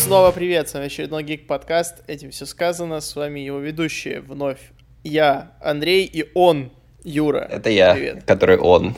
[0.00, 4.58] снова привет, с вами очередной Гик подкаст, этим все сказано, с вами его ведущие вновь.
[5.04, 6.70] Я, Андрей, и он,
[7.04, 7.46] Юра.
[7.50, 8.24] Это я, Привет.
[8.24, 8.96] который он.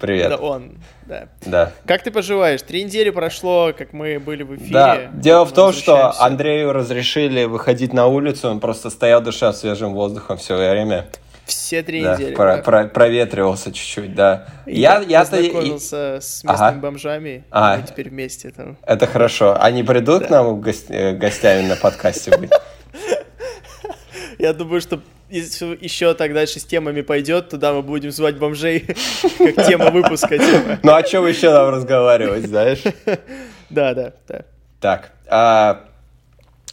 [0.00, 0.32] Привет.
[0.32, 1.28] Это он, да.
[1.44, 1.72] Да.
[1.84, 2.62] Как ты поживаешь?
[2.62, 4.70] Три недели прошло, как мы были в эфире.
[4.70, 6.18] Да, дело в том, что.
[6.18, 11.06] Андрею разрешили выходить на улицу, он просто стоял, дыша свежим воздухом все время.
[11.50, 12.34] Все три Да, недели.
[12.34, 12.62] про- да.
[12.62, 14.46] про- проветривался чуть-чуть, да.
[14.66, 16.78] Я, и- познакомился с местными Ага.
[16.78, 17.76] бомжами, А.
[17.76, 18.76] мы теперь вместе там.
[18.86, 19.56] Это хорошо.
[19.60, 22.50] Они придут к нам гос- э, гостями на подкасте быть?
[24.38, 28.80] Я думаю, что если еще так дальше с темами пойдет, туда мы будем звать бомжей
[29.38, 30.38] как тема выпуска.
[30.38, 30.78] типа.
[30.82, 32.82] Ну о чем еще нам разговаривать, знаешь?
[33.70, 34.42] Да, да, да.
[34.80, 35.84] Так, а,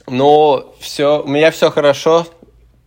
[0.07, 2.25] ну, все, у меня все хорошо,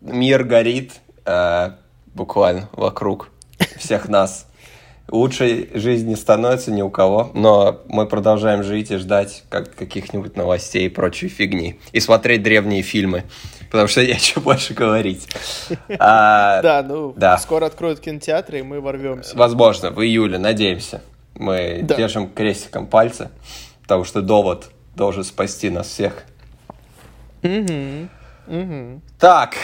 [0.01, 0.95] мир горит,
[1.31, 1.77] а,
[2.15, 3.31] буквально вокруг
[3.79, 4.47] всех нас.
[5.09, 10.37] Лучшей жизни не становится ни у кого, но мы продолжаем жить и ждать как, каких-нибудь
[10.37, 11.81] новостей и прочей фигни.
[11.91, 13.25] И смотреть древние фильмы,
[13.71, 15.27] потому что нечего больше говорить.
[15.99, 17.39] А, Да, ну, Да.
[17.39, 19.37] скоро откроют кинотеатры, и мы ворвемся.
[19.37, 21.03] Возможно, в июле, надеемся.
[21.35, 21.97] Мы Да.
[21.97, 23.31] держим крестиком пальцы,
[23.83, 26.23] потому что довод должен спасти нас всех.
[27.43, 28.11] Мгм,
[28.47, 29.03] мгм.
[29.19, 29.57] Так,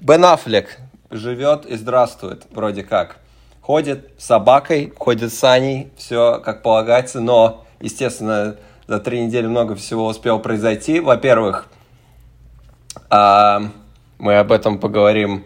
[0.00, 0.78] Бен Аффлек
[1.16, 3.16] живет и здравствует, вроде как.
[3.60, 8.56] Ходит с собакой, ходит с Аней, все как полагается, но, естественно,
[8.86, 11.00] за три недели много всего успело произойти.
[11.00, 11.68] Во-первых,
[13.08, 13.62] а,
[14.18, 15.44] мы об этом поговорим.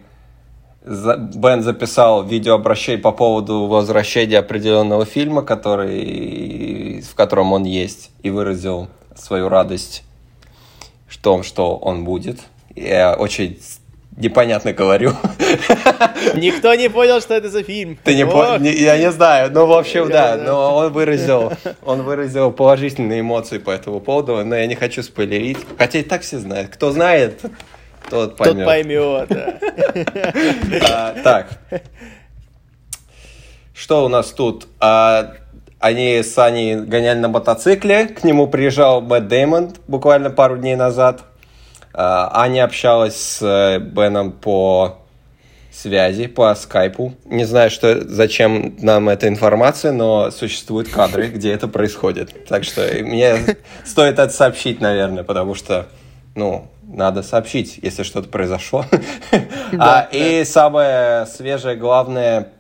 [0.85, 8.89] Бен записал видеообращение по поводу возвращения определенного фильма, который, в котором он есть, и выразил
[9.15, 10.05] свою радость
[11.07, 12.41] в том, что он будет.
[12.75, 13.78] Я очень с-
[14.17, 15.13] непонятно говорю.
[16.35, 17.99] Никто не понял, что это за фильм.
[18.05, 19.51] Ты не Ох, по- не- Я не знаю.
[19.53, 20.37] Ну, в общем, да.
[20.37, 21.53] Но он выразил,
[21.85, 25.59] он выразил положительные эмоции по этому поводу, но я не хочу спойлерить.
[25.79, 26.71] Хотя и так все знают.
[26.71, 27.41] Кто знает,
[28.11, 28.67] тот Тот поймет.
[28.67, 29.59] поймет, да.
[30.91, 31.49] А, так.
[33.75, 34.67] Что у нас тут?
[34.81, 35.35] А,
[35.79, 38.07] они с Аней гоняли на мотоцикле.
[38.09, 41.23] К нему приезжал Мэтт Дэймон буквально пару дней назад.
[42.01, 44.99] А, Аня общалась с э, Беном по
[45.73, 47.15] связи, по скайпу.
[47.25, 52.47] Не знаю, что, зачем нам эта информация, но существуют кадры, где это происходит.
[52.47, 55.89] Так что мне стоит это сообщить, наверное, потому что,
[56.37, 58.85] ну, надо сообщить, если что-то произошло.
[59.77, 62.53] А, И самое свежее, главное,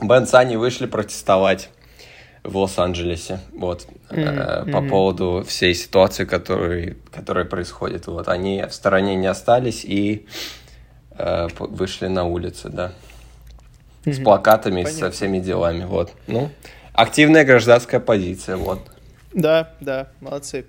[0.00, 1.68] Бен с Аней вышли протестовать
[2.42, 8.06] в Лос-Анджелесе, вот, э, по поводу всей ситуации, которая, которая происходит.
[8.06, 10.26] Вот, они в стороне не остались и
[11.12, 12.92] э, вышли на улицы, да,
[14.04, 15.10] с плакатами, со Понятно.
[15.10, 16.12] всеми делами, вот.
[16.26, 16.50] Ну,
[16.94, 18.80] активная гражданская позиция, вот.
[19.32, 20.64] Да, да, молодцы.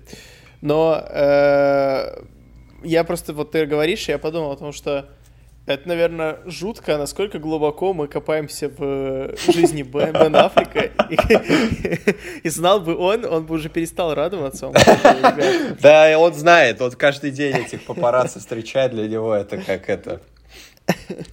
[0.60, 2.22] Но э,
[2.84, 5.08] я просто, вот ты говоришь, я подумал о том, что
[5.64, 10.90] это, наверное, жутко, насколько глубоко мы копаемся в жизни Бен, Аффлека.
[12.42, 14.66] И, знал бы он, он бы уже перестал радоваться.
[14.66, 19.06] Он бы такой, «Ребят, Да, и он знает, он каждый день этих папарацци встречает, для
[19.06, 20.20] него это как это,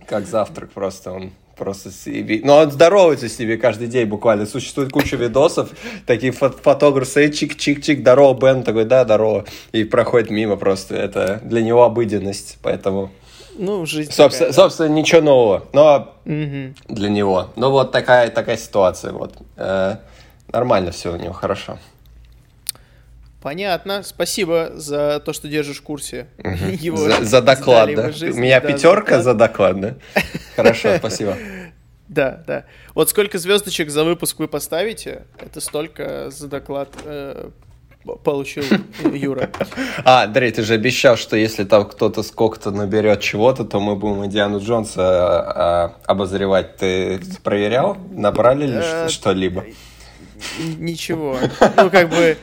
[0.06, 2.42] как завтрак просто, он просто себе...
[2.44, 4.46] Ну, он здоровается с ними каждый день буквально.
[4.46, 5.72] Существует куча видосов,
[6.06, 10.96] такие фо- фотографы, чик-чик-чик, здорово, Бен, такой, да, здорово, и проходит мимо просто.
[10.96, 13.12] Это для него обыденность, поэтому...
[13.60, 14.64] Ну, жизнь Собственно, такая.
[14.64, 16.76] собственно, ничего нового, но Мгм.
[16.88, 17.50] для него.
[17.58, 19.36] Ну, вот такая, такая ситуация, вот.
[19.58, 19.98] Э,
[20.52, 21.78] нормально все у него, хорошо.
[23.42, 24.04] Понятно.
[24.04, 26.28] Спасибо за то, что держишь в курсе
[26.80, 28.12] его За, за доклад, да?
[28.12, 28.38] жизни.
[28.38, 29.96] У меня Да, пятерка за доклад, да?
[30.56, 31.38] Хорошо, спасибо.
[32.08, 32.66] Да, да.
[32.96, 37.50] Вот сколько звездочек за выпуск вы поставите, это столько за доклад э,
[38.24, 38.64] получил
[39.14, 39.50] Юра.
[40.04, 44.30] А, Андрей, ты же обещал, что если там кто-то сколько-то наберет чего-то, то мы будем
[44.30, 46.78] Диану Джонса а, обозревать.
[46.78, 47.98] Ты проверял?
[48.12, 49.66] Набрали ли Э, что- что-либо?
[50.78, 51.38] Ничего.
[51.78, 52.38] Ну, как бы,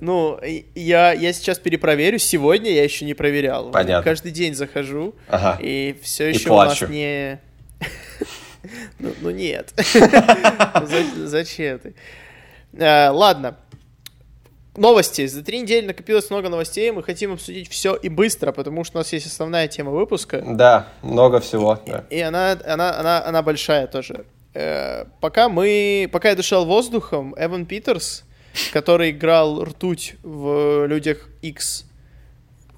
[0.00, 0.40] ну,
[0.74, 2.18] я, я сейчас перепроверю.
[2.18, 3.70] Сегодня я еще не проверял.
[3.70, 4.02] Понятно.
[4.02, 5.58] Каждый день захожу, Ага.
[5.60, 6.92] и все И еще у нас плачу.
[6.92, 7.38] не...
[9.00, 9.72] Ну, ну нет.
[9.94, 11.94] За- Зачем ты?
[12.80, 13.56] А, Ладно.
[14.76, 15.26] Новости.
[15.26, 16.90] За три недели накопилось много новостей.
[16.92, 20.42] Мы хотим обсудить все и быстро, потому что у нас есть основная тема выпуска.
[20.46, 21.78] Да, много всего.
[21.86, 22.04] да.
[22.08, 24.24] И она, она, она, она большая тоже.
[24.54, 28.24] Э, пока мы, пока я дышал воздухом, Эван Питерс,
[28.72, 31.84] который играл ртуть в Людях X,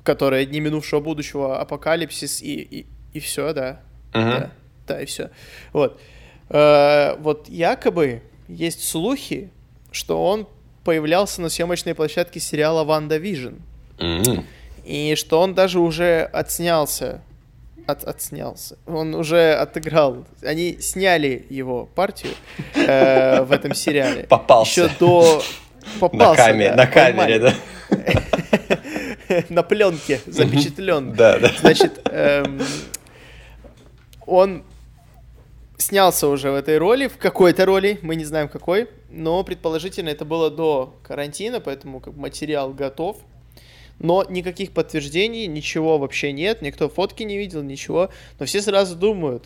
[0.02, 3.80] которая Дни минувшего будущего, Апокалипсис и, и, и все, да.
[4.12, 4.30] Мгм.
[4.30, 4.50] Да,
[4.88, 5.30] да, и все.
[5.72, 6.00] Вот.
[6.48, 9.50] Э, вот якобы есть слухи,
[9.92, 10.48] что он
[10.84, 13.54] появлялся на съемочной площадке сериала «WandaVision».
[13.98, 14.46] М.
[14.84, 17.22] И что он даже уже отснялся.
[17.86, 18.78] От, отснялся.
[18.86, 20.24] Он уже отыграл.
[20.42, 22.32] Они сняли его партию
[22.74, 24.22] э, в этом сериале.
[24.28, 24.84] Попался.
[24.84, 25.42] Еще до...
[25.94, 27.54] На, Попался, каме- да, на камере, да?
[29.50, 31.12] На пленке запечатлен.
[31.12, 31.50] Да, да.
[31.60, 32.58] Значит, эм,
[34.26, 34.64] он
[35.76, 40.24] снялся уже в этой роли, в какой-то роли, мы не знаем какой, но предположительно это
[40.24, 43.18] было до карантина, поэтому как материал готов.
[44.00, 48.10] Но никаких подтверждений, ничего вообще нет, никто фотки не видел, ничего.
[48.38, 49.44] Но все сразу думают,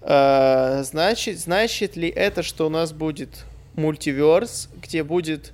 [0.00, 3.44] э, значит, значит ли это, что у нас будет
[3.74, 5.52] мультиверс, где будет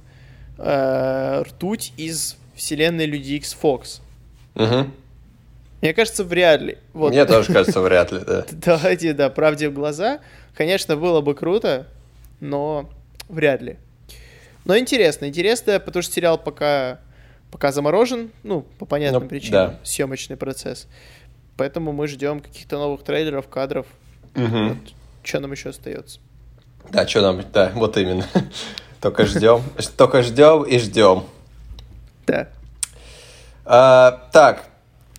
[0.59, 4.01] э, ртуть из вселенной Люди Икс Фокс?
[4.55, 4.93] Мгм.
[5.83, 6.79] Мне кажется, вряд ли.
[6.95, 7.11] Вот.
[7.11, 8.47] Мне тоже кажется, вряд ли, да.
[8.53, 10.21] Давайте, да, правде в глаза.
[10.55, 11.87] Конечно, было бы круто,
[12.41, 12.89] но
[13.29, 13.77] вряд ли.
[14.65, 16.99] Но интересно, интересно, потому что сериал пока,
[17.51, 19.79] пока заморожен, ну, по понятным Ну, причинам, да.
[19.85, 20.89] съемочный процесс.
[21.57, 23.87] Поэтому мы ждем каких-то новых трейлеров, кадров.
[24.35, 24.81] Мгм.
[25.23, 26.21] Что нам еще остается?
[26.91, 28.27] Да, что нам, да, вот именно.
[29.01, 29.63] Только ждем,
[29.97, 31.25] только ждем и ждем.
[32.27, 32.49] Да.
[33.65, 34.65] А, так,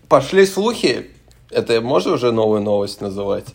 [0.10, 1.12] пошли слухи.
[1.52, 3.46] Это можно уже новую новость называть?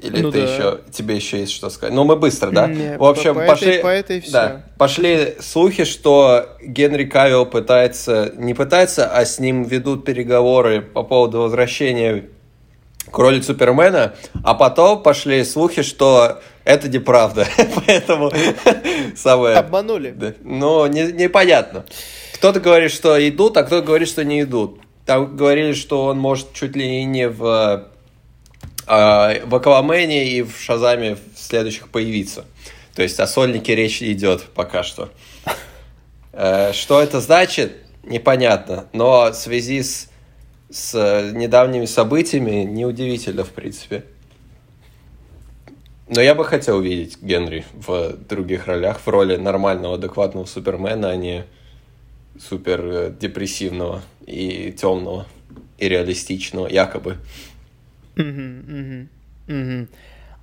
[0.00, 0.52] Или Ну ты да.
[0.54, 1.94] еще, тебе еще есть что сказать?
[1.94, 2.68] Ну, мы быстро, да?
[2.68, 4.32] Не, В общем, по- по пошли, этой- по этой всё.
[4.32, 11.02] да, пошли слухи, что Генри Кавилл пытается, не пытается, а с ним ведут переговоры по
[11.02, 12.26] поводу возвращения
[13.10, 14.14] к роли Супермена,
[14.44, 17.46] а потом пошли слухи, что это неправда.
[17.86, 18.30] Поэтому
[19.16, 19.56] самое...
[19.56, 20.10] Обманули.
[20.10, 20.34] Да.
[20.42, 21.84] Ну, не- непонятно.
[22.34, 24.80] Кто-то говорит, что идут, а кто-то говорит, что не идут.
[25.06, 27.84] Там говорили, что он может чуть ли не в,
[28.88, 32.44] э, в Аквамене и в Шазаме в следующих появиться.
[32.94, 35.10] То есть о сольнике речь идет пока что.
[36.32, 38.86] Э, Что это значит, непонятно.
[38.92, 40.08] Но в связи с,
[40.70, 44.04] с недавними событиями неудивительно, в принципе.
[46.08, 51.16] Но я бы хотел увидеть Генри в других ролях, в роли нормального, адекватного Супермена, а
[51.16, 51.44] не
[52.40, 55.26] супер э, депрессивного и темного
[55.78, 57.18] и реалистичного, якобы.
[58.18, 59.08] Мгм, мгм,
[59.46, 59.88] мгм.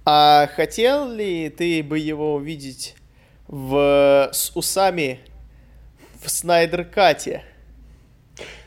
[0.05, 2.95] А хотел ли ты бы его увидеть
[3.47, 4.29] в...
[4.31, 5.19] с усами
[6.23, 7.43] в Снайдер-кате?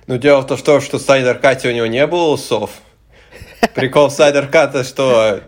[0.07, 2.71] Но дело в том, что, в Снайдер Кате у него не было усов.
[3.75, 5.43] Прикол Снайдер Ката, что...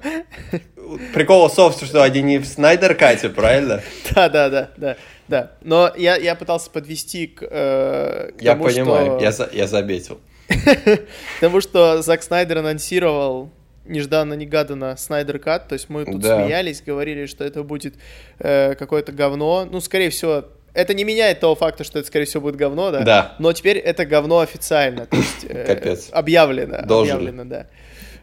[1.15, 3.83] Прикол усов, что они не в Снайдер Кате, правильно?
[4.15, 4.97] Да, да, да, да,
[5.29, 5.53] да.
[5.63, 9.19] Но я, я пытался подвести к, э, Я тому, понимаю, что...
[9.21, 10.21] я, за- я заметил.
[11.41, 13.51] Потому что Зак Снайдер анонсировал
[13.87, 16.43] нежданно-негаданно Снайдер Кат, то есть мы тут Да.
[16.45, 17.95] смеялись, говорили, что это будет
[18.39, 19.67] э, какое-то говно.
[19.71, 20.45] Ну, скорее всего,
[20.75, 23.01] это не меняет того факта, что это, скорее всего, будет говно, да?
[23.03, 23.35] Да.
[23.39, 26.09] Но теперь это говно официально, то есть э, Капец.
[26.13, 27.13] объявлено, Дожили.
[27.15, 27.67] объявлено, да.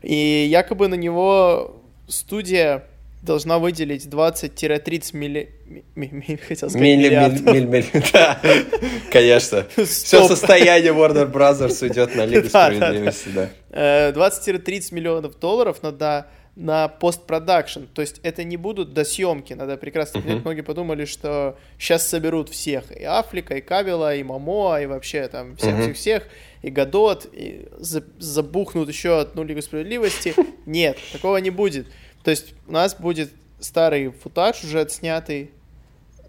[0.03, 2.83] И якобы на него студия
[3.27, 5.49] должна выделить 20-30 милли...
[5.67, 7.53] ми- ми- ми- хотел сказать, Милли, миллиардов.
[7.53, 8.03] миль, миль, миль.
[8.13, 8.39] Да,
[9.11, 9.65] конечно.
[9.85, 12.47] Все состояние Warner Brothers идет на Лигу.
[12.49, 13.49] Справедливости, да.
[13.71, 16.25] Э, 20-30 миллионов долларов надо
[16.55, 17.81] на постпродакшн.
[17.93, 19.53] То есть это не будут до съемки.
[19.53, 20.43] Надо прекрасно понять.
[20.43, 22.83] Многие подумали, что сейчас соберут всех.
[22.99, 26.23] И Афлика, и Кабела, и Мамоа, и вообще там всех-всех-всех.
[26.63, 30.33] И Гадот, и за- забухнут еще одну Лигу Справедливости.
[30.65, 31.85] Нет, такого не будет.
[32.23, 35.51] То есть у нас будет старый футаж уже отснятый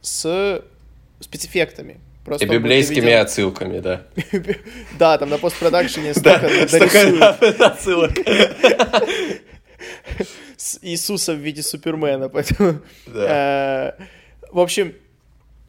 [0.00, 0.62] с
[1.20, 1.98] спецэффектами.
[2.24, 4.02] Просто И библейскими доведен- отсылками, да.
[4.98, 7.28] Да, там на постпродакшене Да, столько
[7.66, 8.12] отсылок.
[10.56, 12.80] с Иисуса в виде Супермена, поэтому...
[13.06, 13.92] Э,
[14.50, 14.94] В общем,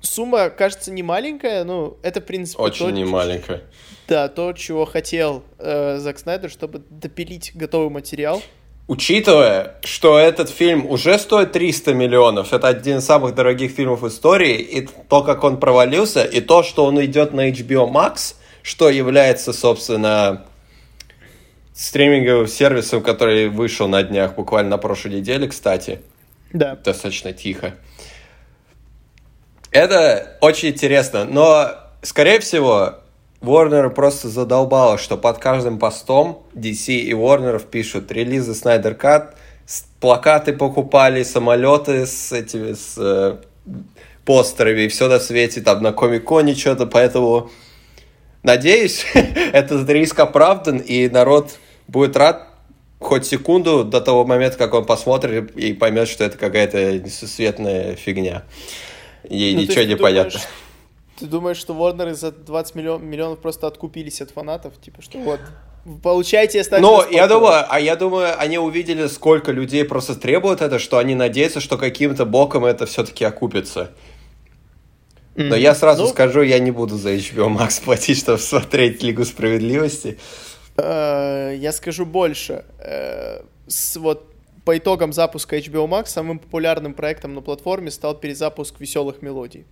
[0.02, 3.62] сумма кажется не маленькая, ну, это, в принципе, Очень то, немаленько.
[4.08, 8.42] да, то, чего хотел э, Зак Снайдер, чтобы допилить готовый материал.
[8.90, 14.56] Учитывая, что этот фильм уже стоит 300 миллионов, это один из самых дорогих фильмов истории,
[14.56, 19.54] и то, как он провалился, и то, что он идет на HBO Max, что является,
[19.54, 20.44] собственно,
[21.76, 26.02] стриминговым сервисом, который вышел на днях, буквально на прошлой неделе, кстати,
[26.52, 26.76] Да.
[26.76, 27.76] достаточно тихо.
[29.70, 32.96] Это очень интересно, но, скорее всего,
[33.42, 38.54] Warner просто задолбало, что под каждым постом DC и Warner пишут релизы
[38.96, 43.38] Кат, с- плакаты покупали, самолеты с этими, с э,
[44.26, 47.50] постерами, и все на свете, там на Комик-Коне что-то, поэтому
[48.44, 51.52] надеюсь, этот риск оправдан, и народ
[51.88, 52.48] будет рад
[53.00, 58.44] хоть секунду до того момента, как он посмотрит и поймет, что это какая-то несусветная фигня.
[59.24, 60.40] и ну, ничего не понятно.
[61.20, 64.80] Ты думаешь, что Warner за 20 миллион, миллионов просто откупились от фанатов?
[64.82, 65.40] Типа, что вот,
[66.02, 70.80] получайте оставьте Ну, я думаю, а я думаю, они увидели, сколько людей просто требуют это,
[70.80, 73.92] что они надеются, что каким-то боком это все-таки окупится.
[75.36, 79.24] Но я сразу ну, скажу, я не буду за HBO Max платить, чтобы смотреть Лигу
[79.24, 80.18] Справедливости.
[80.76, 82.66] Э, я скажу больше.
[82.80, 83.42] Э,
[83.96, 84.26] вот
[84.66, 89.66] по итогам запуска HBO Max самым популярным проектом на платформе стал перезапуск веселых мелодий,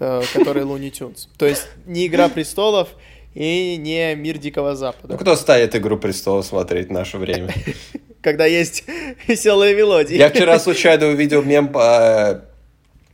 [0.00, 1.28] который Looney Tunes.
[1.36, 2.88] То есть не Игра престолов
[3.34, 5.12] и не Мир Дикого Запада.
[5.12, 7.52] Ну кто станет Игру престолов смотреть в наше время?
[8.22, 8.84] Когда есть
[9.26, 10.16] веселые мелодии.
[10.16, 12.42] Я вчера случайно увидел мем по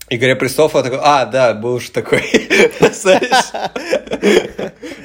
[0.08, 2.22] Игре престолов, я такой, а, да, был же такой,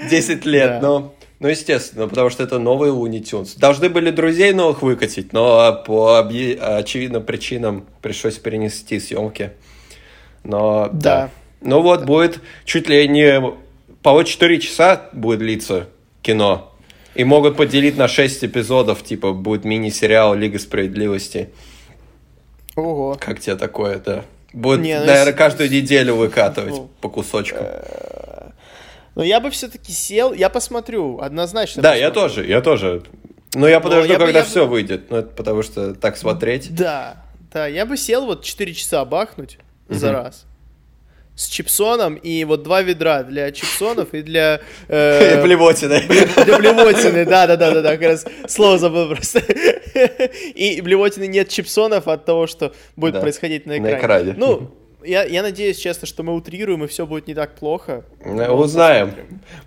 [0.10, 1.16] 10 лет, но...
[1.40, 3.56] Ну, естественно, потому что это новый Луни Тюнс.
[3.56, 9.54] Должны были друзей новых выкатить, но по очевидным причинам пришлось перенести съемки.
[10.44, 11.00] Но да.
[11.00, 11.32] да.
[11.62, 13.42] Ну вот, будет чуть ли не
[14.02, 15.88] по 4 часа будет длиться
[16.22, 16.72] кино.
[17.14, 21.50] И могут поделить на 6 эпизодов, типа будет мини-сериал Лига Справедливости.
[22.76, 23.18] Ого.
[23.20, 24.24] Как тебе такое, да?
[24.54, 27.64] Будет, Не, ну, наверное, каждую неделю выкатывать ну, по кусочку.
[29.16, 31.82] Но я бы все-таки сел, я посмотрю, однозначно.
[31.82, 32.08] Да, посмотрю.
[32.08, 33.04] я тоже, я тоже.
[33.54, 34.72] Но я подожду, я когда бы, я все бы...
[34.72, 35.12] выйдет.
[35.12, 36.74] Ну, это потому что так смотреть.
[36.74, 39.58] Да, да, я бы сел вот 4 часа бахнуть
[39.90, 39.98] угу.
[39.98, 40.46] за раз.
[41.36, 44.62] С чипсоном и вот два ведра для чипсонов и для...
[44.88, 46.02] Э, блевотины.
[46.46, 49.40] Для блевотины, да-да-да-да, как раз слово забыл просто.
[50.56, 53.92] И блевотины нет чипсонов от того, что будет да, происходить на экране.
[53.92, 54.36] На экране.
[54.38, 54.72] Ну,
[55.04, 58.04] я, я надеюсь, честно, что мы утрируем, и все будет не так плохо.
[58.24, 59.14] Узнаем.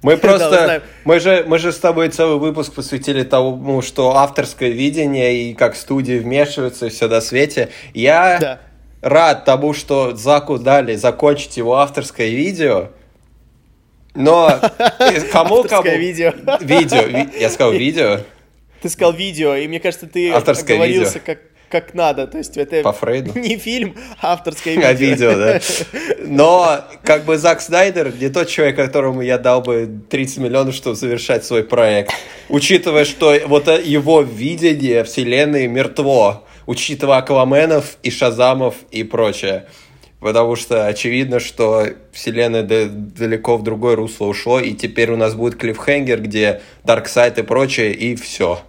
[0.03, 0.83] Мы просто...
[1.05, 5.77] мы, же, мы же с тобой целый выпуск посвятили тому, что авторское видение и как
[5.77, 7.71] студии вмешиваются, и все до свете.
[7.95, 8.61] Я да.
[9.05, 12.89] Рад тому, что Заку дали закончить его авторское видео.
[14.15, 14.61] Но
[15.33, 15.89] кому кому...
[15.89, 16.33] видео.
[16.61, 17.29] Видео.
[17.39, 18.21] Я сказал видео.
[18.81, 21.23] Ты сказал видео, и мне кажется, ты Авторское оговорился видео.
[21.25, 21.39] как
[21.75, 22.29] как надо.
[22.29, 23.37] То есть это По Фрейду?
[23.39, 24.89] не фильм, а авторское видео.
[24.89, 25.61] А видео, да.
[26.21, 30.95] Но как бы Зак Снайдер не тот человек, которому я дал бы 30 миллионов, чтобы
[30.95, 32.13] завершать свой проект.
[32.49, 36.45] Учитывая, что вот его видение вселенной мертво.
[36.67, 39.67] Учитывая Акваменов и Шазамов и прочее.
[40.21, 45.57] Потому что очевидно, что вселенная далеко в другое русло ушло, и теперь у нас будет
[45.57, 48.63] клиффхенгер, где Дарксайд и прочее, и все.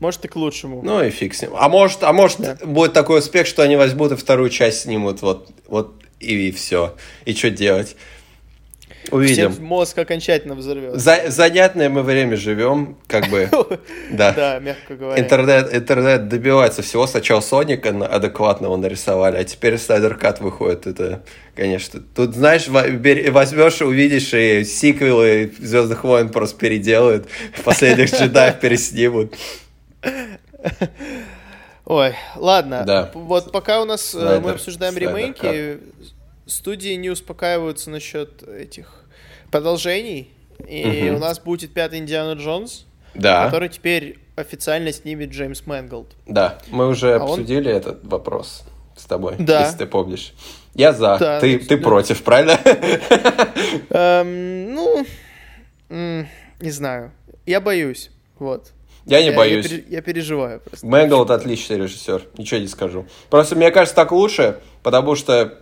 [0.00, 0.80] Может, и к лучшему.
[0.82, 1.52] Ну и фиг с ним.
[1.54, 2.56] А может, а может да.
[2.64, 6.96] будет такой успех, что они возьмут и вторую часть снимут, вот, вот и, и все.
[7.26, 7.96] И что делать?
[9.10, 9.52] Увидим.
[9.52, 10.94] Всем мозг окончательно взорвет.
[10.94, 13.48] За, занятное мы время живем, как бы.
[14.10, 14.32] Да.
[14.32, 15.20] Да, мягко говоря.
[15.20, 17.06] Интернет, интернет добивается всего.
[17.06, 20.86] Сначала Соника адекватного нарисовали, а теперь Снайдер Кат выходит.
[20.86, 21.22] Это,
[21.54, 22.00] конечно.
[22.14, 27.26] Тут, знаешь, возьмешь, увидишь, и сиквелы Звездных войн просто переделают,
[27.64, 29.34] последних джедаев переснимут.
[31.84, 32.84] Ой, ладно.
[32.86, 33.10] Да.
[33.14, 35.80] Вот пока у нас Снайдер, мы обсуждаем Снайдер, ремейки, как?
[36.46, 38.99] студии не успокаиваются насчет этих
[39.50, 40.30] продолжений.
[40.68, 41.16] И угу.
[41.16, 43.44] у нас будет пятый Индиана Джонс, да.
[43.46, 46.08] который теперь официально снимет Джеймс Мэнголд.
[46.26, 47.76] Да, мы уже а обсудили он...
[47.76, 48.64] этот вопрос
[48.96, 49.62] с тобой, да.
[49.62, 50.34] если ты помнишь.
[50.74, 52.58] Я за, да, ты, ты против, правильно?
[53.90, 55.06] Эм, ну,
[55.88, 57.12] не знаю.
[57.46, 58.72] Я боюсь, вот.
[59.06, 59.66] Я не я, боюсь.
[59.66, 60.86] Я, я переживаю просто.
[60.86, 63.06] Мэнглд отличный режиссер, ничего не скажу.
[63.30, 65.58] Просто мне кажется так лучше, потому что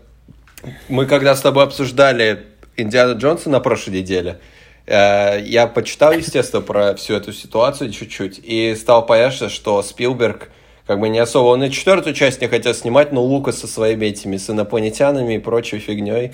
[0.88, 2.46] мы когда с тобой обсуждали
[2.78, 4.40] Индиана Джонса на прошлой неделе,
[4.86, 10.50] э, я почитал, естественно, про всю эту ситуацию чуть-чуть, и стал понятно, что Спилберг
[10.86, 11.48] как бы не особо...
[11.48, 15.38] Он и четвертую часть не хотел снимать, но Лука со своими этими с инопланетянами и
[15.38, 16.32] прочей фигней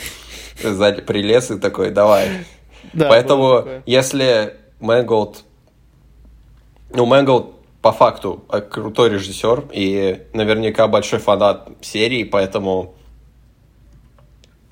[0.62, 2.28] прилез и такой, давай.
[2.92, 5.44] Да, Поэтому, если Мэнголд
[6.94, 12.94] ну, Мэнголд по факту э, крутой режиссер и наверняка большой фанат серии, поэтому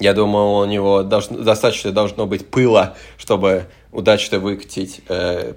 [0.02, 5.54] я думаю, у него должно, достаточно должно быть пыла, чтобы удачно выкатить э,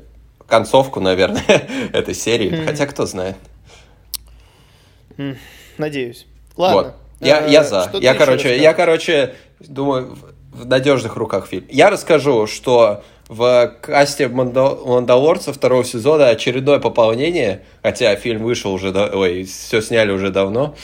[0.48, 1.44] концовку, наверное,
[1.94, 2.52] этой серии.
[2.52, 2.66] Mm.
[2.66, 3.36] Хотя кто знает.
[5.18, 5.38] Mm.
[5.78, 6.28] Надеюсь.
[6.56, 6.82] Ладно.
[6.82, 6.94] Вот.
[7.20, 7.90] Я, я э, за.
[7.94, 10.16] Я короче, я, короче, думаю,
[10.52, 11.66] в надежных руках фильм.
[11.70, 19.46] Я расскажу, что в касте Мандалорца второго сезона очередное пополнение, хотя фильм вышел уже, ой,
[19.46, 20.75] все сняли уже давно.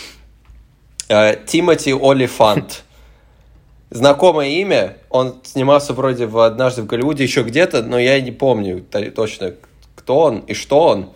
[1.09, 2.83] Э, Тимоти Олифант.
[3.91, 8.85] Знакомое имя, он снимался вроде в «Однажды в Голливуде», еще где-то, но я не помню
[9.13, 9.53] точно,
[9.95, 11.09] кто он и что он.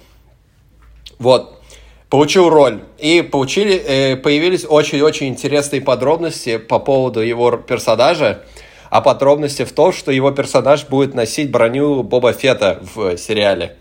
[1.18, 1.62] Вот.
[2.10, 2.82] получил роль.
[2.98, 8.44] И получили, э, появились очень-очень интересные подробности по поводу его персонажа.
[8.90, 13.78] А подробности в том, что его персонаж будет носить броню Боба Фета в сериале.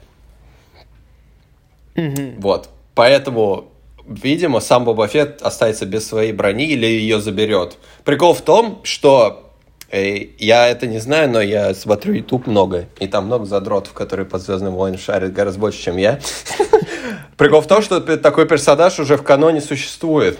[1.97, 2.41] Мгм.
[2.41, 2.69] Вот.
[2.95, 3.73] Поэтому,
[4.07, 7.77] видимо, сам Боба Фетт останется без своей брони или ее заберет.
[8.05, 9.53] Прикол в том, что
[9.91, 14.27] э, я это не знаю, но я смотрю YouTube много, и там много задротов, которые
[14.27, 16.21] по Звездным войнам шарят гораздо больше, чем я.
[17.37, 20.39] Прикол в том, что такой персонаж уже в каноне существует.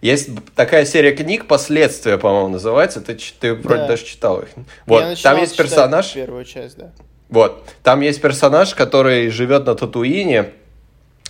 [0.00, 3.00] Есть такая серия книг «Последствия», по-моему, называется.
[3.00, 3.88] Ты, ты вроде Да.
[3.88, 4.48] даже читал их.
[4.86, 6.12] Вот, там есть персонаж...
[6.12, 6.92] Первую часть, да.
[7.30, 7.64] Вот.
[7.82, 10.52] Там есть персонаж, который живет на Татуине,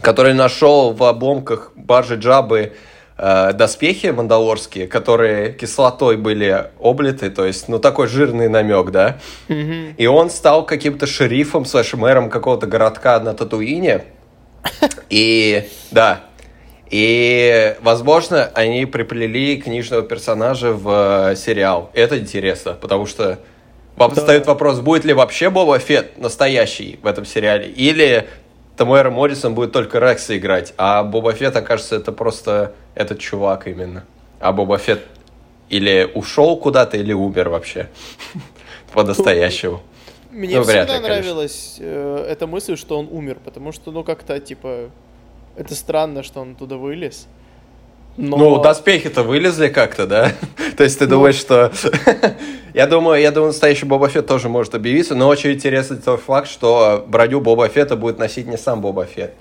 [0.00, 2.72] который нашел в обломках баржи Джабы
[3.16, 9.18] э, доспехи мандалорские, которые кислотой были облиты, то есть, ну, такой жирный намек, да?
[9.48, 9.94] Мгм.
[9.96, 14.04] И он стал каким-то шерифом, слэш мэром какого-то городка на Татуине.
[15.10, 16.22] И, да,
[16.90, 21.90] и, возможно, они приплели книжного персонажа в э, сериал.
[21.92, 23.38] Это интересно, потому что
[23.96, 24.20] вам Да.
[24.20, 28.26] встает вопрос, будет ли вообще Боба Фетт настоящий в этом сериале, или
[28.76, 34.04] Тамуэра Моррисон будет только Рекса играть, а Боба Фетт, окажется, это просто этот чувак именно.
[34.40, 35.00] А Боба Фетт
[35.68, 37.88] или ушел куда-то, или умер вообще
[38.92, 39.80] по-настоящему.
[40.30, 44.40] Мне Ну, всегда ли, нравилась э, эта мысль, что он умер, потому что, ну, как-то,
[44.40, 44.90] типа,
[45.56, 47.28] это странно, что он туда вылез.
[48.16, 48.36] Но...
[48.36, 50.32] Ну, доспехи-то вылезли как-то, да?
[50.76, 51.10] То есть ты Ну.
[51.16, 51.72] думаешь, что...
[52.74, 56.48] я думаю, я думаю, настоящий Боба Фетт тоже может объявиться, но очень интересный тот факт,
[56.48, 59.34] что броню Боба Фетта будет носить не сам Боба Фетт.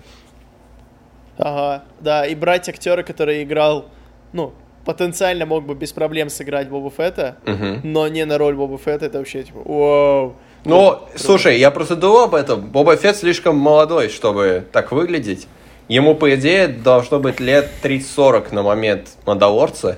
[1.37, 3.85] Ага, да, и брать актера, который играл,
[4.33, 4.53] ну,
[4.85, 7.81] потенциально мог бы без проблем сыграть Боба Фетта, Мгм.
[7.83, 10.35] но не на роль Боба Фетта, это вообще, типа, вау.
[10.65, 12.61] Ну, слушай, я просто думал об этом.
[12.61, 15.47] Боба Фетт слишком молодой, чтобы так выглядеть.
[15.87, 19.97] Ему, по идее, должно быть лет 30-40 на момент Мандалорца.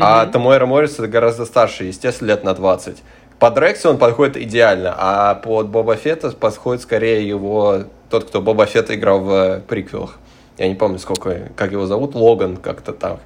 [0.00, 0.32] А Мгм.
[0.32, 3.02] Тамуэра Моррис это гораздо старше, естественно, лет на 20.
[3.38, 7.84] Под Рекса он подходит идеально, а под Боба Фетта подходит скорее его...
[8.08, 10.18] Тот, кто Боба Фетта играл в э, приквелах.
[10.58, 13.20] Я не помню, сколько, как его зовут, Логан как-то там.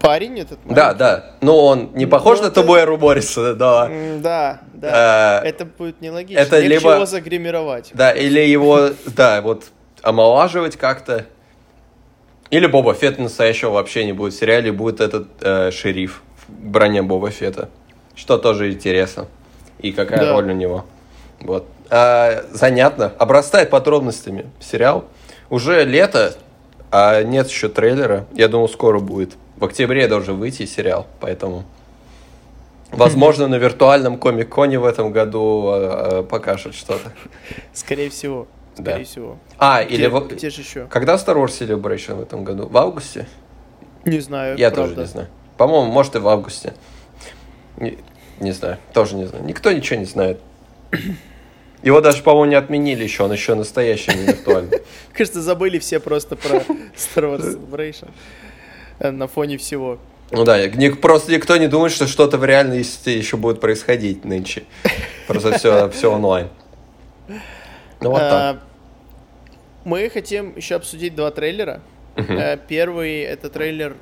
[0.00, 0.58] Парень этот?
[0.64, 1.24] Да, да.
[1.40, 3.90] Ну, он не похож Ну, на это- Тамуэру Морриса, да.
[4.18, 5.42] Да, да.
[5.44, 6.38] Э, Это будет нелогично.
[6.40, 7.90] это Легче либо- его загримировать.
[7.94, 9.64] Да, или его, да, вот
[10.02, 11.26] омолаживать как-то.
[12.50, 17.02] Или Боба Фетта настоящего вообще не будет в сериале, будет этот э, шериф в броне
[17.02, 17.68] Боба Фетта.
[18.14, 19.26] Что тоже интересно.
[19.80, 20.32] И какая Да.
[20.32, 20.86] роль у него.
[21.40, 21.66] Вот.
[21.90, 23.12] А, занятно.
[23.18, 25.04] Обрастает подробностями сериал.
[25.50, 26.34] Уже лето,
[26.90, 28.26] а нет еще трейлера.
[28.32, 29.34] Я думал, скоро будет.
[29.56, 31.64] В октябре должен выйти сериал, поэтому...
[32.90, 37.12] Возможно, на виртуальном комик-коне в этом году э, э, покажут что-то.
[37.74, 38.46] Скорее всего.
[38.78, 38.92] Да.
[38.92, 39.38] Скорее всего.
[39.58, 39.96] А, или...
[39.96, 40.86] Где, в- где же еще?
[40.86, 42.68] Когда Star Wars Celebration в этом году?
[42.68, 43.26] В августе?
[44.04, 44.56] Не знаю.
[44.56, 44.94] Я правда.
[44.94, 45.28] тоже не знаю.
[45.56, 46.74] По-моему, может и в августе.
[47.76, 47.98] Не,
[48.40, 49.44] не знаю, тоже не знаю.
[49.44, 50.40] Никто ничего не знает.
[51.82, 54.82] Его даже, по-моему, не отменили еще, он еще настоящий, не виртуальный.
[55.12, 56.58] Кажется, забыли все просто про
[56.96, 58.10] Star Wars Celebration
[58.98, 59.98] э, на фоне всего.
[60.30, 60.58] Ну да,
[61.00, 64.64] просто никто не думает, что что-то в реальности еще будет происходить нынче.
[65.26, 66.48] Просто все, все онлайн.
[68.00, 68.60] Ну вот так.
[69.88, 71.80] Мы хотим еще обсудить два трейлера.
[72.14, 73.96] Э, Первый это трейлер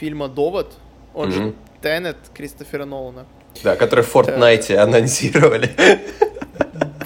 [0.00, 0.72] фильма Довод,
[1.14, 1.56] он же Мгм.
[1.80, 3.26] Теннет Кристофера Нолана.
[3.62, 5.70] Да, который в Fortnite анонсировали.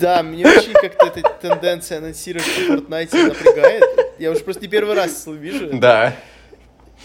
[0.01, 3.85] Да, мне очень как-то эта тенденция анонсировать в Fortnite напрягает.
[4.19, 5.69] Я уже просто не первый раз вижу.
[5.75, 6.17] Да,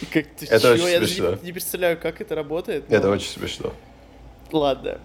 [0.01, 1.32] И как-то Это чё, очень я смешно.
[1.32, 2.89] не, не представляю, как это работает.
[2.89, 3.73] но это очень смешно.
[4.53, 4.99] Ладно.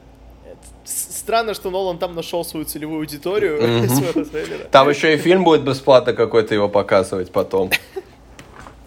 [0.84, 3.88] Странно, что Нолан там нашел свою целевую аудиторию Мгм.
[3.88, 4.64] своего трейлера.
[4.70, 7.70] Там еще и фильм будет бесплатно какой-то его показывать потом.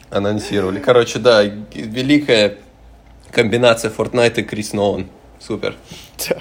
[0.10, 0.80] Анонсировали.
[0.80, 2.58] Короче, да, великая
[3.32, 5.08] комбинация Fortnite и Крис Нолан.
[5.40, 5.76] Супер.
[6.30, 6.38] Да.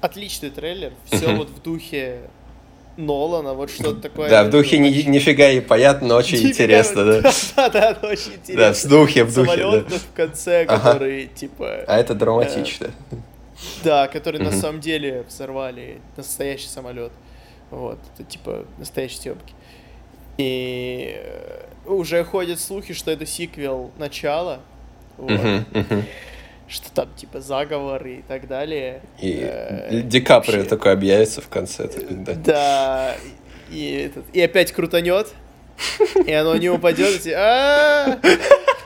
[0.00, 0.92] Отличный трейлер.
[1.06, 2.22] Все вот в духе
[2.96, 4.28] Нолана, вот что-то такое.
[4.28, 7.32] Да, в духе ни- нифига и понятно, но очень интересно, да.
[7.56, 8.90] Да, да, да, очень Да, в интересно.
[8.90, 12.90] духе, в духе, Самолет в конце, который, типа, А это драматично.
[13.84, 17.12] да, который на самом деле взорвали настоящий самолет.
[17.70, 19.54] Вот, это типа настоящие съемки.
[20.38, 24.60] И э, уже ходят слухи, что это сиквел начала.
[25.16, 25.64] Вот.
[26.68, 29.02] Что там типа заговоры и так далее.
[29.20, 31.88] И Э, Ди Каприо такой объявится в конце.
[32.10, 32.34] да.
[32.34, 33.14] Да,
[33.70, 35.28] и, этот, и опять крутанет,
[36.26, 37.32] и оно не упадет, и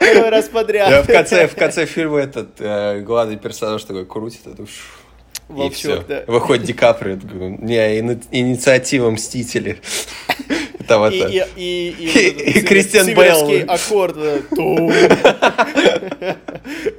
[0.07, 0.91] «А, второй раз подряд.
[0.91, 4.71] Да, в конце, в конце фильма этот э, главный персонаж такой крутит, это уж,
[5.67, 6.03] и все.
[6.09, 6.25] Да.
[6.27, 9.79] Выходит Ди Каприо, не, ини- инициатива Мстители.
[10.89, 11.29] Там И, это...
[11.29, 13.65] и, и, и, И- Кристиан Бейл.
[13.69, 14.17] аккорд.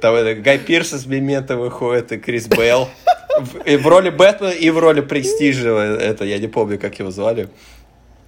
[0.00, 2.88] Там это Гай Пирс из Мемента выходит, и Крис Бейл.
[3.64, 7.48] И в роли Бэтмена, и в роли Престижа, это, я не помню, как его звали.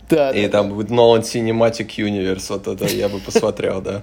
[0.08, 4.02] Да, И да, там будет Нолан Cinematic Universe, вот это я бы посмотрел, да.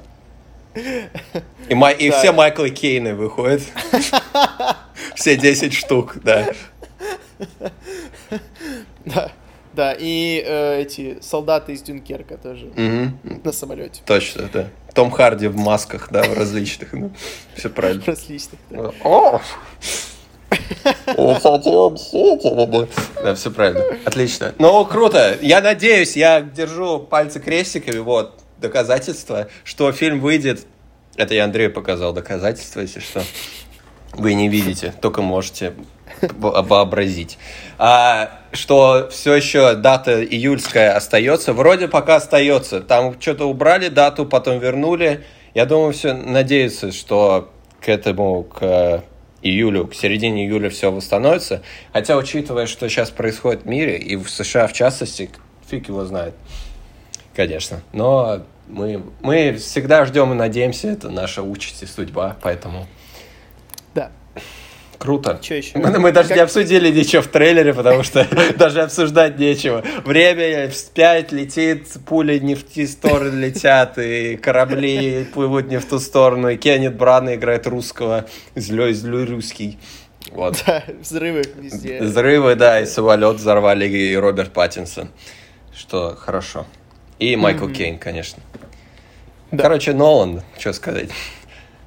[1.69, 3.61] И, Май- и все Майклы Кейны выходят.
[5.15, 6.47] Все 10 штук, да.
[9.05, 9.31] да.
[9.73, 13.19] Да, и э, эти солдаты из Дюнкерка тоже Мгм.
[13.43, 14.01] на самолете.
[14.05, 14.67] Точно, да.
[14.95, 16.93] Том Харди в масках, да, в различных.
[16.93, 17.11] Ну,
[17.55, 18.03] все правильно.
[18.05, 18.59] Различных.
[18.71, 18.91] да.
[19.03, 19.39] О!
[23.23, 23.83] Да, все правильно.
[24.05, 24.55] Отлично.
[24.57, 25.37] Ну, круто.
[25.41, 30.65] Я надеюсь, я держу пальцы крестиками, вот, доказательства, что фильм выйдет.
[31.15, 33.23] Это я Андрею показал доказательства, если что.
[34.13, 35.73] Вы не видите, только можете
[36.21, 37.37] во- вообразить.
[37.77, 41.53] А, что все еще дата июльская остается.
[41.53, 42.81] Вроде пока остается.
[42.81, 45.25] Там что-то убрали дату, потом вернули.
[45.53, 49.03] Я думаю, все надеются, что к этому, к
[49.41, 51.61] июлю, к середине июля все восстановится.
[51.93, 55.29] Хотя, учитывая, что сейчас происходит в мире, и в США в частности,
[55.69, 56.33] фиг его знает,
[57.37, 57.81] конечно.
[57.93, 62.87] Но мы, мы всегда ждем и надеемся, это наша участь и судьба, поэтому
[63.93, 64.11] Да.
[64.97, 65.39] круто.
[65.41, 65.77] Что еще?
[65.77, 69.83] Мы, мы даже не обсудили ничего в трейлере, потому что даже обсуждать нечего.
[70.03, 75.99] Время вспять летит, пули не в те стороны летят, и корабли плывут не в ту
[75.99, 79.77] сторону, и Кеннет Брана играет русского, злой, злой русский.
[80.31, 80.61] Вот.
[80.65, 82.01] Да, взрывы везде.
[82.01, 85.09] Взрывы, да, и самолет взорвали, и Роберт Паттинсон.
[85.73, 86.65] Что хорошо.
[87.19, 88.41] И Майкл Кейн, конечно.
[89.51, 89.63] Да.
[89.63, 91.09] Короче, Нолан, что сказать.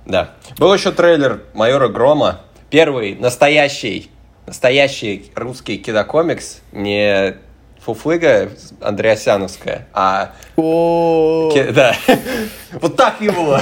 [0.07, 0.31] Да.
[0.59, 2.41] Был еще трейлер Майора Грома.
[2.71, 4.11] Первый настоящий,
[4.47, 6.61] настоящий русский кинокомикс.
[6.73, 7.37] Не
[7.85, 10.33] Фуфлыга Андреасяновская, а...
[10.57, 11.95] О, ки- Да.
[12.73, 13.59] Вот так его.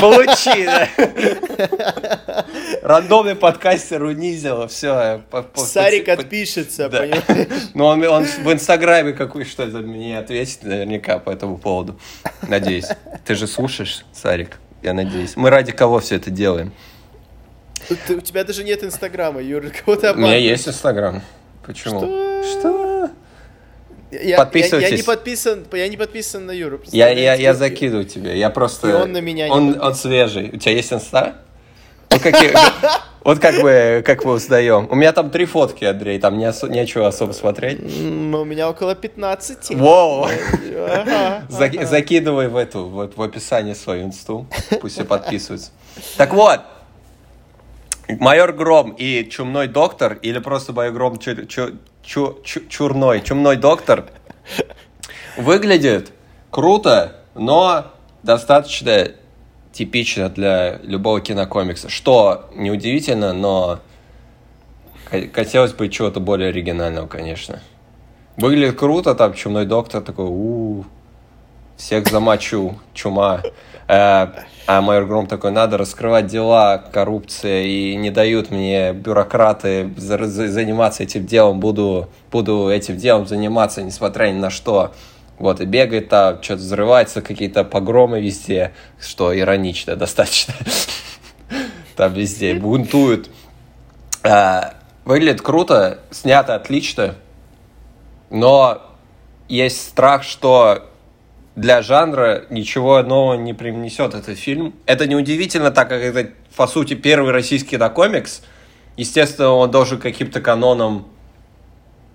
[0.00, 0.88] Получи, да.
[2.82, 5.22] Рандомный подкастер унизил, все.
[5.54, 7.48] Сарик отпишется, понимаешь?
[7.74, 11.98] Ну, он, в Инстаграме какой что за мне ответит наверняка по этому поводу.
[12.46, 12.86] Надеюсь.
[13.26, 14.58] Ты же слушаешь, Сарик?
[14.82, 15.36] Я надеюсь.
[15.36, 16.72] Мы ради кого все это делаем?
[17.90, 21.22] У тебя даже нет Инстаграма, Юра, кого ты У меня есть Инстаграм.
[21.66, 22.00] Почему?
[22.00, 22.42] Что?
[22.44, 23.10] Что?
[24.10, 24.90] Я- Я, Подписывайтесь.
[24.90, 26.80] я не подписан, я не подписан на Юру.
[26.92, 28.38] Я, я, я закидываю тебе.
[28.38, 28.88] Я просто...
[28.88, 29.86] И он на меня не Он, подписан.
[29.88, 30.50] он свежий.
[30.52, 31.36] У тебя есть инста?
[33.24, 34.88] Вот, как бы как мы узнаем.
[34.90, 36.18] У меня там три фотки, Андрей.
[36.18, 37.80] Там не осо- нечего особо смотреть.
[38.00, 39.74] М, У меня около 15.
[39.74, 40.24] Воу!
[40.24, 41.86] Ага, Заки- ага.
[41.86, 44.46] Закидывай в эту, вот в описании свою инсту.
[44.80, 45.70] Пусть все подписываются.
[46.16, 46.60] Так вот,
[48.08, 53.56] Майор Гром и Чумной Доктор, или просто Майор Гром чу- чу- чу- чу- Чурной, Чумной
[53.56, 54.06] Доктор,
[55.36, 56.12] выглядит
[56.50, 57.92] круто, но
[58.22, 59.08] достаточно
[59.72, 61.88] типично для любого кинокомикса.
[61.88, 63.80] Что неудивительно, но
[65.32, 67.60] хотелось бы чего-то более оригинального, конечно.
[68.36, 70.84] Выглядит круто, там Чумной Доктор такой, у
[71.78, 73.40] всех замочу, чума.
[73.88, 74.26] Э,
[74.66, 80.48] А майор Гром такой, надо раскрывать дела, коррупция, и не дают мне бюрократы за- за-
[80.48, 84.92] заниматься этим делом, буду, буду этим делом заниматься, несмотря ни на что.
[85.38, 90.52] Вот, и бегает там, что-то взрывается, какие-то погромы везде, что иронично достаточно.
[91.96, 93.30] Там везде бунтуют.
[94.22, 94.74] А,
[95.06, 97.14] Выглядит круто, снято отлично,
[98.28, 98.82] но
[99.48, 100.87] есть страх, что
[101.58, 104.74] для жанра ничего нового не привнесет этот фильм.
[104.86, 108.42] Это неудивительно, так как это, по сути, первый российский кинокомикс.
[108.96, 111.08] Естественно, он должен каким-то канонам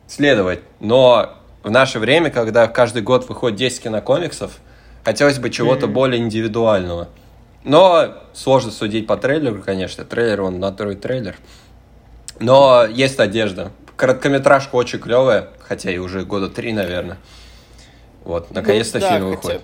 [0.07, 0.61] следовать.
[0.79, 4.59] Но в наше время, когда каждый год выходит 10 кинокомиксов,
[5.03, 7.09] хотелось бы чего-то более индивидуального.
[7.65, 10.05] Но сложно судить по трейлеру, конечно.
[10.05, 11.35] Трейлер, он натурой трейлер.
[12.39, 13.73] Но есть надежда.
[13.97, 17.17] Короткометражка очень клевая, хотя и уже года три, наверное.
[18.23, 19.61] Вот, наконец-то Ну, да, фильм хотя выходит.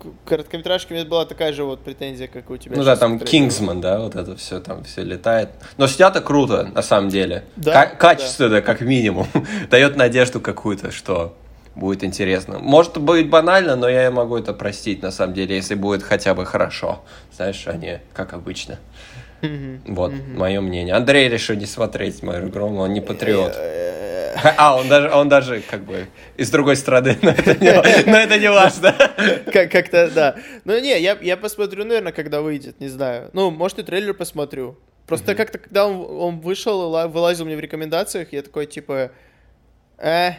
[0.00, 2.76] к- Короткометражка у меня была такая же вот претензия, как у тебя.
[2.76, 3.24] Ну да, там к.
[3.24, 5.50] Кингсман, да, вот это все там все летает.
[5.78, 7.44] Но снято круто, на самом деле.
[7.56, 9.26] Да, Ка- качественно, как минимум.
[9.70, 11.34] Дает надежду какую-то, что
[11.74, 12.58] будет интересно.
[12.58, 16.44] Может быть банально, но я могу это простить, на самом деле, если будет хотя бы
[16.46, 17.02] хорошо.
[17.34, 18.78] Знаешь, а не как обычно.
[19.86, 20.94] Вот, мое мнение.
[20.94, 23.52] Андрей решил не смотреть мою игру, он не патриот.
[23.56, 27.72] Э, А, он даже, он даже как бы из другой страны, но это не,
[28.10, 28.94] но это не важно.
[29.52, 30.36] Как- Как-то, да.
[30.64, 33.30] Ну, не, я, я посмотрю, наверное, когда выйдет, не знаю.
[33.32, 34.76] Ну, может, и трейлер посмотрю.
[35.06, 39.10] Просто как-то, когда он, он вышел, ла- вылазил мне в рекомендациях, я такой, типа,
[39.98, 40.32] Э,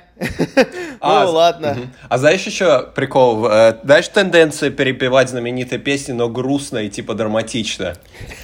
[1.00, 1.74] А, ну ладно.
[1.74, 1.90] мгм.
[2.10, 3.46] А знаешь еще прикол?
[3.84, 7.96] Знаешь тенденцию перепевать знаменитые песни, но грустно и типа драматично?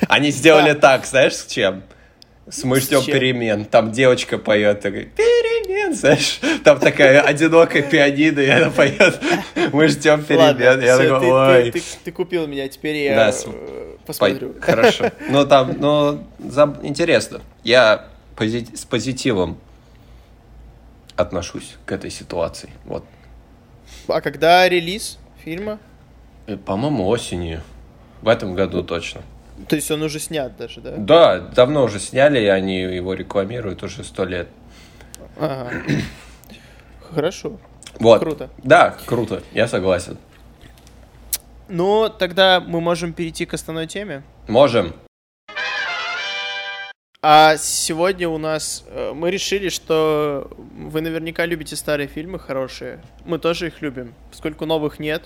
[0.07, 1.83] Они сделали так, знаешь, с чем?
[2.49, 3.13] С «Мы С ждем чем?
[3.13, 3.63] перемен».
[3.65, 6.41] Там девочка поет, такой, перемен, знаешь?
[6.65, 9.17] Там такая одинокая пианино, и она поет
[9.71, 10.81] «Мы ждем перемен».
[10.81, 11.73] Я такой, ты- ой.
[12.03, 14.55] ты, купил меня, теперь я э, посмотрю.
[14.59, 15.05] Хорошо.
[15.29, 16.21] Ну, там, ну,
[16.83, 17.39] интересно.
[17.63, 19.57] Я с позитивом
[21.15, 22.69] отношусь к этой ситуации.
[22.85, 23.03] Вот.
[24.07, 25.79] А когда релиз фильма?
[26.47, 27.61] И, По-моему, осенью.
[28.21, 29.21] В этом году точно.
[29.67, 30.95] То есть он уже снят даже, да?
[30.97, 34.47] Да, давно уже сняли, и они его рекламируют уже сто лет.
[35.37, 35.71] Ага.
[37.13, 37.59] Хорошо.
[37.99, 38.19] Вот.
[38.19, 38.49] Круто.
[38.63, 40.17] Да, круто, я согласен.
[41.69, 44.23] Ну, тогда мы можем перейти к основной теме.
[44.47, 44.93] Можем.
[47.25, 52.99] А сегодня у нас э, мы решили, что вы наверняка любите старые фильмы хорошие.
[53.23, 55.23] Мы тоже их любим, поскольку новых нет.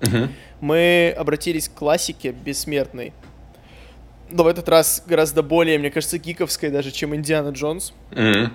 [0.00, 0.32] Мгм.
[0.62, 3.12] Мы обратились к классике бессмертной.
[4.30, 7.92] Но в этот раз гораздо более, мне кажется, гиковской даже, чем Индиана Джонс.
[8.10, 8.54] Мгм.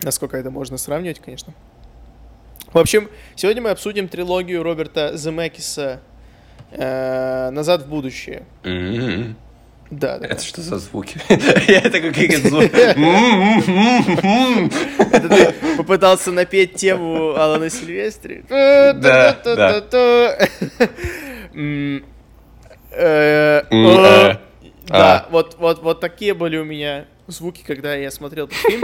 [0.00, 1.52] Насколько это можно сравнивать, конечно.
[2.72, 6.00] В общем, сегодня мы обсудим трилогию Роберта Земекиса
[6.70, 8.44] э, «Назад в будущее».
[8.64, 9.36] Мгм.
[9.90, 10.26] Да, да.
[10.26, 11.18] Это что за звуки?
[11.68, 12.70] Я такой какие-то звуки.
[12.96, 14.70] М-м-м-м-м.
[15.12, 18.44] Это ты попытался напеть тему Алана Сильвестри.
[18.48, 19.36] Да,
[21.52, 22.04] М,
[22.92, 24.36] э, э, э.
[24.86, 25.28] Да, А.
[25.30, 28.82] вот, вот, вот такие были у меня звуки, когда я смотрел этот фильм.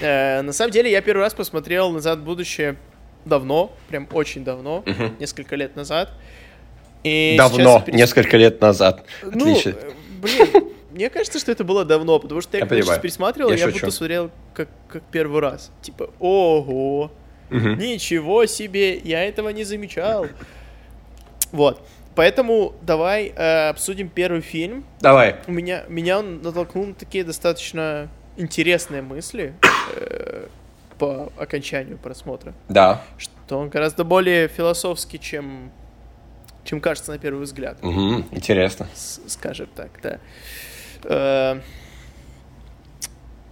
[0.00, 2.76] На самом деле, я первый раз посмотрел «Назад в будущее»
[3.24, 4.82] давно, прям очень давно,
[5.20, 6.10] несколько лет назад.
[7.04, 9.04] И Давно, перес- несколько лет назад.
[9.22, 9.74] Ну, Отлично.
[10.22, 13.56] Блин, мне кажется, что это было давно, потому что я, Я когда сейчас пересматривал, Я
[13.56, 15.70] я, будто смотрел как, как первый раз.
[15.82, 17.10] Типа, ого,
[17.50, 20.26] ничего себе, я этого не замечал.
[21.50, 21.86] Вот.
[22.14, 24.84] Поэтому давай э, обсудим первый фильм.
[25.00, 25.36] Давай.
[25.46, 29.54] У меня, меня он натолкнул на такие достаточно интересные мысли
[29.96, 30.46] э,
[30.98, 32.54] по окончанию просмотра.
[32.68, 33.02] Да.
[33.16, 35.72] Что он гораздо более философский, чем,
[36.64, 38.26] чем кажется на первый взгляд Мгм.
[38.30, 38.88] Интересно.
[38.94, 40.18] с- скажем так, да.
[41.04, 41.60] Э,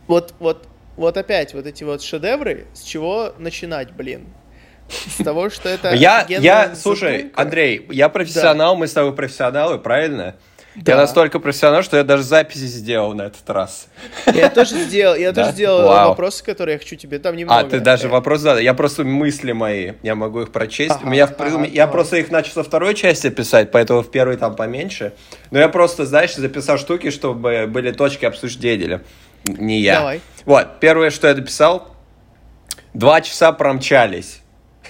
[0.06, 4.26] Вот, вот, вот опять вот эти вот шедевры, с чего начинать, блин?
[4.88, 7.30] С того, что это Я, я, слушай.
[7.36, 10.34] Андрей, я профессионал, мы с тобой профессионалы, правильно?
[10.76, 10.92] Да.
[10.92, 13.88] Я настолько профессионал, что я даже записи сделал на этот раз.
[14.32, 17.60] Я тоже сделал, я тоже сделал вопросы, которые я хочу тебе там немного.
[17.60, 18.60] А, ты даже вопрос задал.
[18.60, 21.02] Я просто мысли мои, я могу их прочесть.
[21.02, 21.28] У меня
[21.72, 25.12] я просто их начал со второй части писать, поэтому в первой там поменьше.
[25.50, 29.02] Но я просто, знаешь, записал штуки, чтобы были точки обсуждения.
[29.44, 29.98] Не я.
[29.98, 30.20] Давай.
[30.44, 31.88] Вот, первое, что я дописал,
[32.94, 34.40] два часа промчались.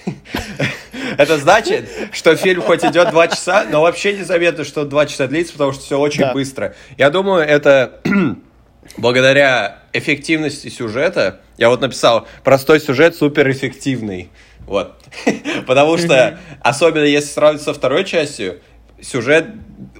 [1.17, 5.53] Это значит, что фильм хоть идет два часа, но вообще незаметно, что два часа длится,
[5.53, 6.33] потому что все очень Да.
[6.33, 6.75] быстро.
[6.97, 7.99] Я думаю, это
[8.97, 11.41] благодаря эффективности сюжета.
[11.57, 14.29] Я вот написал, простой сюжет суперэффективный.
[14.65, 14.95] Вот.
[15.67, 18.61] Потому что, особенно если сравнивать со второй частью,
[19.01, 19.47] сюжет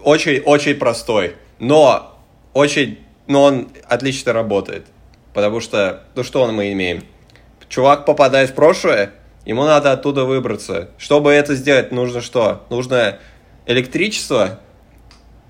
[0.03, 1.35] очень-очень простой.
[1.59, 2.19] Но
[2.53, 4.85] очень, но он отлично работает.
[5.33, 7.03] Потому что, ну что мы имеем?
[7.69, 9.11] Чувак попадает в прошлое,
[9.51, 10.89] ему надо оттуда выбраться.
[10.97, 12.65] Чтобы это сделать, нужно что?
[12.69, 13.19] Нужно
[13.65, 14.59] электричество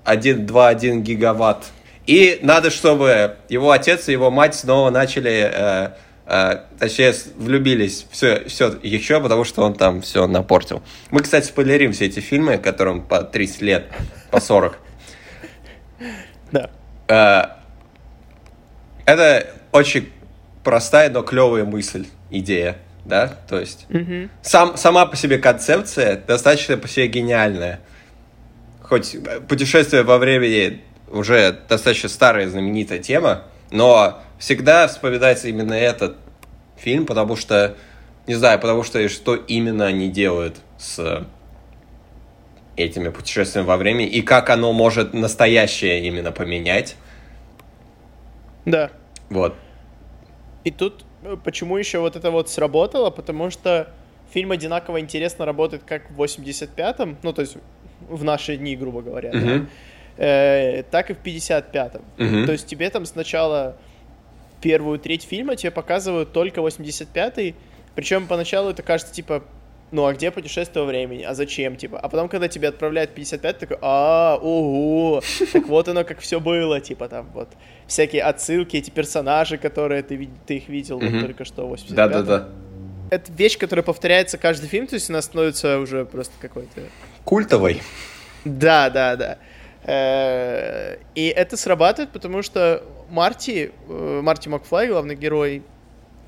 [0.04, 1.70] 1,2-1 гигаватт.
[2.06, 5.90] И надо, чтобы его отец и его мать снова начали, э,
[6.26, 10.82] э, точнее, влюбились все, все еще, потому что он там все напортил.
[11.10, 13.86] Мы, кстати, спойлерим все эти фильмы, которым по 30 лет,
[14.32, 14.78] по 40.
[16.50, 16.70] Да.
[17.06, 17.44] Э,
[19.06, 20.10] Это очень
[20.64, 23.36] простая, но клевая мысль, идея, да?
[23.48, 24.30] То есть Мгм.
[24.42, 27.80] сам, сама по себе концепция достаточно по себе гениальная.
[28.82, 29.16] Хоть
[29.48, 36.16] путешествие во времени уже достаточно старая знаменитая тема, но всегда вспоминается именно этот
[36.76, 37.76] фильм, потому что,
[38.26, 41.26] не знаю, потому что что именно они делают с
[42.76, 46.96] этими путешествиями во времени и как оно может настоящее именно поменять.
[48.64, 48.90] Да.
[49.28, 49.54] Вот.
[50.64, 51.04] И тут
[51.44, 53.10] почему еще вот это вот сработало?
[53.10, 53.88] Потому что
[54.32, 57.56] фильм одинаково интересно работает как в 85-м, ну, то есть
[58.08, 59.68] в наши дни, грубо говоря, да, Мгм.
[60.16, 62.02] э, так и в 55-м.
[62.18, 62.46] Мгм.
[62.46, 63.76] То есть тебе там сначала
[64.60, 67.54] первую треть фильма тебе показывают только 85-й,
[67.94, 69.44] причем поначалу это кажется, типа,
[69.92, 73.58] ну а где путешествие во времени, а зачем, типа, а потом, когда тебе отправляют 55,
[73.58, 77.50] такой, а, ого, так вот оно как все было, типа, там, вот,
[77.86, 82.48] всякие отсылки, эти персонажи, которые ты, ты их видел вот, только что в 85 Да-да-да.
[83.10, 86.80] Это вещь, которая повторяется каждый фильм, то есть она становится уже просто какой-то...
[87.24, 87.82] Культовой.
[88.46, 89.38] Да, да, да.
[89.84, 95.62] Э, и это срабатывает, потому что Марти, э, Марти Макфлай, главный герой,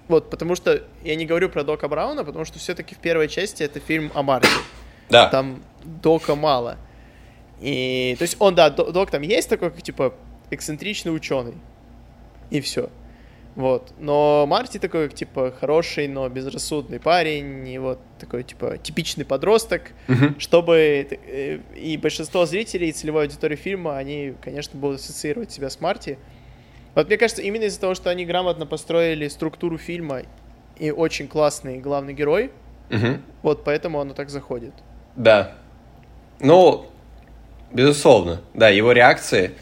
[0.09, 3.63] вот, потому что я не говорю про Дока Брауна, потому что все-таки в первой части
[3.63, 4.49] это фильм о Марти.
[5.11, 5.29] Да.
[5.29, 6.77] Там Дока мало.
[7.61, 10.15] И, то есть он, да, Док там есть такой, как, типа,
[10.51, 11.55] эксцентричный ученый.
[12.51, 12.91] И все.
[13.55, 13.93] Вот.
[13.99, 19.93] Но Марти такой, как, типа, хороший, но безрассудный парень, и вот такой, типа, типичный подросток,
[20.09, 20.41] Мгм.
[20.41, 21.07] чтобы...
[21.09, 26.19] э, И большинство зрителей, и целевой аудитории фильма, они, конечно, будут ассоциировать себя с Марти.
[26.95, 30.23] Вот мне кажется, именно из-за того, что они грамотно построили структуру фильма
[30.79, 32.51] и очень классный главный герой,
[32.91, 33.23] Мгм.
[33.43, 34.73] вот поэтому оно так заходит.
[35.17, 35.53] Да.
[36.41, 36.87] Ну,
[37.73, 38.41] безусловно.
[38.55, 39.53] Да, его реакции.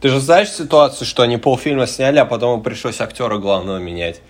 [0.00, 4.20] Ты же знаешь ситуацию, что они полфильма сняли, а потом пришлось актера главного менять?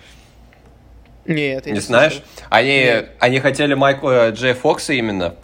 [1.25, 2.13] Нет, я Не не знаешь?
[2.13, 2.25] слышал.
[2.49, 3.11] Они, Нет.
[3.19, 5.35] они хотели Майкла Джей Фокса именно,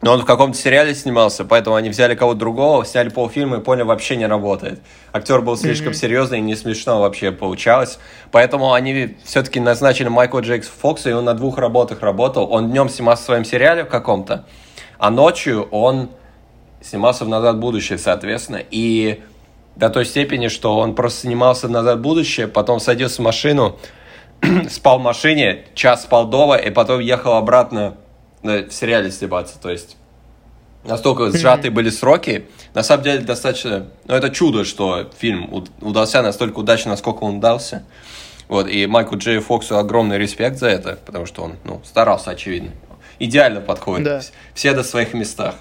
[0.00, 3.82] но он в каком-то сериале снимался, поэтому они взяли кого-то другого, сняли полфильма и поняли,
[3.82, 4.80] вообще не работает.
[5.12, 7.98] Актер был слишком серьезный и не смешно вообще получалось.
[8.30, 12.48] Поэтому они все-таки назначили Майкла Джей Фокса, и он на двух работах работал.
[12.52, 14.44] Он днем снимался в своем сериале в каком-то,
[14.98, 16.10] а ночью он
[16.80, 19.22] снимался в «Назад в будущее», соответственно, и
[19.74, 23.76] до той степени, что он просто снимался в «Назад в будущее», потом садился в машину,
[24.70, 27.96] спал в машине, час спал дома, и потом ехал обратно
[28.42, 29.58] в сериале сниматься.
[29.60, 29.96] То есть
[30.84, 32.46] настолько сжатые были сроки.
[32.74, 33.88] На самом деле достаточно...
[34.06, 37.84] Ну, это чудо, что фильм уд- удался настолько удачно, насколько он удался.
[38.48, 42.70] Вот, и Майку Джей Фоксу огромный респект за это, потому что он, ну, старался, очевидно.
[43.18, 44.04] Идеально подходит.
[44.04, 44.20] Да.
[44.54, 45.56] Все до своих местах.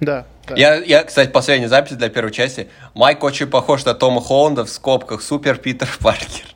[0.00, 0.26] Да.
[0.46, 0.54] да.
[0.54, 2.68] Я, я, кстати, последняя запись для первой части.
[2.94, 6.46] Майк очень похож на Тома Холланда в скобках Супер Питер Паркер.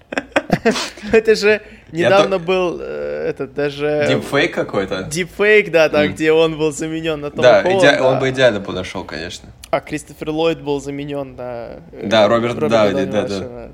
[1.12, 1.60] Это же
[1.92, 4.06] недавно был э, этот даже...
[4.08, 5.04] Дипфейк какой-то.
[5.04, 9.48] Дипфейк, да, там, где он был заменен на Тома Да, он бы идеально подошел, конечно.
[9.70, 11.80] А Кристофер Ллойд был заменен на...
[11.92, 13.26] э, Да, Роберт Дауни, да,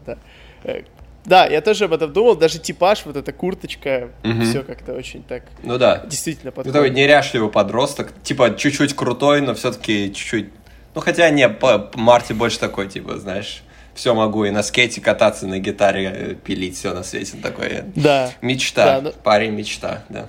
[0.07, 0.19] да.
[0.65, 0.83] Э,
[1.25, 4.43] Да, я тоже об этом думал, даже типаж, вот эта курточка, Мгм.
[4.45, 6.05] все как-то очень так Ну да.
[6.07, 6.95] действительно Ну, такой подходит.
[6.97, 8.13] неряшливый подросток.
[8.23, 10.51] Типа, чуть-чуть крутой, но все-таки чуть-чуть...
[10.95, 13.63] Ну, хотя не, по- Марти больше такой, типа, знаешь,
[13.99, 17.85] все могу и на скейте кататься, на гитаре э, пилить, все на свете такое.
[17.97, 18.31] Да.
[18.43, 20.29] Мечта, Да, ну- парень мечта, да.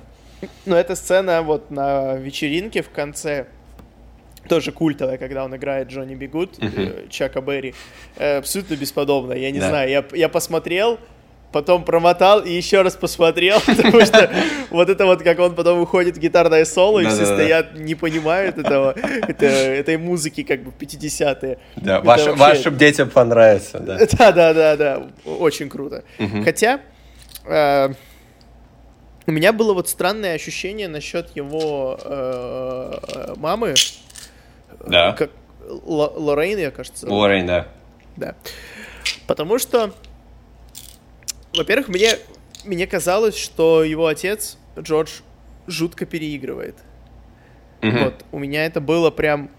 [0.66, 3.46] Но эта сцена вот на вечеринке в конце
[4.48, 7.74] тоже культовая, когда он играет Джонни Бигуд, э, Чака Берри.
[8.16, 9.34] Э, абсолютно бесподобно.
[9.34, 9.68] Я не Да.
[9.68, 10.98] знаю, я, я посмотрел,
[11.52, 14.30] потом промотал и еще раз посмотрел, потому что
[14.70, 18.56] вот это вот, как он потом уходит в гитарное соло, и все стоят, не понимают
[18.58, 21.58] этого, это, этой музыки как бы 50-е.
[21.76, 23.98] Да, вашим детям понравится, да.
[24.18, 26.04] Да, да, да, да, очень круто.
[26.44, 26.80] Хотя
[27.46, 27.88] э,
[29.26, 33.74] у меня было вот странное ощущение насчет его э, мамы,
[34.86, 35.12] Да.
[35.12, 35.30] как
[35.68, 37.06] Л- Лоррейн, я кажется.
[37.08, 37.68] Уоррен, да.
[38.16, 38.34] Да.
[39.26, 39.92] Потому что,
[41.54, 42.16] во-первых, мне,
[42.64, 45.20] мне казалось, что его отец, Джордж,
[45.66, 46.76] жутко переигрывает.
[47.82, 48.04] Мгм.
[48.04, 49.50] Вот, у меня это было прям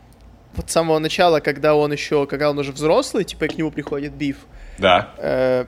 [0.53, 3.71] вот с самого начала, когда он еще, когда он уже взрослый, типа, и к нему
[3.71, 4.37] приходит Биф.
[4.77, 5.13] Да.
[5.17, 5.65] Э,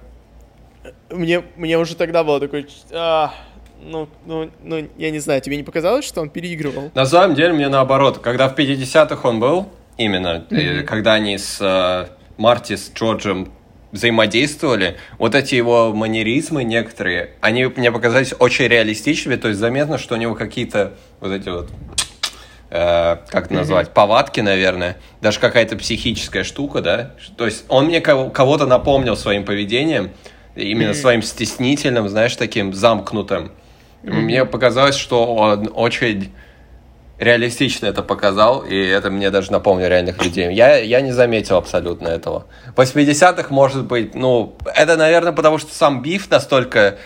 [1.10, 3.34] мне, мне уже тогда было такой, а,
[3.82, 6.92] ну, ну, ну, я не знаю, тебе не показалось, что он переигрывал?
[6.94, 11.60] На самом деле, мне наоборот, когда в 50-х он был, именно, э, когда они с
[11.62, 12.08] э,
[12.38, 13.52] Марти, с Джорджем
[13.94, 20.16] взаимодействовали, вот эти его манеризмы некоторые, они мне показались очень реалистичными, то есть заметно, что
[20.16, 21.70] у него какие-то вот эти вот
[22.72, 28.02] э, как это назвать, повадки, наверное, даже какая-то психическая штука, да, то есть он мне
[28.02, 30.10] кого- кого-то напомнил своим поведением,
[30.56, 33.52] именно своим стеснительным, знаешь, таким замкнутым.
[34.02, 36.32] Мне показалось, что он очень
[37.20, 40.52] реалистично это показал, и это мне даже напомнил реальных людей.
[40.54, 42.46] Я, я не заметил абсолютно этого.
[42.76, 46.98] В 80-х, может быть, ну, это, наверное, потому что сам Биф настолько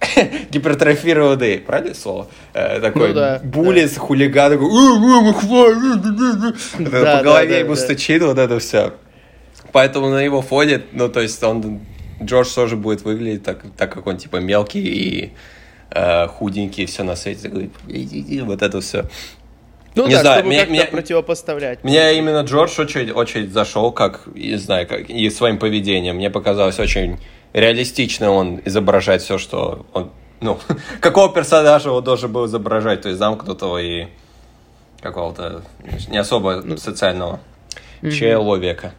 [0.50, 2.26] гипертрофированный, правильно слово?
[2.54, 6.82] Э, такой Ну да, буллис, хулиган, такой, «Э, э, э, э».
[6.82, 7.80] Это Да, по голове да, ему да.
[7.80, 8.94] стучит вот это все.
[9.72, 11.80] Поэтому на его фоне, ну, то есть он,
[12.22, 15.32] Джордж тоже будет выглядеть так, так как он, типа, мелкий и
[15.90, 17.70] э, худенький, все на свете,
[18.42, 19.04] вот это все.
[19.94, 21.84] Ну Не да, знаю, чтобы мне- как-то мне- противопоставлять.
[21.84, 26.16] Мне именно Джордж очень, очень зашел, как, не знаю, как и своим поведением.
[26.16, 27.18] Мне показалось очень
[27.52, 30.58] реалистично он изображает все, что он ну,
[31.00, 34.06] какого персонажа он должен был изображать, то есть замкнутого и
[35.00, 35.62] какого-то
[36.08, 37.40] не особо социального
[38.02, 38.10] mm-hmm.
[38.10, 38.92] человека.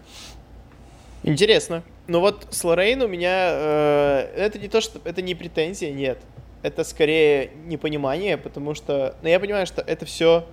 [1.23, 1.83] Интересно.
[2.07, 6.19] Ну вот с Лоррейн у меня э, это не то, что это не претензия, нет.
[6.63, 10.45] Это скорее непонимание, потому что, ну я понимаю, что это все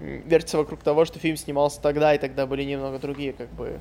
[0.00, 3.78] вертится вокруг того, что фильм снимался тогда, и тогда были немного другие, как бы,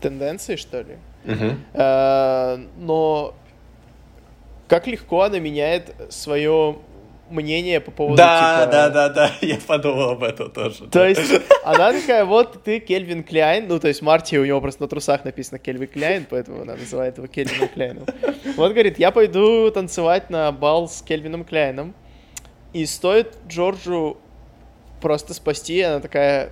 [0.00, 0.96] тенденции, что ли.
[1.24, 2.68] Uh-huh.
[2.78, 3.34] Но
[4.68, 6.76] как легко она меняет свое
[7.30, 8.72] мнение по поводу да, типа...
[8.72, 10.86] Да, да, да, я подумал об этом тоже.
[10.86, 11.22] То есть
[11.64, 15.24] она такая, вот ты Кельвин Кляйн, ну то есть Марти, у него просто на трусах
[15.24, 18.06] написано Кельвин Кляйн, поэтому она называет его Кельвином Кляйном.
[18.56, 21.94] Вот говорит, я пойду танцевать на бал с Кельвином Кляйном,
[22.72, 24.18] и стоит Джорджу
[25.00, 26.50] просто спасти, она такая,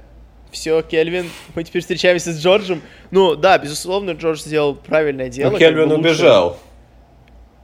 [0.50, 2.82] все, Кельвин, мы теперь встречаемся с Джорджем.
[3.10, 5.50] Ну да, безусловно, Джордж сделал правильное дело.
[5.52, 6.58] Но Кельвин убежал.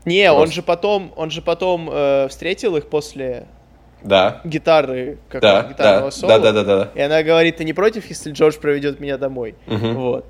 [0.04, 0.42] Не, Просто.
[0.42, 3.46] он же потом, он же потом э, встретил их после
[4.02, 4.40] да.
[4.44, 6.38] гитары, как да, гитарного да, соло.
[6.38, 6.90] Да, да, да, да.
[6.94, 9.54] И она говорит, ты не против, если Джордж проведет меня домой?
[9.66, 9.88] Угу.
[9.88, 10.26] Вот.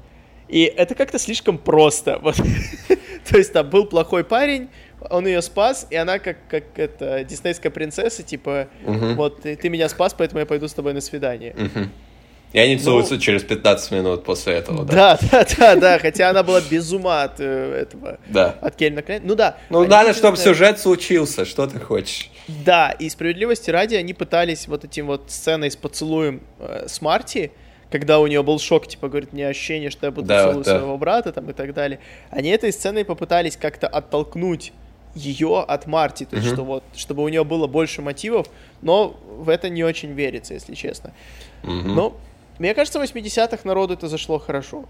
[0.48, 2.18] И это как-то слишком просто.
[2.22, 2.36] Вот.
[3.28, 4.70] То есть там был плохой парень,
[5.08, 9.14] он ее спас, и она как, как это, диснейская принцесса, типа, угу.
[9.14, 11.54] вот, ты, ты меня спас, поэтому я пойду с тобой на свидание.
[11.54, 11.88] Угу.
[12.52, 15.16] И они ну, целуются ну, через 15 минут после этого, да?
[15.16, 18.18] Да, да, да, да, хотя она была без ума от э, этого.
[18.26, 18.56] Да.
[18.60, 19.24] От Кельна Клейна.
[19.24, 19.56] Ну да.
[19.70, 22.30] Ну надо, чтобы сюжет случился, что ты хочешь.
[22.48, 27.52] Да, и справедливости ради они пытались вот этим вот сценой с поцелуем э, с Марти,
[27.88, 30.78] когда у нее был шок, типа, говорит, мне ощущение, что я буду да, целую да.
[30.78, 32.00] своего брата там и так далее.
[32.30, 34.72] Они этой сценой попытались как-то оттолкнуть
[35.14, 36.54] ее от Марти, то есть, угу.
[36.54, 38.46] что вот, чтобы у нее было больше мотивов,
[38.82, 41.12] но в это не очень верится, если честно.
[41.64, 41.72] Угу.
[41.72, 42.16] Но
[42.58, 44.84] мне кажется, в 80-х народу это зашло хорошо.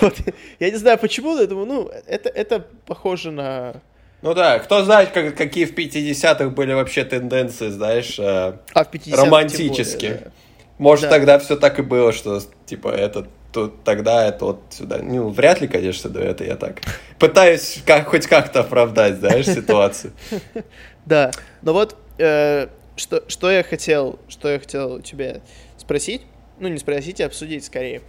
[0.00, 0.14] Вот.
[0.58, 3.74] Я не знаю почему, но я думаю, ну, это, это похоже на...
[4.22, 8.90] Ну да, кто знает, как, какие в 50-х были вообще тенденции, знаешь, э, а в
[8.90, 10.10] 50 романтические.
[10.10, 10.30] Более, да.
[10.78, 11.10] Может, да.
[11.10, 14.98] тогда все так и было, что, типа, это тут тогда, это вот сюда.
[15.02, 16.80] Ну, вряд ли, конечно, да, это я так
[17.18, 20.12] пытаюсь как, хоть как-то оправдать, знаешь, ситуацию.
[21.06, 21.30] Да,
[21.62, 25.40] но вот э, что, что я хотел, что я хотел у тебя
[25.78, 26.22] спросить,
[26.58, 28.02] ну не спросить, а обсудить скорее.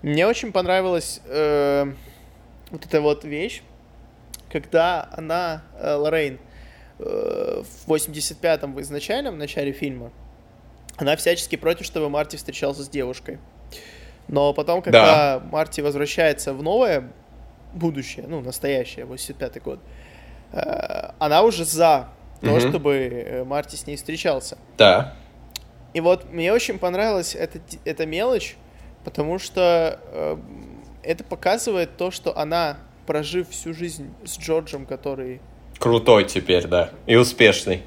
[0.00, 1.92] Мне очень понравилась э,
[2.70, 3.62] вот эта вот вещь,
[4.50, 6.38] когда она, э, Лоррейн,
[6.98, 10.12] э, в 85-м в изначальном начале фильма,
[10.96, 13.38] она всячески против, чтобы Марти встречался с девушкой.
[14.28, 15.46] Но потом, когда да.
[15.50, 17.10] Марти возвращается в новое
[17.72, 19.80] будущее, ну, настоящее, 85-й год,
[20.52, 22.08] э, она уже за
[22.40, 22.60] то, угу.
[22.60, 24.58] чтобы э, Марти с ней встречался.
[24.78, 25.14] Да.
[25.92, 28.56] И вот мне очень понравилась эта, эта мелочь,
[29.04, 30.36] потому что э,
[31.02, 35.40] это показывает то, что она, прожив всю жизнь с Джорджем, который...
[35.78, 37.82] Крутой теперь, да, и успешный.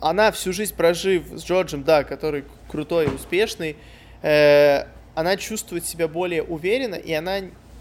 [0.00, 3.76] Она всю жизнь прожив с Джорджем, да, который крутой и успешный,
[4.22, 7.38] э, она чувствует себя более уверенно, и она,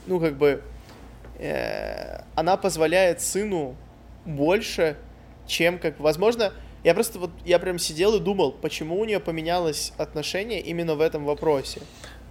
[0.08, 0.62] ну, как бы,
[1.38, 3.76] э, она позволяет сыну
[4.26, 4.98] больше
[5.50, 6.00] чем как...
[6.00, 6.54] Возможно,
[6.84, 11.02] я просто вот, я прям сидел и думал, почему у нее поменялось отношение именно в
[11.02, 11.82] этом вопросе.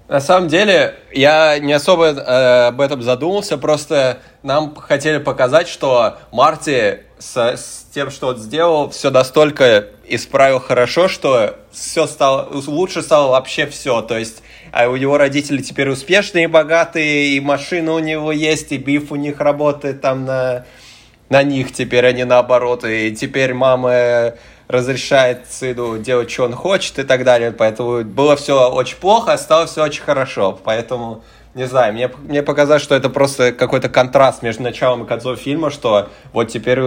[0.08, 6.16] На самом деле, я не особо э, об этом задумался, просто нам хотели показать, что
[6.32, 13.02] Марти с, с тем, что он сделал, все настолько исправил хорошо, что все стало, лучше
[13.02, 14.02] стало вообще все.
[14.02, 14.40] То есть
[14.70, 19.16] а у него родители теперь успешные, богатые, и машина у него есть, и биф у
[19.16, 20.64] них работает там на
[21.28, 22.84] на них теперь, а не наоборот.
[22.84, 24.34] И теперь мама
[24.68, 27.50] разрешает сыну делать, что он хочет и так далее.
[27.50, 30.56] Поэтому было все очень плохо, а стало все очень хорошо.
[30.62, 31.24] Поэтому,
[31.54, 35.70] не знаю, мне, мне показалось, что это просто какой-то контраст между началом и концом фильма,
[35.70, 36.80] что вот теперь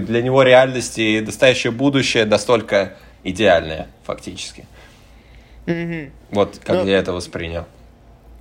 [0.00, 4.66] для него реальность и настоящее будущее настолько идеальное, фактически.
[5.66, 6.10] Mm-hmm.
[6.30, 6.82] Вот как Но...
[6.84, 7.66] я это воспринял.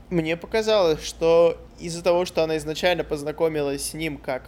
[0.09, 4.43] Мне показалось, что из-за того, что она изначально познакомилась с ним как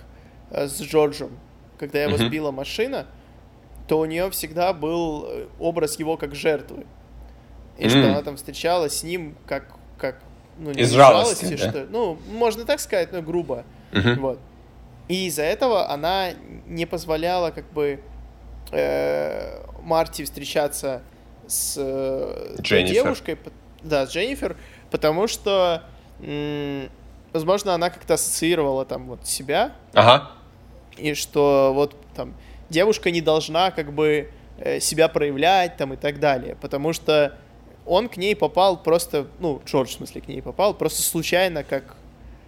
[0.53, 1.31] Э, с Джорджем,
[1.79, 2.27] когда его mm-hmm.
[2.27, 3.07] сбила машина,
[3.87, 6.85] то у нее всегда был э, образ его как жертвы.
[7.77, 7.89] И mm-hmm.
[7.89, 9.65] что она там встречалась с ним как,
[9.97, 10.21] как
[10.57, 11.69] ну, не из жалости, жалости да?
[11.69, 13.63] что, ну, можно так сказать, но грубо.
[13.91, 14.19] Mm-hmm.
[14.19, 14.39] Вот.
[15.07, 16.31] И из-за этого она
[16.65, 17.99] не позволяла как бы
[18.71, 21.01] э, Марти встречаться
[21.47, 23.37] с э, девушкой,
[23.81, 24.55] да, с Дженнифер,
[24.91, 25.83] потому что,
[26.21, 26.89] м-
[27.33, 29.73] возможно, она как-то ассоциировала там вот себя.
[29.93, 30.31] Ага
[30.97, 32.33] и что вот там
[32.69, 37.37] девушка не должна как бы э, себя проявлять там и так далее, потому что
[37.85, 41.95] он к ней попал просто, ну, Джордж, в смысле, к ней попал просто случайно, как,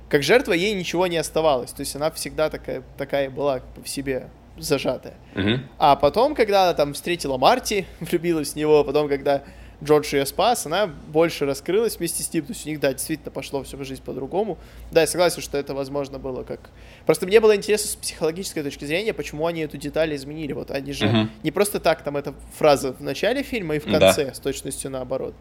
[0.10, 1.72] как жертва ей ничего не оставалось.
[1.72, 5.16] То есть она всегда такая, такая была в себе зажатая.
[5.34, 5.68] Мгм.
[5.78, 9.44] А потом, когда она там встретила Марти, влюбилась в него, потом, когда
[9.84, 12.46] Джордж ее спас, она больше раскрылась вместе с ним.
[12.46, 14.58] То есть у них, да, действительно пошло все в жизнь по-другому.
[14.92, 16.60] Да, я согласен, что это, возможно, было как...
[17.06, 20.54] Просто мне было интересно с психологической точки зрения, почему они эту деталь изменили.
[20.54, 21.32] Вот они же Мгм.
[21.44, 24.00] не просто так, там эта фраза в начале фильма и в Да.
[24.00, 25.34] конце с точностью наоборот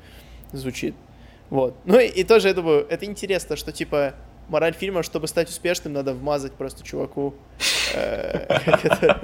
[0.53, 0.95] звучит.
[1.51, 1.76] Вот.
[1.85, 4.14] Ну и, и тоже, я думаю, это интересно, что типа
[4.49, 7.35] мораль фильма, чтобы стать успешным, надо вмазать просто чуваку,
[7.95, 8.47] э,
[8.82, 9.14] который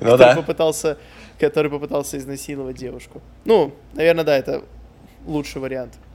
[0.00, 0.34] Ну да.
[0.34, 0.98] попытался,
[1.38, 3.20] который попытался изнасиловать девушку.
[3.44, 4.62] Ну, наверное, да, это
[5.26, 5.94] лучший вариант.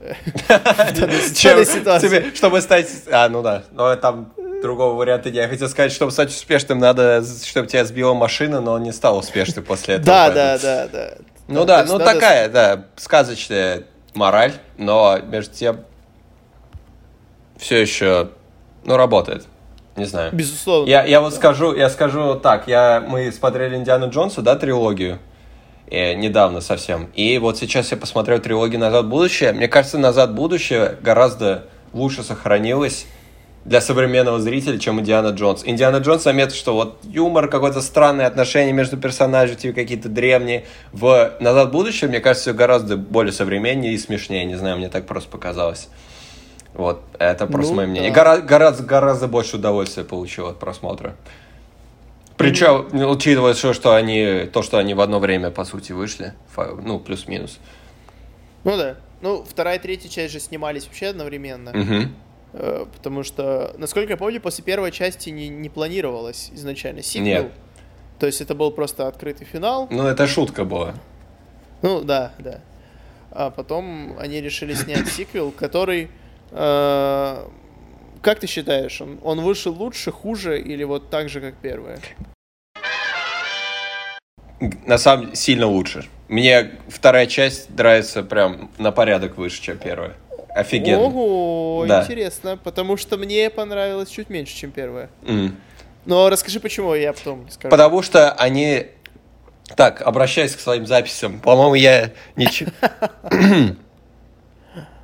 [1.34, 2.88] Чем тебе- чтобы стать...
[3.10, 3.64] А, ну да.
[3.72, 5.42] Но там другого варианта нет.
[5.42, 9.18] Я хотел сказать, чтобы стать успешным, надо, чтобы тебя сбила машина, но он не стал
[9.18, 10.06] успешным после этого.
[10.06, 11.14] Да, да, да, да.
[11.48, 15.80] Ну да, ну такая, да, сказочная мораль, но между тем
[17.58, 18.30] все еще,
[18.84, 19.46] ну, работает.
[19.96, 20.32] Не знаю.
[20.32, 20.88] Безусловно.
[20.88, 25.18] Я, я вот скажу, я скажу так, я, мы смотрели Индиану Джонса, да, трилогию,
[25.90, 30.30] э, недавно совсем, и вот сейчас я посмотрел трилогию «Назад в будущее», мне кажется, «Назад
[30.30, 33.06] в будущее» гораздо лучше сохранилась
[33.64, 35.62] для современного зрителя, чем Индиана Джонс.
[35.64, 40.64] Индиана Джонс заметил, что вот юмор, какое-то странное отношение между персонажами, типа какие-то древние.
[40.92, 44.88] В «Назад в будущее», мне кажется, всё гораздо более современнее и смешнее, не знаю, мне
[44.88, 45.88] так просто показалось.
[46.74, 48.10] Вот, это просто Ну, мое мнение.
[48.10, 48.14] да.
[48.16, 51.14] Гора- гораздо, гораздо больше удовольствия получил от просмотра.
[52.36, 56.32] Причем, ну, учитывая, что, что они, то, что они в одно время, по сути, вышли,
[56.56, 57.58] ну, плюс-минус.
[58.64, 58.96] Ну да.
[59.20, 61.72] Ну, вторая и третья часть же снимались вообще одновременно.
[62.54, 67.44] Э, Потому что, насколько я помню, после первой части не, не планировалось изначально сиквел.
[67.44, 67.52] Нет.
[68.18, 69.86] То есть это был просто открытый финал.
[69.90, 70.94] Ну, это шутка была.
[71.82, 72.60] Ну да, да.
[73.30, 76.10] А потом они решили снять сиквел, который...
[76.52, 77.46] э,
[78.22, 81.98] как ты считаешь, он, он вышел лучше, хуже или вот так же, как первая?
[84.86, 86.04] На самом деле, сильно лучше.
[86.28, 90.14] Мне вторая часть нравится прям на порядок выше, чем первая.
[90.54, 91.00] Офигенно.
[91.02, 92.02] Ого, Да.
[92.02, 95.08] интересно, потому что мне понравилось чуть меньше, чем первая.
[95.26, 95.56] М.
[96.04, 97.70] Но расскажи, почему, я потом скажу.
[97.70, 98.86] Потому что они...
[99.76, 102.70] Так, обращаясь к своим записям, по-моему, я ничего...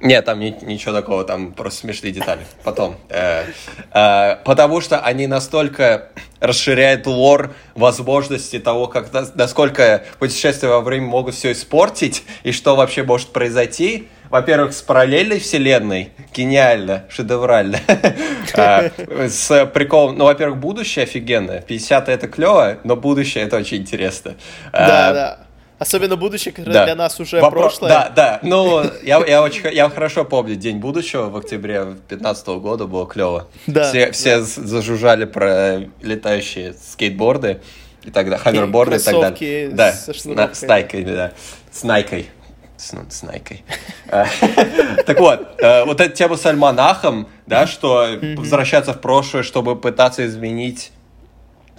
[0.01, 2.41] Нет, там ни- ничего такого, там просто смешные детали.
[2.63, 2.97] Потом.
[3.09, 3.45] Э,
[3.93, 6.11] э, потому что они настолько
[6.41, 12.77] расширяют лор возможности того, как нас- насколько путешествия во времени могут все испортить и что
[12.77, 14.09] вообще может произойти.
[14.31, 17.81] Во-первых, с параллельной вселенной гениально, шедеврально.
[18.55, 18.91] А,
[19.29, 21.61] С приколом, ну, во-первых, будущее офигенное.
[21.61, 24.35] 50 это клево, но будущее это очень интересно.
[24.73, 25.39] Да, А, да.
[25.79, 26.85] Особенно будущее, которое да.
[26.87, 27.89] для нас уже Вопро- прошлое.
[27.91, 28.41] Да, да.
[28.43, 33.47] Ну, я, я очень я хорошо помню День будущего в октябре 2015 года, было клево.
[33.69, 34.13] Да, Все, да.
[34.13, 37.61] все з- зажужжали про летающие скейтборды
[38.03, 39.69] и так далее, хаверборды и так далее.
[39.71, 41.33] Да, со на- с найкой, да.
[41.71, 42.29] С найкой.
[42.77, 43.65] С, ну, с найкой.
[44.09, 44.27] А,
[45.07, 48.07] Так вот, э, вот эта тема с альманахом, да, что
[48.37, 50.91] возвращаться в прошлое, чтобы пытаться изменить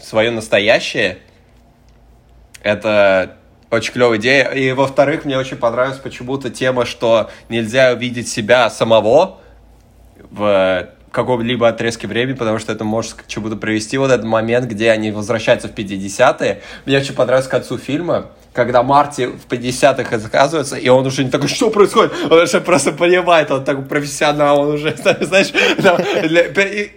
[0.02, 1.20] свое настоящее,
[2.64, 3.38] это
[3.72, 4.50] очень клевая идея.
[4.50, 9.40] И во-вторых, мне очень понравилась почему-то тема, что нельзя увидеть себя самого
[10.32, 13.98] в каком-либо отрезке времени, потому что это может к чему-то привести.
[13.98, 16.62] Вот этот момент, где они возвращаются в 50-е.
[16.86, 21.32] Мне очень понравилось к концу фильма, когда Марти в 50-х оказывается, и он уже не
[21.32, 22.12] такой, что происходит?
[22.30, 25.52] Он уже просто понимает, он такой профессионал, он уже, знаешь,
[25.82, 25.98] там,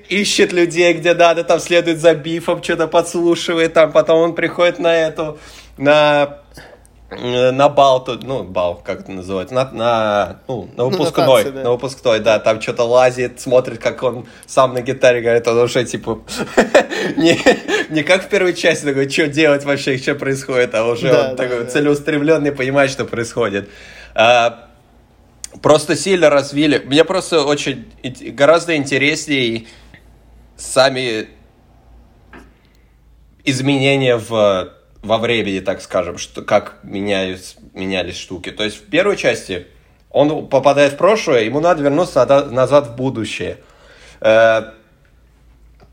[0.09, 4.95] ищет людей, где надо, там следует за бифом, что-то подслушивает, там, потом он приходит на
[4.95, 5.39] эту,
[5.77, 6.42] на
[7.21, 11.53] на бал, тут, ну, бал, как это называется, на, на, ну, на на выпускной, танцы,
[11.53, 11.63] да.
[11.65, 15.85] на выпускной, да, там что-то лазит, смотрит, как он сам на гитаре говорит, он уже,
[15.85, 16.21] типа,
[17.17, 17.39] не,
[17.91, 21.37] не как в первой части, такой, что делать вообще, что происходит, а уже Да, он
[21.37, 21.71] да, такой да.
[21.71, 23.69] целеустремленный, понимает, что происходит.
[24.15, 24.69] А,
[25.61, 29.67] просто сильно развили, мне просто очень, гораздо интереснее
[30.57, 31.29] сами
[33.45, 34.73] изменения в,
[35.03, 38.51] во времени, так скажем, что, как менялись, менялись штуки.
[38.51, 39.67] То есть в первой части
[40.11, 43.59] он попадает в прошлое, ему надо вернуться назад в будущее.
[44.21, 44.73] Э,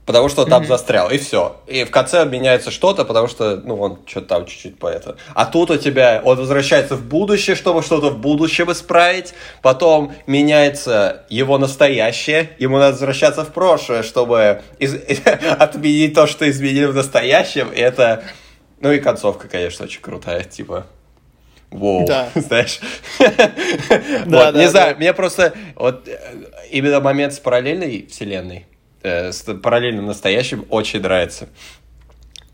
[0.05, 1.61] потому что там застрял, и все.
[1.67, 5.17] И в конце меняется что-то, потому что, ну, он что-то там чуть-чуть по это.
[5.35, 11.25] А тут у тебя, он возвращается в будущее, чтобы что-то в будущем исправить, потом меняется
[11.29, 14.95] его настоящее, ему надо возвращаться в прошлое, чтобы из-
[15.59, 18.23] отменить то, что изменили в настоящем, и это...
[18.81, 20.87] Ну и концовка, конечно, очень крутая, типа...
[21.71, 22.29] Воу, Да.
[22.35, 22.79] знаешь.
[23.19, 23.27] Да,
[24.25, 26.17] Вот, да, не знаю, мне просто вот э,
[26.71, 28.65] именно момент с параллельной вселенной,
[29.03, 31.47] э, с параллельным настоящим очень нравится.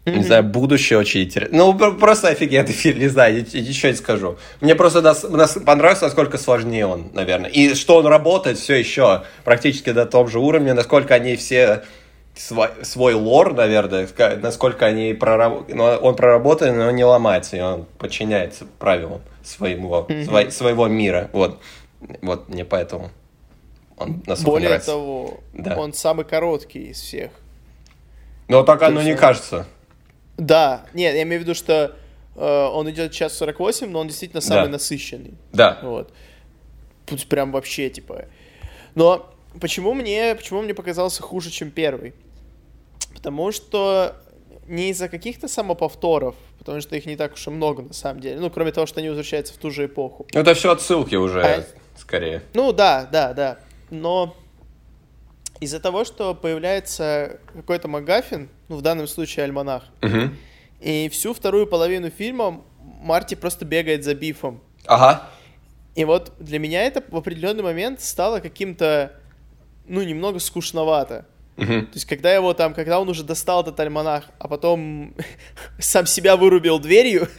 [0.05, 1.57] Не знаю, будущее очень интересно.
[1.57, 4.37] Ну, просто офигенный фильм, не знаю, ничего не скажу.
[4.61, 7.49] Мне просто нас, нас понравилось, насколько сложнее он, наверное.
[7.49, 11.83] И что он работает все еще практически до том же уровне, насколько они все
[12.35, 14.07] свой, свой лор, наверное,
[14.41, 15.67] насколько они прораб...
[15.69, 20.25] ну, он проработан, но не ломается, и он подчиняется правилам своего, mm-hmm.
[20.25, 20.49] сво...
[20.51, 21.29] своего мира.
[21.33, 21.59] Вот.
[22.21, 23.11] вот мне поэтому
[23.97, 24.91] он Более нравится.
[24.91, 25.77] того, да.
[25.77, 27.31] он самый короткий из всех.
[28.47, 29.65] Но так оно не кажется.
[30.37, 31.95] Да, нет, я имею в виду, что
[32.35, 34.71] э, он идет час 48, но он действительно самый да.
[34.71, 35.35] насыщенный.
[35.53, 35.79] Да.
[35.81, 36.11] Вот.
[37.05, 38.25] Тут прям вообще, типа...
[38.95, 42.13] Но почему мне, почему мне показался хуже, чем первый?
[43.25, 44.17] Потому что
[44.67, 48.39] не из-за каких-то самоповторов, потому что их не так уж и много на самом деле.
[48.39, 50.27] Ну, кроме того, что они возвращаются в ту же эпоху.
[50.31, 51.65] Это все отсылки уже, а...
[51.97, 52.43] скорее.
[52.53, 53.57] Ну да, да, да.
[53.89, 54.35] Но
[55.59, 60.29] из-за того, что появляется какой-то Магафин, ну, в данном случае Альманах, угу.
[60.79, 62.61] и всю вторую половину фильма
[63.01, 64.61] Марти просто бегает за бифом.
[64.85, 65.27] Ага.
[65.95, 69.13] И вот для меня это в определенный момент стало каким-то,
[69.87, 71.25] ну, немного скучновато.
[71.57, 71.65] Угу.
[71.65, 75.15] То есть, когда его там, когда он уже достал этот альманах, а потом
[75.79, 77.27] сам себя вырубил дверью,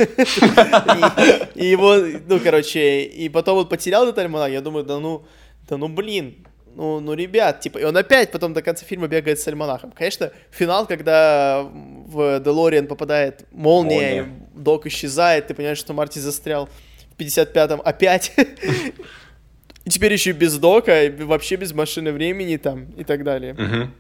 [1.55, 1.97] и его,
[2.27, 5.27] ну, короче, и потом он потерял этот альманах, я думаю, да ну,
[5.69, 6.47] да ну, блин,
[6.77, 9.93] ну, ну, ребят, типа, и он опять потом до конца фильма бегает с альманахом.
[9.93, 16.69] Конечно, финал, когда в Делориан попадает молния, док исчезает, ты понимаешь, что Марти застрял
[17.17, 18.33] в 55-м опять.
[19.87, 23.55] И теперь еще без дока, вообще без машины времени там и так далее.
[23.55, 23.91] Угу.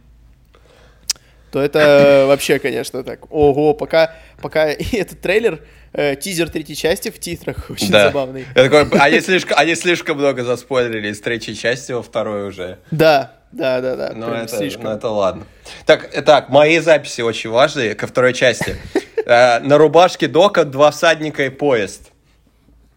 [1.51, 3.21] То это вообще, конечно, так.
[3.31, 5.61] Ого, пока, пока этот трейлер,
[5.93, 8.07] э, тизер третьей части в титрах очень да.
[8.07, 8.47] забавный.
[8.55, 12.79] Такой, они, слишком, они слишком много заспойлерили из третьей части во второй уже.
[12.91, 14.13] Да, да, да, да.
[14.15, 15.47] Ну это, ну это ладно.
[15.85, 18.77] Так, так, мои записи очень важные ко второй части.
[19.25, 22.13] Э, на рубашке Дока два всадника и поезд.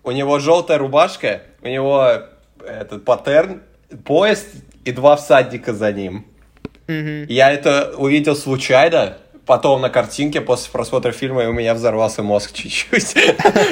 [0.03, 2.23] У него желтая рубашка, у него
[2.65, 3.61] этот паттерн,
[4.05, 4.47] поезд
[4.85, 6.25] и два всадника за ним.
[6.89, 7.25] Mm-hmm.
[7.29, 12.51] Я это увидел случайно, потом на картинке после просмотра фильма, и у меня взорвался мозг
[12.53, 13.15] чуть-чуть.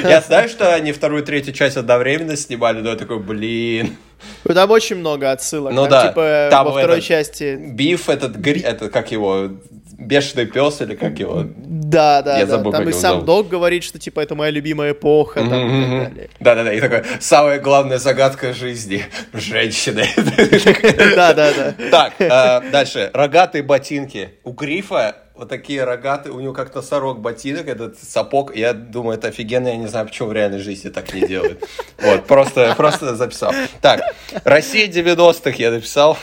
[0.04, 3.96] Я знаю, что они вторую и третью часть одновременно снимали, но я такой, блин.
[4.44, 5.72] Ну, там очень много отсылок.
[5.72, 6.08] Ну да.
[6.08, 7.56] Типа во второй части...
[7.56, 9.50] Биф, этот, это как его,
[9.98, 11.44] бешеный пес или как его?
[11.56, 12.56] Да, да, Я да.
[12.56, 15.78] Забыл, там и сам Док говорит, что типа это моя любимая эпоха, там, mm-hmm.
[15.78, 16.30] и так далее.
[16.40, 16.72] Да, да, да.
[16.72, 20.06] И такой, самая главная загадка жизни женщины.
[21.18, 21.74] Да, да, да.
[21.90, 23.10] Так, а, дальше.
[23.12, 24.30] Рогатые ботинки.
[24.44, 29.16] У Грифа вот такие рогатые, у него как то сорок ботинок, этот сапог, я думаю,
[29.16, 31.64] это офигенно, я не знаю, почему в реальной жизни так не делают.
[31.98, 33.52] Вот, просто, просто записал.
[33.80, 34.00] Так,
[34.44, 36.18] Россия 90-х я написал.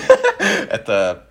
[0.70, 1.26] Это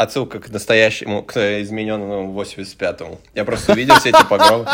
[0.00, 3.20] отсылка к настоящему, к измененному 85-му.
[3.34, 4.66] Я просто увидел все эти погромы.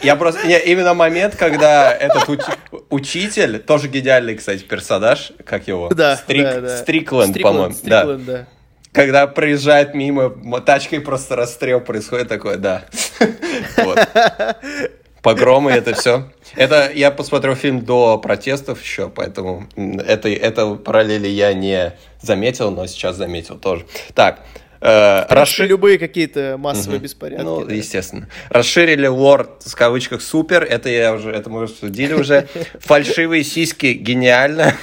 [0.00, 0.46] Я просто...
[0.46, 2.40] Не, именно момент, когда этот уч...
[2.88, 5.88] учитель, тоже гениальный, кстати, персонаж, как его?
[5.88, 6.44] Да, Стрик...
[6.44, 6.78] да, да.
[6.78, 7.74] Стрикленд, по-моему.
[7.82, 8.04] да.
[8.14, 8.46] да.
[8.92, 12.84] Когда проезжает мимо, тачкой просто расстрел происходит, такое, да.
[15.22, 16.30] Погромы, это все.
[16.56, 22.86] Это я посмотрел фильм до протестов еще, поэтому это, это параллели я не заметил, но
[22.86, 23.86] сейчас заметил тоже.
[24.14, 24.40] Так,
[24.82, 25.68] Э, расшир...
[25.68, 27.04] Любые какие-то массовые угу.
[27.04, 27.44] беспорядки.
[27.44, 27.72] Ну, да.
[27.72, 28.28] естественно.
[28.50, 30.64] Расширили лор в кавычках супер.
[30.64, 32.48] Это я уже, это мы обсудили уже.
[32.80, 34.74] Фальшивые сиськи гениально.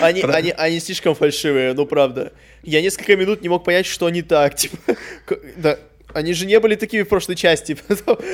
[0.00, 2.32] Они, они, они слишком фальшивые, ну правда.
[2.64, 4.56] Я несколько минут не мог понять, что они так.
[4.56, 4.76] Типа,
[5.56, 5.78] да,
[6.14, 7.76] они же не были такими в прошлой части.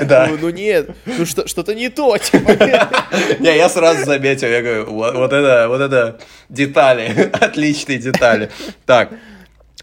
[0.02, 0.28] Да.
[0.30, 2.16] Ну, ну нет, ну что, что-то не то.
[2.16, 2.52] Типа.
[3.40, 8.50] Не, я сразу заметил, я говорю, вот, это, вот это детали, отличные детали.
[8.86, 9.12] Так,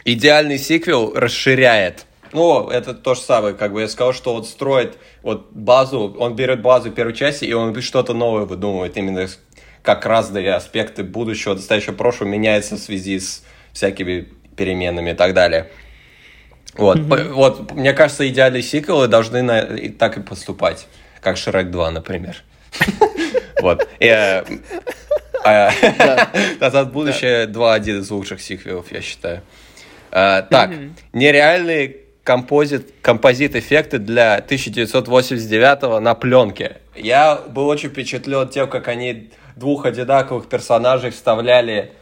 [0.03, 2.05] идеальный сиквел расширяет.
[2.33, 6.35] Ну, это то же самое, как бы я сказал, что вот строит вот базу, он
[6.35, 9.27] берет базу первой части, и он что-то новое выдумывает, именно
[9.81, 15.69] как разные аспекты будущего, настоящего, прошлого меняется в связи с всякими переменами и так далее.
[16.77, 17.33] Вот, mm-hmm.
[17.33, 20.87] вот мне кажется, идеальные сиквелы должны на, и так и поступать,
[21.21, 22.43] как Шрек 2, например.
[23.61, 23.87] Вот.
[23.99, 24.43] Э,
[25.43, 25.71] а,
[26.59, 29.41] Назад будущее 2 один из лучших сиквелов, я считаю.
[30.11, 30.71] А, так,
[31.13, 36.77] нереальные композит, композит-эффекты для 1989 на пленке.
[36.95, 41.93] Я был очень впечатлен тем, как они двух одинаковых персонажей вставляли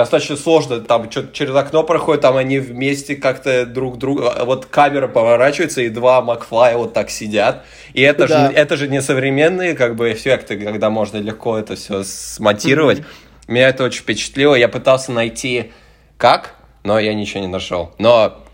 [0.00, 5.08] достаточно сложно, там что через окно проходит, там они вместе как-то друг друга, вот камера
[5.08, 8.48] поворачивается, и два Макфлая вот так сидят, и это, да.
[8.48, 12.98] же, это же не современные как бы эффекты, когда можно легко это все смонтировать.
[12.98, 13.50] Mm-hmm.
[13.50, 14.54] Меня это очень впечатлило.
[14.54, 15.72] Я пытался найти
[16.16, 17.92] как, но я ничего не нашел.
[17.98, 18.44] Но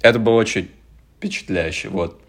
[0.00, 0.70] это было очень
[1.18, 2.20] впечатляюще, вот.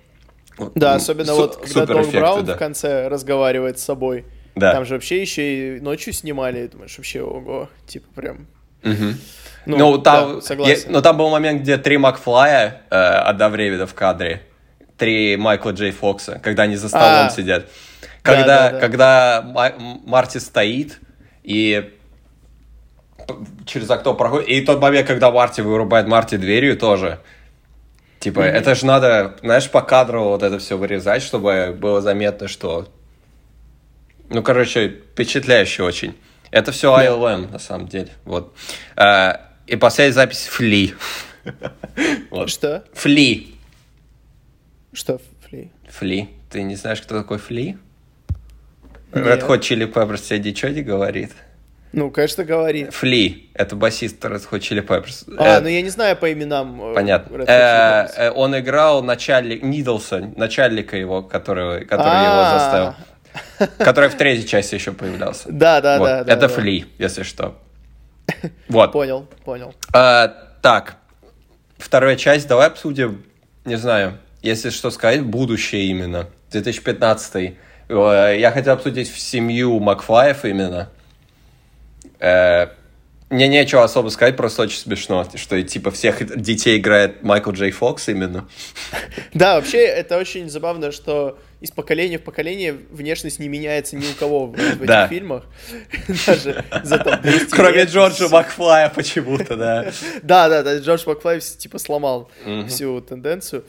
[0.76, 2.56] Да, особенно Су- вот, когда Док Браун да.
[2.56, 4.26] в конце разговаривает с собой.
[4.56, 4.74] Да.
[4.74, 8.48] Там же вообще еще и ночью снимали, думаешь, вообще, ого, типа прям...
[8.84, 9.14] Угу.
[9.66, 10.88] Ну, ну, там, да, согласен.
[10.88, 14.44] Я, ну, там был момент, где три Макфлая э, одновременно в кадре.
[14.98, 17.68] Три Майкла Джей Фокса, когда они за столом а, сидят.
[18.22, 18.80] Когда, да, да, да.
[18.80, 19.74] когда
[20.06, 21.00] Марти стоит
[21.44, 21.94] и
[23.66, 24.48] через окно проходит.
[24.48, 27.20] И тот момент, когда Марти вырубает Марти дверью тоже.
[28.20, 28.52] Типа, mm-hmm.
[28.52, 32.88] это же надо, знаешь, по кадру вот это все вырезать, чтобы было заметно, что...
[34.30, 36.16] Ну, короче, впечатляюще очень.
[36.52, 38.10] Это все ILM, на самом деле.
[38.26, 38.54] Вот.
[38.96, 40.94] А, и последняя запись Фли.
[42.30, 42.50] вот.
[42.50, 42.84] Что?
[42.94, 43.56] Фли.
[44.94, 45.72] Что Фли?
[45.90, 46.30] Фли.
[46.50, 47.78] Ты не знаешь, кто такой Фли?
[49.12, 51.32] Red Hot Chili Peppers тебе ничего не говорит?
[51.94, 52.94] Ну, конечно, говорит.
[52.94, 55.34] Фли, это басист Red Hot Chili Peppers.
[55.38, 56.92] А, э, ну я не знаю по именам.
[56.92, 57.44] Э, Понятно.
[57.44, 62.60] Э, э, он играл начальник, Нидлса, начальника его, которого, который его а.
[62.60, 62.96] заставил.
[63.78, 65.50] Который в третьей части еще появлялся.
[65.50, 66.34] Да, да, да.
[66.34, 67.58] Это Фли, если что.
[68.68, 68.92] Вот.
[68.92, 69.74] Понял, понял.
[69.92, 70.98] Так,
[71.78, 73.24] вторая часть, давай обсудим,
[73.64, 77.56] не знаю, если что сказать, будущее именно, 2015
[77.90, 80.90] Я хотел обсудить семью Макфлаев именно.
[82.20, 82.68] Э,
[83.30, 88.08] мне нечего особо сказать, просто очень смешно, что типа всех детей играет Майкл Джей Фокс
[88.08, 88.48] именно.
[89.34, 94.14] Да, вообще это очень забавно, что из поколения в поколение внешность не меняется ни у
[94.18, 95.08] кого в, в этих да.
[95.08, 95.44] фильмах.
[96.28, 97.90] Даже за там 200 Кроме лет.
[97.90, 99.92] Джорджа Макфлая почему-то, да.
[100.24, 102.32] Да, да, да, Джордж Макфлай типа сломал
[102.68, 103.66] всю тенденцию.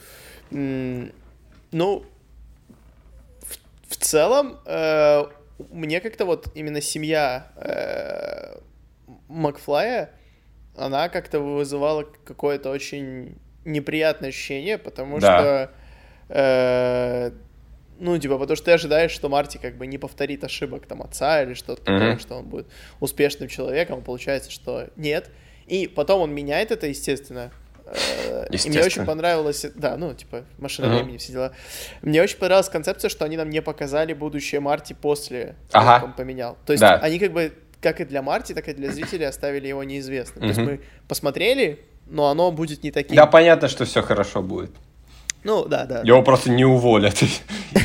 [0.51, 2.05] Ну,
[3.87, 5.25] в целом, э,
[5.71, 8.57] мне как-то вот именно семья э,
[9.29, 10.11] Макфлая,
[10.75, 15.39] она как-то вызывала какое-то очень неприятное ощущение, потому да.
[15.39, 15.71] что
[16.29, 17.31] э,
[17.99, 21.43] ну, типа, потому что ты ожидаешь, что Марти как бы не повторит ошибок там отца
[21.43, 21.99] или что-то mm-hmm.
[21.99, 22.67] такое, что он будет
[22.99, 25.29] успешным человеком, а получается, что нет.
[25.67, 27.51] И потом он меняет это, естественно,
[27.89, 30.97] Э, и мне очень понравилось, да, ну, типа, машина uh-huh.
[30.97, 31.51] времени, все дела.
[32.01, 35.95] Мне очень понравилась концепция, что они нам не показали будущее Марти после того, ага.
[35.95, 36.57] как он поменял.
[36.65, 36.97] То есть да.
[36.97, 40.43] они как бы, как и для Марти, так и для зрителей оставили его неизвестным.
[40.43, 40.53] Uh-huh.
[40.53, 43.15] То есть мы посмотрели, но оно будет не таким.
[43.15, 44.71] Да, понятно, что все хорошо будет.
[45.43, 46.01] Ну, да, да.
[46.03, 47.15] Его просто не уволят.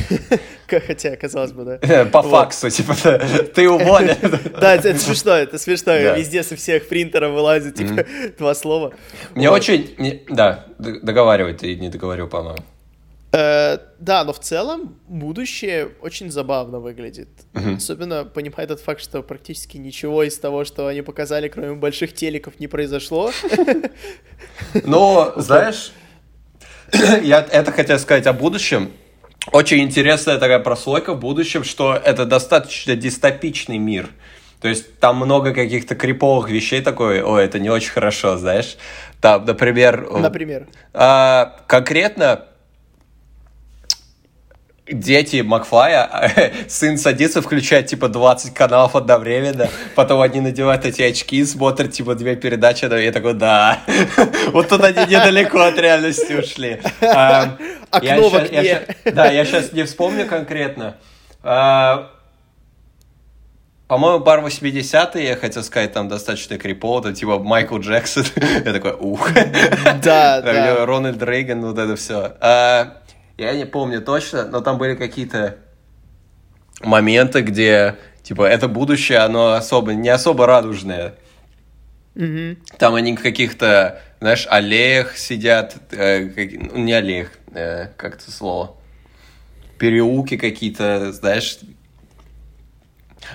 [0.67, 2.05] Хотя, казалось бы, да.
[2.11, 2.93] По факсу, типа,
[3.53, 4.17] ты уволен.
[4.59, 5.95] Да, это смешно, это смешно.
[5.95, 8.05] Везде со всех принтеров вылазит, типа,
[8.37, 8.93] два слова.
[9.35, 10.25] Мне очень...
[10.29, 12.63] Да, договаривай, ты не договорил, по-моему.
[13.35, 17.27] Э, да, но в целом будущее очень забавно выглядит.
[17.75, 22.59] Особенно понимая этот факт, что практически ничего из того, что они показали, кроме больших телеков,
[22.59, 23.31] не произошло.
[24.85, 25.91] Но, знаешь,
[27.23, 28.91] я это хотел сказать о будущем.
[29.51, 34.09] Очень интересная такая прослойка в будущем, что это достаточно дистопичный мир.
[34.61, 38.77] То есть там много каких-то криповых вещей такой, ой, это не очень хорошо, знаешь.
[39.19, 40.09] Там, например...
[40.09, 40.67] Например?
[40.93, 42.45] А, конкретно
[44.87, 51.91] дети Макфлая, сын садится, включает, типа, 20 каналов одновременно, потом они надевают эти очки, смотрят,
[51.91, 53.79] типа, две передачи, и я такой, да,
[54.51, 56.79] вот тут они недалеко от реальности ушли.
[57.01, 57.57] А,
[57.89, 58.81] Окно в окне.
[59.05, 60.97] Да, я сейчас не вспомню конкретно.
[61.41, 62.11] А,
[63.87, 68.25] по-моему, бар 80-е, я хотел сказать, там достаточно крипово, там типа Майкл Джексон.
[68.65, 69.31] я такой, ух.
[70.03, 70.85] Да, да.
[70.85, 72.33] Рональд Рейган, вот это все.
[73.37, 75.57] Я не помню точно, но там были какие-то
[76.81, 81.15] моменты, где, типа, это будущее, оно особо, не особо радужное.
[82.15, 82.57] Mm-hmm.
[82.77, 88.31] Там они в каких-то, знаешь, аллеях сидят, э, как, ну, не аллеях, э, как это
[88.31, 88.77] слово,
[89.77, 91.59] переулки какие-то, знаешь.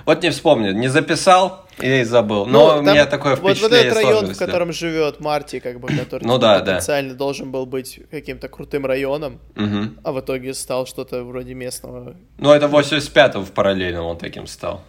[0.06, 2.46] Вот не вспомню, не записал, и забыл.
[2.46, 5.80] Но ну, у меня такое впечатление Вот, вот этот район, в котором живет Марти, как
[5.80, 7.16] бы, который ну, да, потенциально да.
[7.16, 9.94] должен был быть каким-то крутым районом, угу.
[10.02, 12.16] а в итоге стал что-то вроде местного.
[12.38, 14.82] Ну, это 85-го в параллельном он таким стал.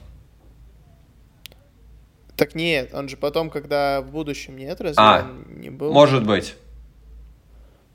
[2.35, 5.93] Так нет, он же потом, когда в будущем нет, разве а, не был?
[5.93, 6.55] может быть.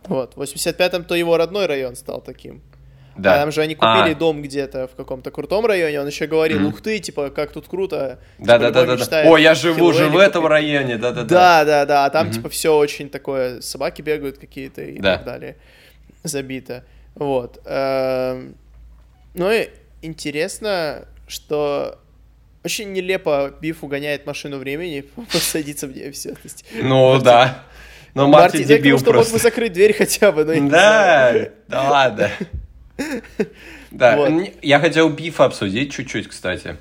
[0.05, 2.63] Вот, в 85-м то его родной район стал таким.
[3.17, 3.35] Да.
[3.35, 4.15] А там же они купили а.
[4.15, 6.69] дом где-то в каком-то крутом районе, он еще говорил, mm-hmm.
[6.69, 8.19] ух ты, типа, как тут круто.
[8.39, 9.23] Да, типа, да, да.
[9.23, 11.29] О, я живу же в этом районе, да, да, да.
[11.29, 12.33] Да, да, да, а там, mm-hmm.
[12.33, 15.17] типа, все очень такое, собаки бегают какие-то и да.
[15.17, 15.57] так далее,
[16.25, 16.85] забито.
[17.15, 17.61] Вот.
[17.65, 18.55] Эм,
[19.35, 19.69] ну и
[20.03, 21.99] интересно, что
[22.65, 26.35] Очень нелепо Биф угоняет машину времени, садится в нее все.
[26.75, 27.63] Ну да.
[28.15, 29.31] Но Марти, Марти дебил что просто.
[29.31, 32.31] мог бы закрыть дверь хотя бы, но Да, да ладно.
[33.91, 34.33] Да, вот.
[34.63, 36.77] я хотел Бифа обсудить чуть-чуть, кстати.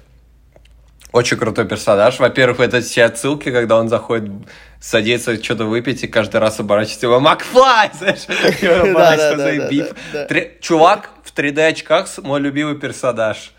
[1.12, 2.20] Очень крутой персонаж.
[2.20, 4.30] Во-первых, это все отсылки, когда он заходит,
[4.82, 8.26] садится что-то выпить и каждый раз оборачивается его Макфлай, знаешь?
[9.70, 10.60] Биф.
[10.60, 13.54] Чувак в 3D очках мой любимый персонаж.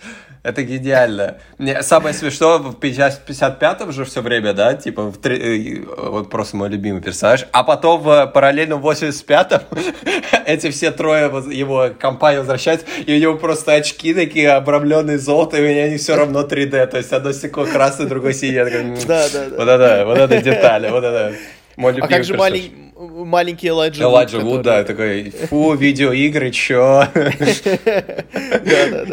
[0.47, 1.39] Это гениально.
[1.59, 5.37] Мне самое смешное, в 55-м же все время, да, типа, в 3...
[5.37, 7.47] Э, вот просто мой любимый персонаж.
[7.51, 9.63] А потом в параллельно в 85-м
[10.47, 15.79] эти все трое его компания возвращаются, и у него просто очки такие обрамленные золотом, и
[15.79, 16.87] они все равно 3D.
[16.87, 18.95] То есть одно стекло красное, другое синее.
[19.05, 19.57] Да, да, да.
[19.57, 21.35] Вот это, вот это детали, вот это.
[21.75, 22.86] Мой а как же малень...
[22.97, 27.07] маленький Элайджа Элайджа Вуд, да, такой, фу, видеоигры, чё?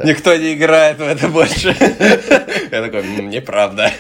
[0.04, 1.76] Никто не играет в это больше.
[2.72, 3.92] Я такой, неправда.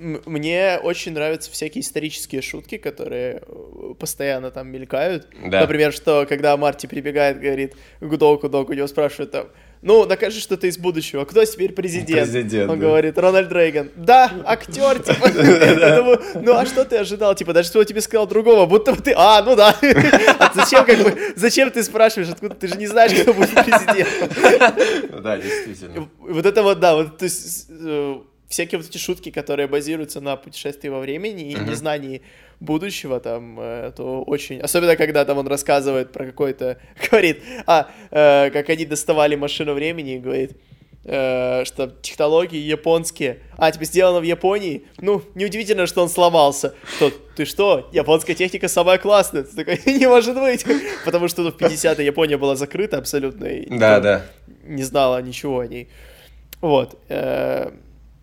[0.00, 5.28] Мне очень нравятся всякие исторические шутки, которые э, постоянно там мелькают.
[5.44, 5.60] Да.
[5.60, 9.48] Например, что когда Марти прибегает, говорит к Доку, Док у него спрашивают там,
[9.82, 11.24] ну, докажи, что ты из будущего.
[11.24, 12.30] Кто теперь президент?
[12.30, 12.70] Президент.
[12.70, 12.86] Он да.
[12.86, 13.90] говорит, Рональд Рейган.
[13.96, 15.30] Да, актер, типа.
[15.96, 17.34] Думаю, ну а что ты ожидал?
[17.34, 19.14] Типа, даже что тебе сказал другого, будто бы ты.
[19.16, 19.74] А, ну да.
[20.38, 25.20] А зачем, как бы, зачем ты спрашиваешь, откуда ты же не знаешь, кто будет президентом?
[25.22, 26.08] Да, действительно.
[26.18, 28.18] Вот это вот, да, вот, то есть э,
[28.48, 32.22] всякие вот эти шутки, которые базируются на путешествии во времени и незнании
[32.60, 34.60] будущего, там, э, то очень...
[34.60, 36.78] Особенно, когда там он рассказывает про какой-то...
[37.10, 40.56] Говорит, а, э, как они доставали машину времени, и говорит,
[41.04, 43.40] э, что технологии японские.
[43.56, 44.84] А, типа, сделано в Японии?
[44.98, 46.74] Ну, неудивительно, что он сломался.
[46.96, 47.88] Что, ты что?
[47.92, 49.44] Японская техника самая классная.
[49.44, 50.64] Ты такой, не может быть.
[51.04, 53.46] Потому что ну, в 50-е Япония была закрыта абсолютно.
[53.46, 54.26] И да, да.
[54.64, 55.88] Не знала ничего о ней.
[56.60, 56.98] Вот.
[57.08, 57.72] Э,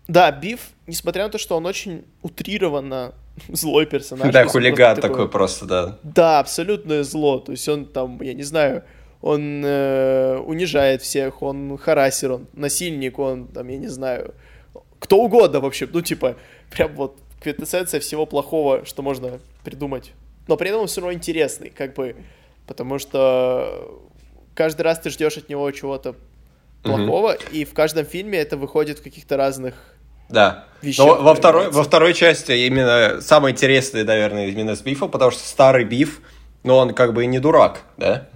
[0.06, 3.14] да, Биф, несмотря на то, что он очень утрированно
[3.48, 4.32] злой персонаж.
[4.32, 5.98] Да, хулиган такой, такой просто, да.
[6.02, 7.38] Да, абсолютное зло.
[7.38, 8.84] То есть он там, я не знаю,
[9.20, 14.34] он э, унижает всех, он харасер, он насильник, он там, я не знаю,
[14.98, 15.88] кто угодно вообще.
[15.90, 16.36] Ну, типа,
[16.70, 20.12] прям вот квинтэссенция всего плохого, что можно придумать.
[20.46, 22.16] Но при этом он все равно интересный, как бы,
[22.66, 24.02] потому что
[24.54, 26.16] каждый раз ты ждешь от него чего-то
[26.82, 27.52] плохого, mm-hmm.
[27.52, 29.74] и в каждом фильме это выходит в каких-то разных
[30.28, 30.64] да.
[30.80, 35.32] Вещах, Но во второй, во второй части именно самое интересное, наверное, именно с Бифом, потому
[35.32, 36.20] что старый Биф,
[36.62, 38.28] но он как бы и не дурак, да?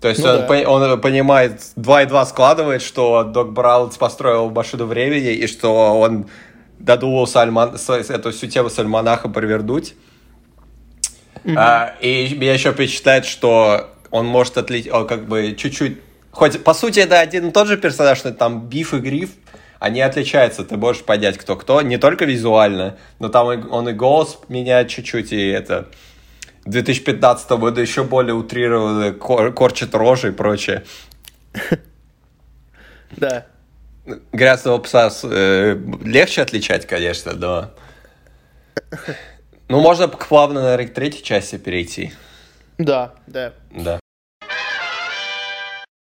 [0.00, 0.46] То есть ну, он, да.
[0.46, 5.98] по, он понимает, 2 и 2 складывает, что Док Браунс построил машину времени, и что
[5.98, 6.28] он
[6.78, 9.94] додумался альман, эту всю тему с альманахом провернуть.
[11.44, 11.54] Mm-hmm.
[11.56, 15.98] А, и меня еще впечатляет, что он может отлить, он как бы чуть-чуть...
[16.30, 19.30] Хоть, по сути, это один и тот же персонаж, но там Биф и Гриф,
[19.84, 24.38] они отличаются, ты можешь понять, кто кто, не только визуально, но там он и голос
[24.48, 25.88] меняет чуть-чуть, и это...
[26.64, 30.84] В 2015 году еще более утрированный, кор, корчит рожи и прочее.
[33.16, 33.46] Да.
[34.32, 37.70] Грязного пса э, легче отличать, конечно, но...
[39.68, 42.12] Ну, можно плавно, наверное, к третьей части перейти.
[42.76, 43.52] Да, да.
[43.70, 44.00] Да.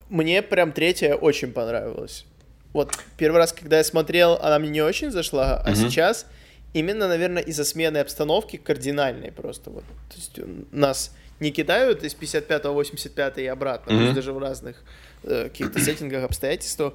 [0.08, 2.26] Мне прям третья очень понравилась
[2.74, 5.76] вот первый раз, когда я смотрел, она мне не очень зашла, а mm-hmm.
[5.76, 6.26] сейчас
[6.74, 9.70] именно, наверное, из-за смены обстановки кардинальной просто.
[9.70, 9.84] Вот.
[10.10, 10.40] То есть
[10.72, 14.84] нас не кидают из 55 85 и обратно, есть даже в разных
[15.24, 16.94] э, каких-то сеттингах, обстоятельствах.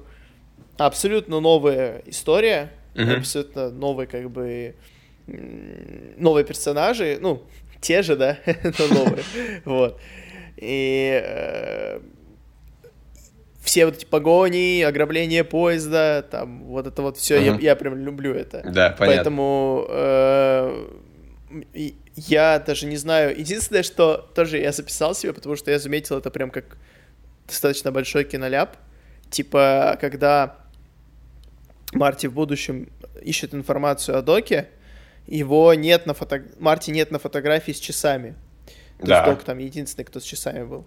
[0.77, 3.17] Абсолютно новая история, mm-hmm.
[3.17, 4.75] абсолютно новые как бы
[5.27, 7.43] новые персонажи, ну,
[7.81, 9.23] те же, да, но новые,
[9.65, 9.99] вот.
[10.55, 11.99] И э,
[13.67, 17.55] все вот эти погони, ограбление поезда, там вот это вот все, uh-huh.
[17.57, 18.61] я, я прям люблю это.
[18.63, 19.05] Да, понятно.
[19.05, 20.85] Поэтому э,
[22.15, 23.37] я даже не знаю.
[23.37, 26.77] Единственное, что тоже я записал себе, потому что я заметил это прям как
[27.45, 28.77] достаточно большой киноляп.
[29.29, 30.55] Типа, когда
[31.91, 32.87] Марти в будущем
[33.21, 34.69] ищет информацию о Доке,
[35.27, 36.41] его нет на фото...
[36.57, 38.35] Марти нет на фотографии с часами.
[38.99, 39.17] То да.
[39.17, 40.85] есть Док там единственный, кто с часами был.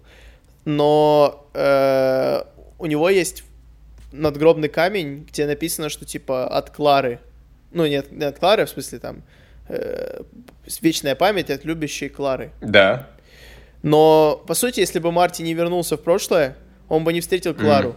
[0.65, 2.43] Но э,
[2.81, 3.43] у него есть
[4.11, 7.19] надгробный камень, где написано, что типа от Клары.
[7.71, 9.23] Ну, нет, не от Клары, в смысле там
[9.69, 10.21] э,
[10.81, 12.51] вечная память от любящей Клары.
[12.59, 13.07] Да.
[13.83, 16.55] Но, по сути, если бы Марти не вернулся в прошлое,
[16.89, 17.89] он бы не встретил Клару.
[17.89, 17.95] Mm.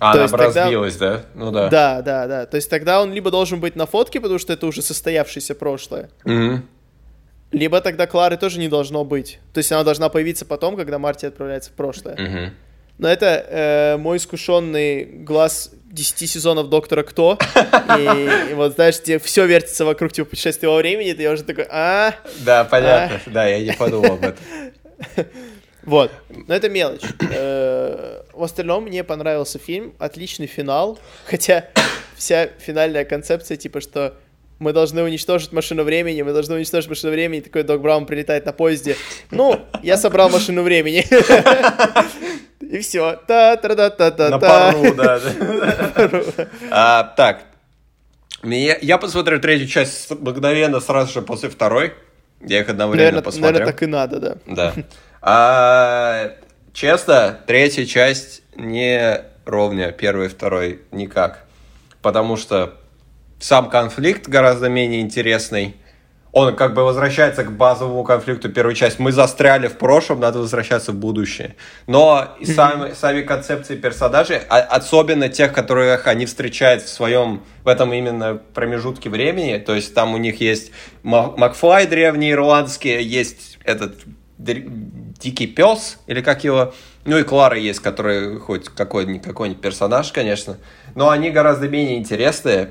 [0.00, 0.62] А, То она бы тогда...
[0.62, 1.24] разбилась, да?
[1.34, 1.68] Ну да.
[1.68, 2.46] Да, да, да.
[2.46, 6.08] То есть тогда он либо должен быть на фотке, потому что это уже состоявшееся прошлое.
[6.24, 6.60] Mm-hmm.
[7.52, 9.40] Либо тогда Клары тоже не должно быть.
[9.52, 12.14] То есть она должна появиться потом, когда Марти отправляется в прошлое.
[12.14, 12.50] Mm-hmm.
[13.00, 17.38] Но это э, мой искушенный глаз 10 сезонов Доктора Кто.
[17.98, 21.66] И, и вот, знаешь, тебе все вертится вокруг типа путешествия во времени, ты уже такой,
[21.68, 23.20] а Да, понятно.
[23.26, 23.30] А?
[23.30, 24.44] Да, я не подумал об этом.
[25.82, 27.00] Вот, но это мелочь.
[27.32, 31.64] Э, в остальном мне понравился фильм, отличный финал, хотя
[32.16, 34.14] вся финальная концепция, типа, что
[34.58, 38.52] мы должны уничтожить машину времени, мы должны уничтожить машину времени, такой Док Браун прилетает на
[38.52, 38.94] поезде.
[39.30, 41.02] Ну, я собрал машину времени.
[42.70, 43.18] И все.
[43.26, 45.20] та та та та та На пару, да.
[46.70, 47.40] а, так.
[48.44, 51.92] Я, я посмотрю третью часть мгновенно сразу же после второй.
[52.40, 53.52] Я их одновременно наверное, посмотрю.
[53.52, 54.36] Наверное, так и надо, да.
[54.46, 54.74] Да.
[55.22, 56.30] А,
[56.72, 61.44] честно, третья часть не ровня первой и второй никак.
[62.00, 62.72] Потому что
[63.38, 65.76] сам конфликт гораздо менее интересный.
[66.32, 69.00] Он как бы возвращается к базовому конфликту первой части.
[69.00, 71.56] Мы застряли в прошлом, надо возвращаться в будущее.
[71.88, 77.68] Но и сами, сами концепции персонажей, а, особенно тех, которых они встречают в своем, в
[77.68, 80.70] этом именно промежутке времени, то есть там у них есть
[81.02, 83.96] Макфлай древний ирландский, есть этот
[84.38, 86.72] дикий пес, или как его,
[87.04, 90.56] ну и Клара есть, который хоть какой-нибудь персонаж, конечно,
[90.94, 92.70] но они гораздо менее интересные,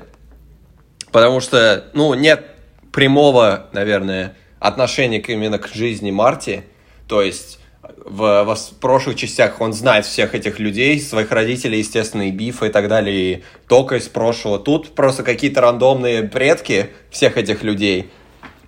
[1.12, 2.49] Потому что, ну, нет
[2.92, 6.64] прямого, наверное, отношения именно к жизни Марти.
[7.06, 12.30] То есть в, в прошлых частях он знает всех этих людей, своих родителей, естественно, и
[12.30, 14.58] Бифа и так далее, и только из прошлого.
[14.58, 18.10] Тут просто какие-то рандомные предки всех этих людей.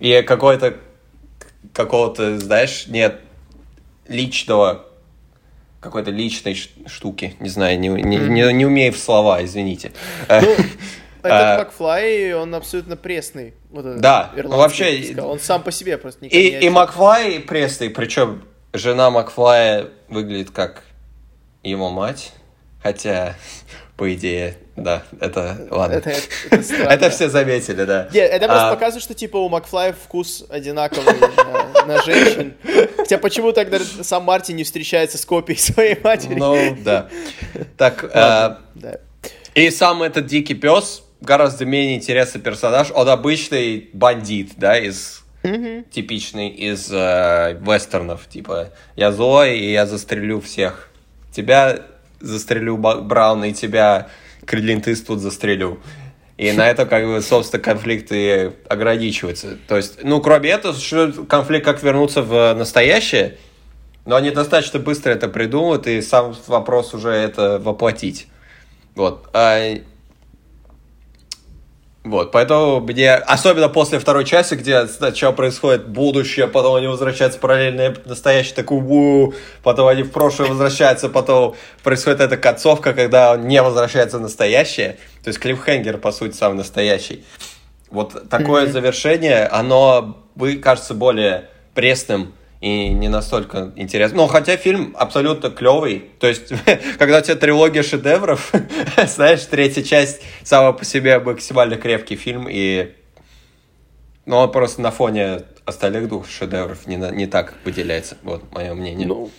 [0.00, 0.76] И какой-то,
[1.72, 3.20] какого-то, знаешь, нет
[4.08, 4.86] личного
[5.80, 6.54] какой-то личной
[6.86, 9.90] штуки, не знаю, не, не, не, не умею в слова, извините.
[10.28, 10.54] Ну,
[11.28, 13.54] этот а, Макфлай, он абсолютно пресный.
[13.70, 15.14] Вот да, ну, вообще...
[15.20, 20.50] Он сам по себе просто никак и, не И Макфлай пресный, причем жена Макфлая выглядит
[20.50, 20.84] как
[21.62, 22.32] его мать,
[22.82, 23.36] хотя,
[23.96, 25.94] по идее, да, это ладно.
[25.94, 26.10] Это,
[26.50, 28.08] это, это все заметили, да.
[28.12, 28.74] Нет, это просто а...
[28.74, 32.54] показывает, что типа у Макфлая вкус одинаковый на, на женщин.
[32.96, 36.34] Хотя почему тогда сам Марти не встречается с копией своей матери?
[36.34, 37.08] Ну, да.
[37.76, 38.98] Так, а, да.
[39.54, 42.90] и сам этот дикий пес, гораздо менее интересный персонаж.
[42.94, 45.90] Он обычный бандит, да, из mm-hmm.
[45.90, 50.88] типичный из э, вестернов, типа я злой и я застрелю всех.
[51.32, 51.80] Тебя
[52.20, 54.08] застрелю Брауна и тебя
[54.46, 55.80] Клинт Иствуд застрелю.
[56.36, 59.58] И на это, как бы, собственно, конфликты ограничиваются.
[59.68, 60.74] То есть, ну, кроме этого,
[61.28, 63.38] конфликт как вернуться в настоящее,
[64.06, 68.26] но они достаточно быстро это придумывают, и сам вопрос уже это воплотить.
[68.96, 69.28] Вот.
[69.32, 69.76] А
[72.04, 77.94] вот, поэтому мне, особенно после второй части, где сначала происходит будущее, потом они возвращаются параллельно
[78.06, 83.62] настоящее, такой у потом они в прошлое возвращаются, потом происходит эта концовка, когда он не
[83.62, 87.24] возвращается в настоящее, то есть клиффхенгер, по сути, самый настоящий.
[87.88, 88.72] Вот такое mm-hmm.
[88.72, 90.16] завершение, оно,
[90.60, 94.18] кажется более пресным, и не настолько интересно.
[94.18, 96.10] Но хотя фильм абсолютно клевый.
[96.20, 96.52] То есть,
[96.98, 98.52] когда у тебя трилогия шедевров,
[99.06, 102.92] знаешь, третья часть сама по себе максимально крепкий фильм, и
[104.26, 109.08] ну, он просто на фоне остальных двух шедевров не, не так выделяется, вот мое мнение.
[109.08, 109.30] Ну,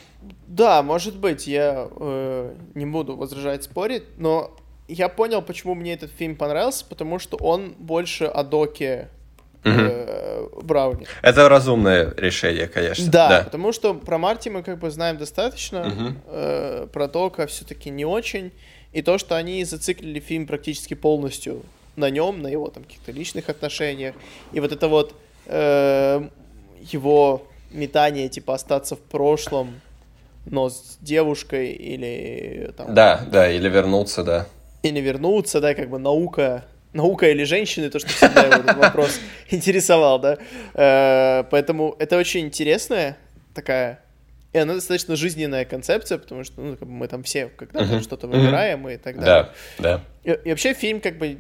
[0.48, 4.52] да, может быть, я э, не буду возражать, спорить, но
[4.90, 9.08] я понял, почему мне этот фильм понравился, потому что он больше о доке
[9.70, 11.08] э, Брауни.
[11.22, 13.10] Это разумное решение, конечно.
[13.10, 16.16] Да, да, потому что про Марти мы как бы знаем достаточно, угу.
[16.28, 18.52] э, про Дока все-таки не очень,
[18.92, 21.64] и то, что они зациклили фильм практически полностью
[21.96, 24.16] на нем, на его там каких-то личных отношениях,
[24.52, 26.28] и вот это вот э,
[26.80, 29.82] его метание, типа, остаться в прошлом,
[30.46, 32.94] но с девушкой или там...
[32.94, 34.48] Да, да, или вернуться, да.
[34.84, 39.20] Или вернуться, да, как бы наука наука или женщины, то, что всегда его этот вопрос
[39.50, 40.38] интересовал, да.
[40.74, 43.18] Э, поэтому это очень интересная
[43.54, 44.04] такая
[44.54, 48.28] и она достаточно жизненная концепция, потому что ну, как бы мы там все когда-то что-то
[48.28, 49.52] выбираем и так далее.
[49.80, 50.32] Да, да.
[50.32, 51.40] И, и вообще фильм, как бы,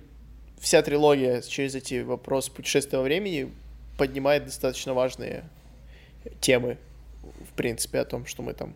[0.59, 3.51] вся трилогия через эти вопросы путешествия во времени
[3.99, 5.43] поднимает достаточно важные
[6.41, 6.77] темы,
[7.21, 8.73] в принципе, о том, что мы там...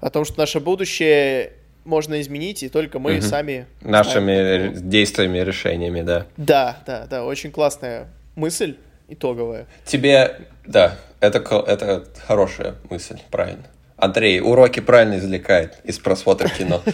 [0.00, 1.54] О том, что наше будущее
[1.84, 3.22] можно изменить, и только мы угу.
[3.22, 3.66] сами...
[3.82, 6.26] Нашими знаем, действиями, решениями, да.
[6.36, 8.76] Да, да, да, очень классная мысль
[9.08, 9.66] итоговая.
[9.84, 13.64] Тебе, да, это, это хорошая мысль, правильно.
[13.96, 16.82] Андрей, уроки правильно извлекает из просмотра кино.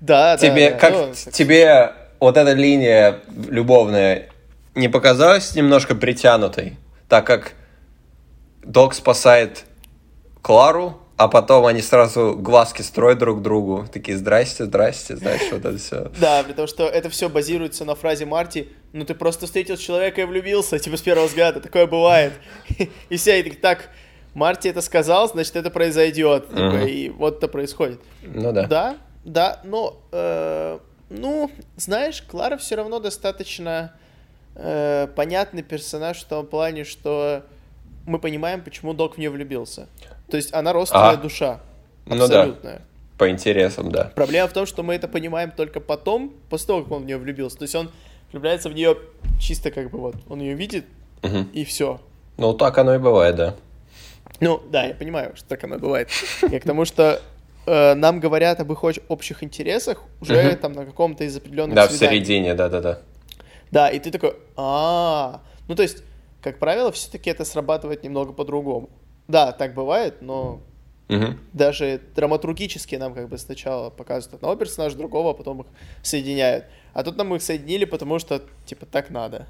[0.00, 0.70] Да, тебе.
[0.70, 3.20] Как ну, тебе вот эта линия
[3.50, 4.30] любовная
[4.74, 7.52] не показалась немножко притянутой, так как
[8.64, 9.64] Док спасает
[10.40, 13.86] Клару, а потом они сразу глазки строят друг другу.
[13.92, 16.10] Такие, здрасте, здрасте, знаешь, вот это все.
[16.18, 20.24] Да, потому что это все базируется на фразе Марти, ну ты просто встретил человека и
[20.24, 22.32] влюбился, типа с первого взгляда, такое бывает.
[23.10, 23.90] И все, и так,
[24.32, 28.00] Марти это сказал, значит это произойдет, типа, и вот это происходит.
[28.22, 28.66] Ну да.
[28.66, 28.96] Да,
[29.26, 30.78] да, но, э,
[31.10, 33.92] ну, знаешь, Клара все равно достаточно
[34.54, 37.42] э, понятный персонаж в том плане, что
[38.06, 39.86] мы понимаем, почему Док в нее влюбился.
[40.30, 41.22] То есть она родственная Ага.
[41.22, 41.60] душа.
[42.06, 42.78] Ну Абсолютная.
[42.78, 42.82] да.
[43.18, 44.04] По интересам, да.
[44.14, 47.18] Проблема в том, что мы это понимаем только потом, после того, как он в нее
[47.18, 47.58] влюбился.
[47.58, 47.90] То есть он
[48.32, 48.96] влюбляется в нее
[49.38, 50.86] чисто как бы вот, он ее видит,
[51.22, 51.48] Мгм.
[51.52, 52.00] и все.
[52.38, 53.54] Ну, так оно и бывает, да.
[54.40, 56.08] Ну, да, я понимаю, что так оно бывает.
[56.50, 57.20] Я к тому, что
[57.66, 60.56] э, нам говорят об их общих интересах уже Мгм.
[60.56, 62.18] там на каком-то из определенных Да, в свиданий.
[62.20, 63.00] середине, да-да-да.
[63.70, 66.02] Да, и ты такой, а, ну то есть,
[66.42, 68.88] как правило, все-таки это срабатывает немного по-другому.
[69.30, 70.60] Да, так бывает, но
[71.08, 71.38] Мгм.
[71.52, 75.66] даже драматургически нам как бы сначала показывают одного персонажа, другого, а потом их
[76.02, 76.64] соединяют.
[76.92, 79.46] А тут нам их соединили, потому что, типа, так надо.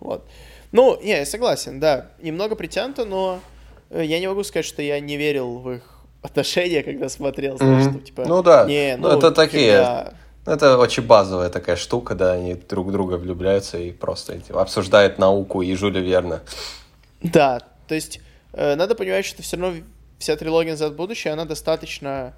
[0.00, 0.24] Вот.
[0.72, 2.06] Ну, не, я согласен, да.
[2.20, 3.38] Немного притянуто, но
[3.90, 5.82] э, я не могу сказать, что я не верил в их
[6.22, 7.94] отношения, когда смотрел, знаешь, Мгм.
[7.98, 8.24] что, типа...
[8.26, 8.64] Ну да.
[8.66, 10.14] Не, Ну, ну, это такие- когда-
[10.44, 15.62] Это очень базовая такая штука, да, они друг друга влюбляются и просто эти, обсуждают науку
[15.62, 16.40] и Жюля Верна.
[17.22, 18.20] Да, то есть
[18.52, 19.82] надо понимать, что все равно
[20.18, 22.34] вся трилогия «Назад в будущее», она достаточно,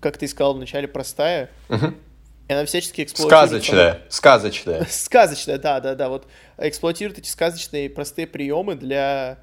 [0.00, 1.50] как ты сказал вначале, простая,
[2.48, 3.64] и она всячески эксплуатирует...
[3.64, 4.86] Сказочная, сказочная.
[4.90, 6.26] Сказочная, да, да, да, вот
[6.58, 9.38] эксплуатирует эти сказочные простые приемы для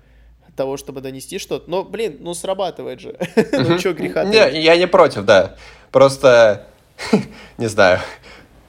[0.55, 1.70] того, чтобы донести что-то.
[1.70, 3.18] Но, блин, ну срабатывает же.
[3.51, 5.55] Ну что греха Не, я не против, да.
[5.91, 6.68] Просто,
[7.57, 8.01] не знаю,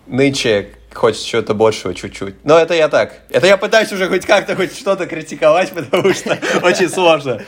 [0.07, 2.45] нынче хочется чего-то большего чуть-чуть.
[2.45, 3.20] Но это я так.
[3.30, 7.43] Это я пытаюсь уже хоть как-то хоть что-то критиковать, потому что очень сложно.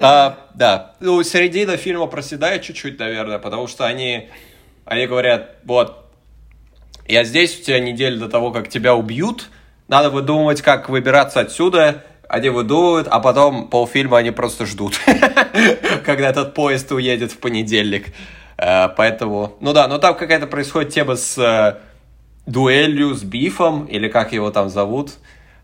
[0.00, 4.28] А, да, ну, середина фильма проседает чуть-чуть, наверное, потому что они,
[4.84, 6.06] они говорят, вот,
[7.08, 9.48] я здесь у тебя неделю до того, как тебя убьют,
[9.88, 12.04] надо выдумывать, как выбираться отсюда.
[12.28, 15.00] Они выдумывают, а потом полфильма они просто ждут,
[16.04, 18.08] когда этот поезд уедет в понедельник.
[18.58, 21.78] Э, Поэтому, ну да, но там какая-то происходит тема с э,
[22.48, 25.12] дуэлью, с Бифом, или как его там зовут.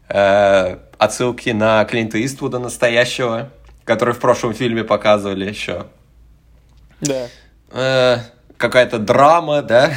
[0.09, 3.51] Э, Отсылки на Клинта Иствуда настоящего,
[3.85, 5.87] который в прошлом фильме показывали еще.
[7.01, 7.27] Да.
[7.73, 8.19] Э,
[8.57, 9.93] какая-то драма, да?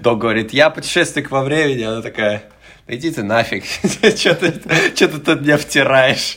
[0.00, 2.42] Док говорит, я путешественник во времени, она такая,
[2.86, 3.64] да иди ты нафиг,
[4.16, 6.36] что ты, тут мне втираешь?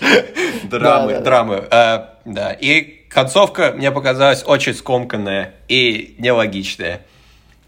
[0.63, 1.63] Драмы, драмы.
[1.71, 7.01] Э, Да, и концовка мне показалась очень скомканная и нелогичная,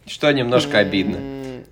[0.06, 1.18] что немножко обидно.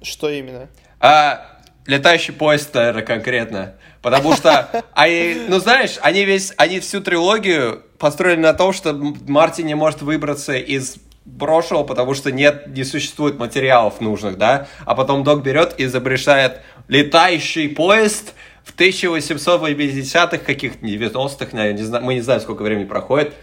[0.01, 0.67] Что именно?
[0.99, 3.75] А летающий поезд, наверное, конкретно.
[4.01, 9.61] Потому что, они, ну знаешь, они весь, они всю трилогию построили на том, что Марти
[9.61, 10.97] не может выбраться из
[11.39, 14.67] прошлого, потому что нет, не существует материалов нужных, да?
[14.85, 18.33] А потом Док берет и изобретает летающий поезд
[18.63, 23.33] в 1880-х, каких-то 90-х, наверное, не знаю, мы не знаем, сколько времени проходит.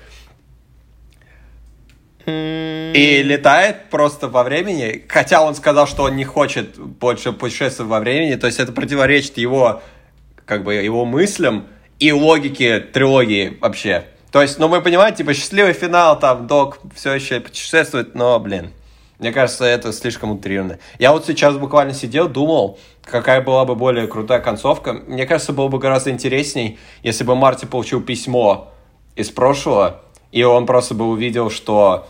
[2.29, 8.01] И летает просто во времени, хотя он сказал, что он не хочет больше путешествовать во
[8.01, 9.83] времени, то есть это противоречит его,
[10.45, 11.67] как бы, его мыслям
[11.99, 14.05] и логике трилогии вообще.
[14.31, 18.73] То есть, ну, мы понимаем, типа, счастливый финал, там, Док все еще путешествует, но, блин,
[19.19, 20.79] мне кажется, это слишком утрированно.
[20.99, 24.93] Я вот сейчас буквально сидел, думал, какая была бы более крутая концовка.
[24.93, 28.73] Мне кажется, было бы гораздо интересней, если бы Марти получил письмо
[29.17, 32.07] из прошлого, и он просто бы увидел, что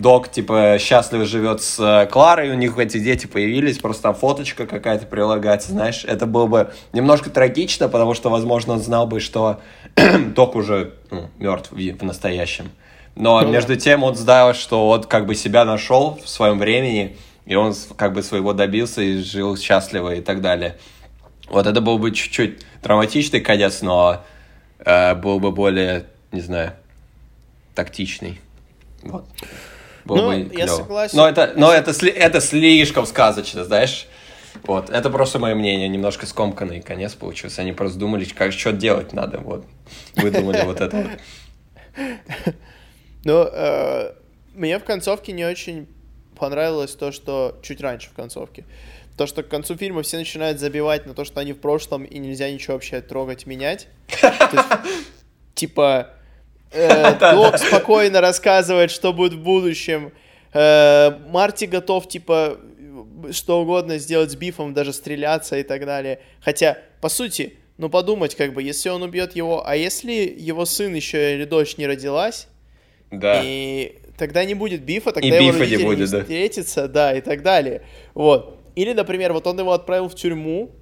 [0.00, 4.66] Док, типа, счастливо живет с э, Кларой, у них эти дети появились, просто там фоточка
[4.66, 9.60] какая-то прилагается, знаешь, это было бы немножко трагично, потому что, возможно, он знал бы, что
[10.34, 12.70] Док уже ну, мертв в, в настоящем.
[13.14, 17.16] Но Ну между тем он знал, что он как бы себя нашел в своем времени,
[17.46, 20.78] и он как бы своего добился и жил счастливо и так далее.
[21.50, 24.22] Вот это был бы чуть-чуть драматичный конец, но
[24.78, 26.74] э, был бы более, не знаю,
[27.74, 28.40] тактичный.
[29.02, 29.24] Вот.
[30.08, 31.18] Было Ну, бы я согласен.
[31.18, 34.06] Но это, но это, сли- это слишком сказочно, знаешь?
[34.62, 37.60] Вот, это просто мое мнение, немножко скомканный конец получился.
[37.60, 39.66] Они просто думали, как что делать надо, вот.
[40.16, 42.06] Выдумали вот это вот.
[43.24, 44.12] Ну, э,
[44.54, 45.86] мне в концовке не очень
[46.38, 48.64] понравилось то, что чуть раньше в концовке.
[49.18, 52.18] То, что к концу фильма все начинают забивать на то, что они в прошлом, и
[52.18, 53.88] нельзя ничего вообще трогать, менять.
[55.54, 56.10] Типа,
[57.20, 60.12] Док спокойно рассказывает, что будет в будущем.
[60.52, 62.58] Э, Марти готов, типа,
[63.32, 66.20] что угодно сделать с Бифом, даже стреляться и так далее.
[66.40, 70.94] Хотя, по сути, ну подумать, как бы, если он убьет его, а если его сын
[70.94, 72.48] еще или дочь не родилась,
[73.10, 73.40] Да.
[73.42, 76.20] И тогда не будет бифа, тогда И его бифа не будет, да.
[76.20, 77.82] встретятся, да, и так далее.
[78.14, 78.58] Вот.
[78.74, 80.72] Или, например, вот он его отправил в тюрьму,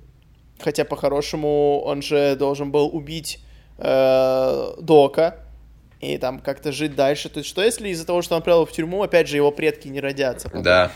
[0.59, 3.41] хотя по-хорошему он же должен был убить
[3.79, 5.46] э, Дока
[6.01, 7.29] и там как-то жить дальше.
[7.29, 9.89] То есть что если из-за того, что он отправил в тюрьму, опять же, его предки
[9.89, 10.49] не родятся?
[10.49, 10.63] потом?
[10.63, 10.93] Да.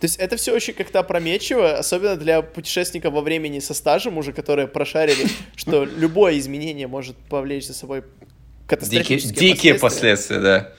[0.00, 4.32] То есть это все очень как-то опрометчиво, особенно для путешественников во времени со стажем уже,
[4.32, 5.26] которые прошарили,
[5.56, 10.36] что любое изменение может повлечь за собой Дикие, катастрофические дикие последствия.
[10.36, 10.72] последствия, да.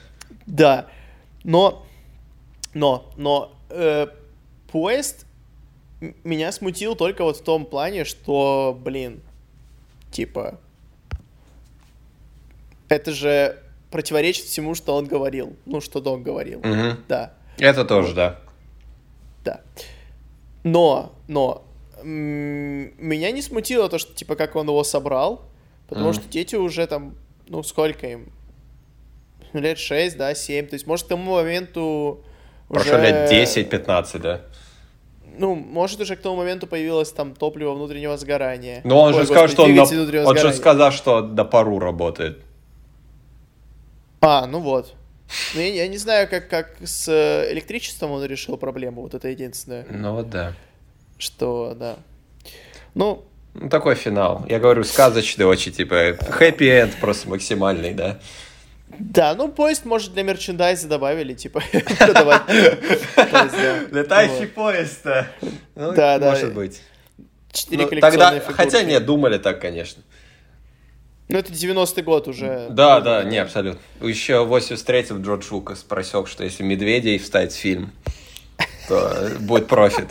[0.46, 0.86] Да,
[1.44, 1.86] но,
[2.74, 4.08] но, но э,
[4.70, 5.26] поезд
[6.24, 9.22] меня смутил только вот в том плане, что, блин,
[10.10, 10.60] типа,
[12.88, 13.58] это же
[13.96, 16.98] противоречит всему, что он говорил, ну, что Док говорил, Мгм.
[17.08, 17.32] да.
[17.58, 18.38] Это тоже, да.
[19.42, 19.62] Да.
[20.64, 21.64] Но, но,
[22.04, 25.40] меня не смутило то, что, типа, как он его собрал,
[25.88, 26.14] потому Мгм.
[26.14, 27.14] что дети уже там,
[27.48, 28.30] ну, сколько им?
[29.54, 32.22] Лет 6, да, 7, то есть, может, к тому моменту
[32.68, 34.42] Прошло уже- лет 10-15, да.
[35.38, 38.82] Ну, может, уже к тому моменту появилось там топливо внутреннего сгорания.
[38.84, 39.62] Но он Ой, же сказал, господи, что
[40.20, 42.42] он, на- он же сказал, что до пару работает.
[44.26, 44.92] А, ну вот.
[45.54, 49.28] Ну, я, я не знаю, как, как с э, электричеством он решил проблему, вот это
[49.28, 50.52] единственное, Ну вот да.
[51.16, 51.96] что, да.
[52.94, 53.24] Ну,
[53.54, 54.44] Ну, такой финал.
[54.48, 58.18] Я говорю, сказочный очень, типа, хэппи-энд просто максимальный, да.
[58.98, 61.62] Да, ну поезд, может, для мерчендайза добавили, типа,
[61.98, 62.42] продавать
[63.14, 63.54] поезд,
[63.92, 64.26] да.
[64.26, 64.54] Вот.
[64.54, 65.26] поезд, да.
[65.76, 66.30] Ну, Да, да.
[66.30, 66.82] может быть.
[67.52, 70.02] Четыре Ну, тогда, хотя нет, думали так, конечно.
[71.28, 72.68] Ну, это 90-й год уже.
[72.70, 73.80] Да, да, не, абсолютно.
[74.00, 77.92] Еще в 83-м Джордж Лукас просек, что если медведей вставить в фильм,
[78.88, 80.08] то будет профит.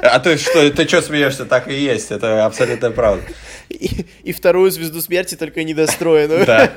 [0.00, 1.44] А ты что, ты что смеешься?
[1.44, 3.22] Так и есть, это абсолютно правда.
[3.68, 6.46] И, и вторую звезду смерти, только недостроенную.
[6.46, 6.70] Да.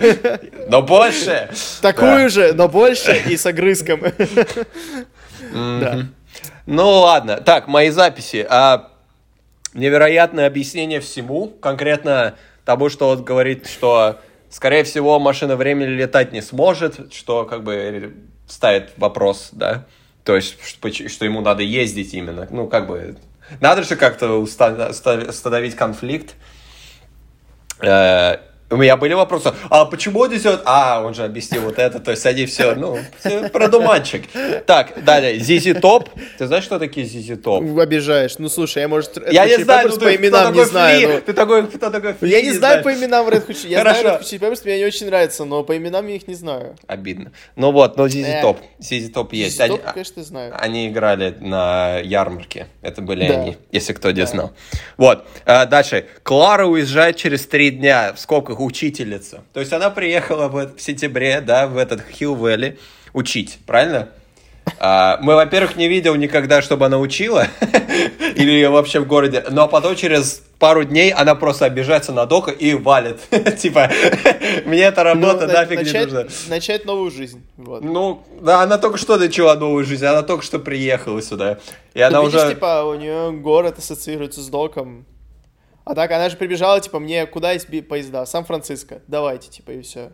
[0.67, 1.49] Но больше!
[1.81, 2.29] Такую Да.
[2.29, 4.01] же, но больше и с огрызком.
[5.53, 5.93] Да.
[5.93, 6.13] Мгм.
[6.65, 8.45] Ну ладно, так, мои записи.
[8.49, 8.91] А,
[9.73, 12.35] невероятное объяснение всему, конкретно
[12.67, 14.19] тому, что он говорит, что,
[14.49, 18.13] скорее всего, машина времени летать не сможет, что как бы
[18.45, 19.85] ставит вопрос, да,
[20.25, 20.89] то есть, что,
[21.23, 23.15] ему надо ездить именно, ну, как бы,
[23.61, 26.35] надо же как-то уста- ста- установить конфликт.
[28.69, 30.61] Э, У меня были вопросы, а почему он идет?
[30.65, 32.99] А, он же объяснил вот это, то есть они все, ну,
[33.53, 34.23] продуманчик.
[34.65, 36.09] Так, далее, Зизи Топ.
[36.37, 37.63] Ты знаешь, что такие Зизи Топ?
[37.79, 38.37] Обижаешь.
[38.39, 41.09] Ну, слушай, я, может, Red Я не знаю, ну, по именам не знаю.
[41.09, 41.21] Ну.
[41.21, 44.19] Ты такой, кто такой Я не знаю по именам Red Hot Chili Я знаю Red
[44.19, 46.75] Hot Chili Peppers, мне они очень нравятся, но по именам я их не знаю.
[46.87, 47.31] Обидно.
[47.55, 48.41] Ну вот, но Зизи Э.
[48.41, 48.59] Топ.
[48.79, 49.55] Зизи Топ есть.
[49.55, 50.53] Стоп, Они- а, конечно, знаю.
[50.59, 52.67] Они играли на ярмарке.
[52.81, 54.51] Это были они, если кто не знал.
[54.97, 55.25] Вот.
[55.45, 56.05] А, дальше.
[56.23, 59.43] Клара уезжает через три дня, в скобках учительница.
[59.53, 62.77] То есть она приехала в, в сентябре, да, в этот Хилл Вэлли
[63.13, 64.09] учить, правильно?
[64.79, 67.47] А, мы, во-первых, не видел никогда, чтобы она учила,
[68.35, 72.73] или вообще в городе, но потом через пару дней она просто обижается на Дока и
[72.73, 73.17] валит.
[73.57, 73.89] Типа,
[74.65, 76.25] мне эта Ну, работа на- нафиг не начать, нужна.
[76.49, 77.41] начать новую жизнь.
[77.55, 77.81] Вот.
[77.81, 81.59] Ну, да, она только что начала новую жизнь, она только что приехала сюда.
[81.93, 82.49] И она Ну, видишь, уже...
[82.55, 85.05] типа, у нее город ассоциируется с доком.
[85.89, 88.25] А так, она же прибежала, типа, мне куда есть би- поезда?
[88.25, 89.01] Сан-Франциско.
[89.07, 90.11] Давайте, типа, и все.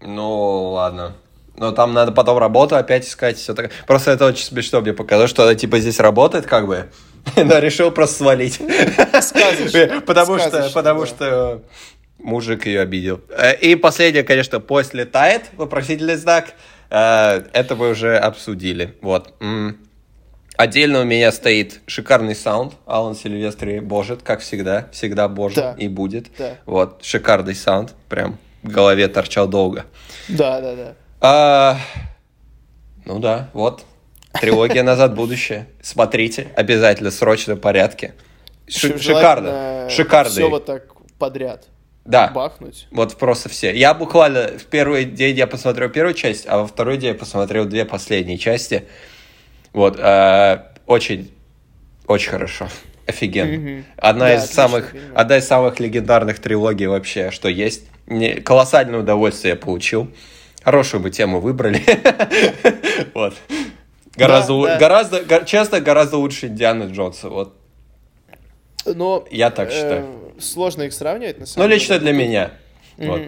[0.00, 1.16] Ну, ладно.
[1.56, 3.70] Но там надо потом работу опять искать, все так.
[3.86, 6.90] Просто это очень смешно мне показалось, что она типа здесь работает, как бы,
[7.36, 8.60] но решил просто свалить.
[9.20, 10.00] Сказочно.
[10.06, 11.62] Потому что, потому что
[12.18, 13.20] мужик ее обидел.
[13.30, 16.52] Э, И последнее, конечно, поезд летает, вопросительный знак.
[16.90, 18.94] Э, Это мы уже обсудили.
[19.02, 19.34] Вот.
[20.58, 22.74] Отдельно у меня стоит шикарный саунд.
[22.84, 24.88] Алан Сильвестри божит, как всегда.
[24.90, 25.74] Всегда божит Да.
[25.78, 26.26] и будет.
[26.36, 26.56] Да.
[26.66, 27.94] Вот, шикарный саунд.
[28.08, 29.86] Прям в голове торчал долго.
[30.28, 30.94] Да, да, да.
[31.20, 31.76] А,
[33.04, 33.84] ну да, вот.
[34.40, 35.68] Трилогия «Назад будущее».
[35.80, 38.14] Смотрите, обязательно, срочно в порядке.
[38.66, 39.88] Ши- шикарно.
[39.88, 40.30] Шикарный.
[40.32, 40.88] Все вот так
[41.20, 41.66] подряд.
[42.04, 42.88] Да, Бахнуть.
[42.90, 43.72] вот просто все.
[43.72, 47.64] Я буквально в первый день я посмотрел первую часть, а во второй день я посмотрел
[47.64, 48.88] две последние части.
[49.72, 51.30] Вот, а, очень,
[52.06, 52.68] очень хорошо.
[53.06, 53.52] Офигенно.
[53.56, 53.84] Мгм.
[53.96, 57.84] Одна Да, из отлично, самых, одна из самых легендарных трилогий вообще, что есть.
[58.06, 60.10] Мне колоссальное удовольствие я получил.
[60.62, 61.82] Хорошую бы тему выбрали.
[63.14, 63.34] Вот.
[64.16, 67.28] Гораздо, гораздо, го- честно, гораздо лучше Дианы Джонса.
[67.28, 67.54] Вот.
[68.84, 69.24] Но...
[69.30, 70.34] Я так э, считаю.
[70.40, 71.78] Сложно их сравнивать, на Ну, самом деле.
[71.80, 72.50] лично для меня.
[72.96, 73.22] Вот.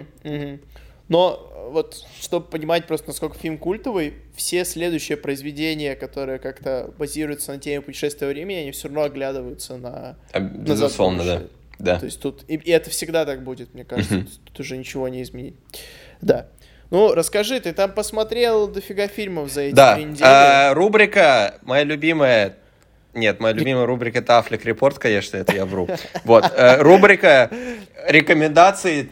[1.07, 7.53] Но э, вот, чтобы понимать просто, насколько фильм культовый, все следующие произведения, которые как-то базируются
[7.53, 10.17] на теме путешествия во времени, они все равно оглядываются на...
[10.33, 11.33] А, Безусловно, да.
[11.37, 11.49] будущее.
[11.79, 11.99] Да.
[11.99, 12.43] То есть тут...
[12.47, 14.15] И, и это всегда так будет, мне кажется.
[14.15, 14.27] Мгм.
[14.45, 15.55] Тут, уже ничего не изменить.
[16.21, 16.47] Да.
[16.91, 20.23] Ну, расскажи, ты там посмотрел дофига фильмов за эти Да, две недели?
[20.27, 22.57] а, рубрика, моя любимая...
[23.13, 25.89] Нет, моя любимая рубрика это Афлик Репорт, конечно, это я вру.
[26.23, 27.49] Вот, э, рубрика
[28.07, 29.11] рекомендаций,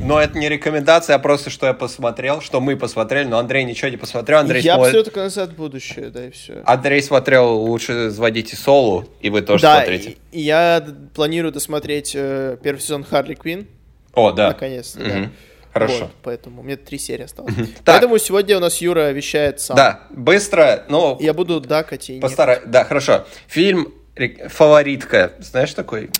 [0.00, 3.88] но это не рекомендация, а просто, что я посмотрел, что мы посмотрели, но Андрей ничего
[3.88, 6.62] не посмотрел, Андрей, Я смо- посмотрел только назад в будущее, да, и все.
[6.64, 10.16] Андрей смотрел «Лучше звоните Солу», и вы тоже да, смотрите.
[10.32, 10.84] и- я
[11.14, 13.66] планирую досмотреть э, первый сезон Харли Квин,
[14.14, 14.48] О, да.
[14.48, 15.04] наконец-то, да.
[15.04, 15.32] Мгм.
[15.72, 15.98] Хорошо.
[16.04, 17.54] Вот, поэтому меня три серии осталось.
[17.54, 17.66] Так.
[17.84, 19.76] Поэтому сегодня у нас Юра вещает сам.
[19.76, 22.62] Да, быстро, ну, Я буду дакать и постараюсь.
[22.64, 23.26] Да, хорошо.
[23.46, 23.92] Фильм
[24.48, 25.32] «Фаворитка».
[25.38, 26.10] Знаешь такой?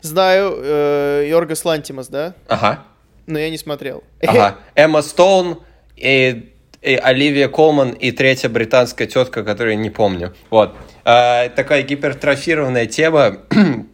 [0.00, 2.34] Знаю, э, Йоргас Лантимас, да?
[2.48, 2.84] Ага.
[3.30, 4.02] Но я не смотрел.
[4.22, 4.58] Ага.
[4.74, 5.60] Эмма Стоун
[5.96, 6.52] и,
[6.82, 10.34] и Оливия Колман и третья британская тетка, которую я не помню.
[10.50, 10.74] Вот.
[11.04, 13.38] А, такая гипертрофированная тема.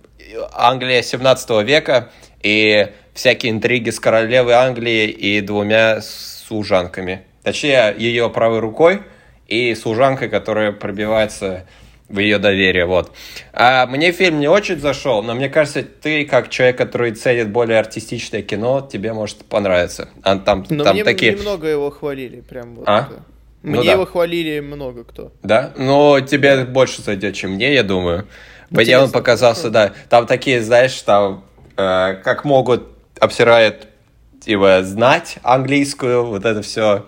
[0.52, 2.10] Англия 17 века
[2.42, 7.22] и всякие интриги с королевой Англии и двумя служанками.
[7.42, 9.02] Точнее, ее правой рукой
[9.46, 11.66] и служанкой, которая пробивается
[12.08, 13.12] в ее доверие, вот.
[13.52, 17.78] А мне фильм не очень зашел, но мне кажется, ты, как человек, который ценит более
[17.78, 20.08] артистичное кино, тебе может понравиться.
[20.22, 21.32] А там, Но там мне такие...
[21.32, 22.84] немного его хвалили, прям вот.
[22.88, 23.08] А?
[23.10, 23.14] э,
[23.62, 23.92] Ну Мне да.
[23.92, 25.32] его хвалили много кто.
[25.42, 25.72] Да?
[25.76, 28.26] Но тебе больше зайдет, чем мне, я думаю.
[28.70, 29.92] Мне Интересно, он показался, да.
[30.08, 31.44] Там такие, знаешь, там
[31.76, 32.88] э, как могут
[33.18, 33.88] обсирают
[34.40, 37.06] типа знать английскую, вот это все,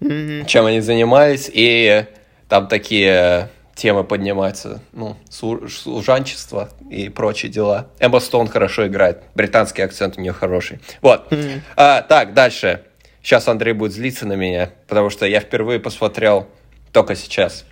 [0.00, 2.04] чем они занимались, и
[2.48, 7.88] там такие темы поднимаются, ну, слу- служанчество и прочие дела.
[7.98, 10.80] Эмма Стоун хорошо играет, британский акцент у нее хороший.
[11.00, 11.32] Вот.
[11.76, 12.82] А, так, дальше.
[13.22, 16.48] Сейчас Андрей будет злиться на меня, потому что я впервые посмотрел
[16.92, 17.64] только сейчас.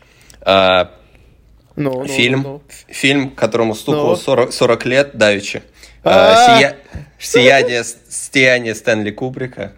[0.42, 0.92] А,
[1.76, 2.62] Ну, ну, фильм, ну, ну.
[2.68, 4.16] ф- фильм, которому стукало Ну.
[4.16, 5.62] 40, 40 лет, давеча.
[6.02, 6.56] А!
[6.56, 6.76] А, «Сия-
[7.18, 9.72] «Сияние, сияние Стэнли Кубрика.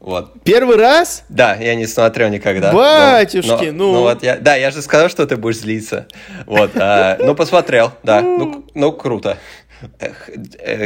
[0.00, 0.42] Вот.
[0.44, 1.24] Первый раз?
[1.28, 2.72] Да, я не смотрел никогда.
[2.72, 4.00] Батюшки, ну.
[4.00, 6.08] вот я, да, я же сказал, что ты будешь злиться.
[6.46, 9.36] Вот, а, ну посмотрел, да, ну, ну круто.
[9.98, 10.84] Эх, э,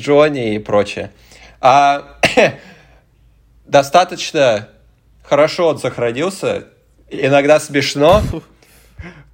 [0.00, 1.10] Johnny и прочее.
[1.62, 2.18] А,
[3.66, 4.68] достаточно
[5.22, 6.64] хорошо он сохранился,
[7.08, 8.22] иногда смешно,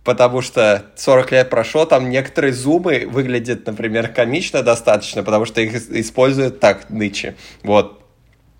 [0.04, 5.74] потому что 40 лет прошло, там некоторые зумы выглядят, например, комично достаточно, потому что их
[5.74, 7.36] ис- используют так ныче.
[7.62, 8.00] Вот.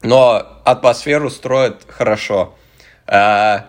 [0.03, 2.55] Но атмосферу строят хорошо.
[3.07, 3.67] А,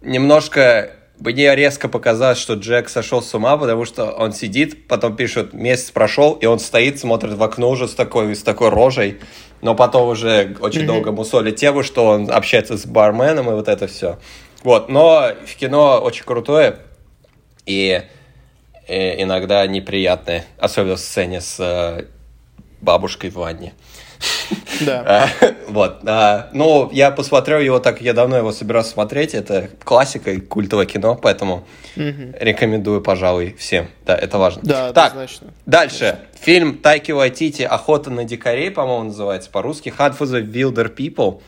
[0.00, 5.54] немножко мне резко показалось, что Джек сошел с ума, потому что он сидит, потом пишет,
[5.54, 9.20] месяц прошел, и он стоит, смотрит в окно уже с такой, с такой рожей,
[9.62, 13.86] но потом уже очень долго мусолит тему, что он общается с барменом и вот это
[13.86, 14.18] все.
[14.62, 16.78] Вот, но в кино очень крутое,
[17.66, 18.02] и,
[18.88, 22.04] э, иногда неприятное, особенно в сцене с э,
[22.80, 23.74] бабушкой в ванне.
[24.80, 25.02] Да.
[25.06, 25.28] А,
[25.68, 25.98] Вот.
[26.06, 29.34] а, Ну, я посмотрел его, так я давно его собирался смотреть.
[29.34, 31.66] Это классика и культовое кино, поэтому
[31.96, 33.88] рекомендую, пожалуй, всем.
[34.04, 34.62] Да, это важно.
[34.64, 35.14] Да, так,
[35.66, 36.18] дальше.
[36.40, 39.92] Фильм Тайки Вайтити «Охота на дикарей», по-моему, называется по-русски.
[39.98, 41.40] «Hunt for the Wilder People».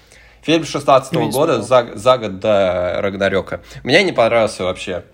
[0.43, 3.61] Фильм 16 Ну, не года, за, за год до Рагнарёка.
[3.85, 5.05] Мне не понравился вообще.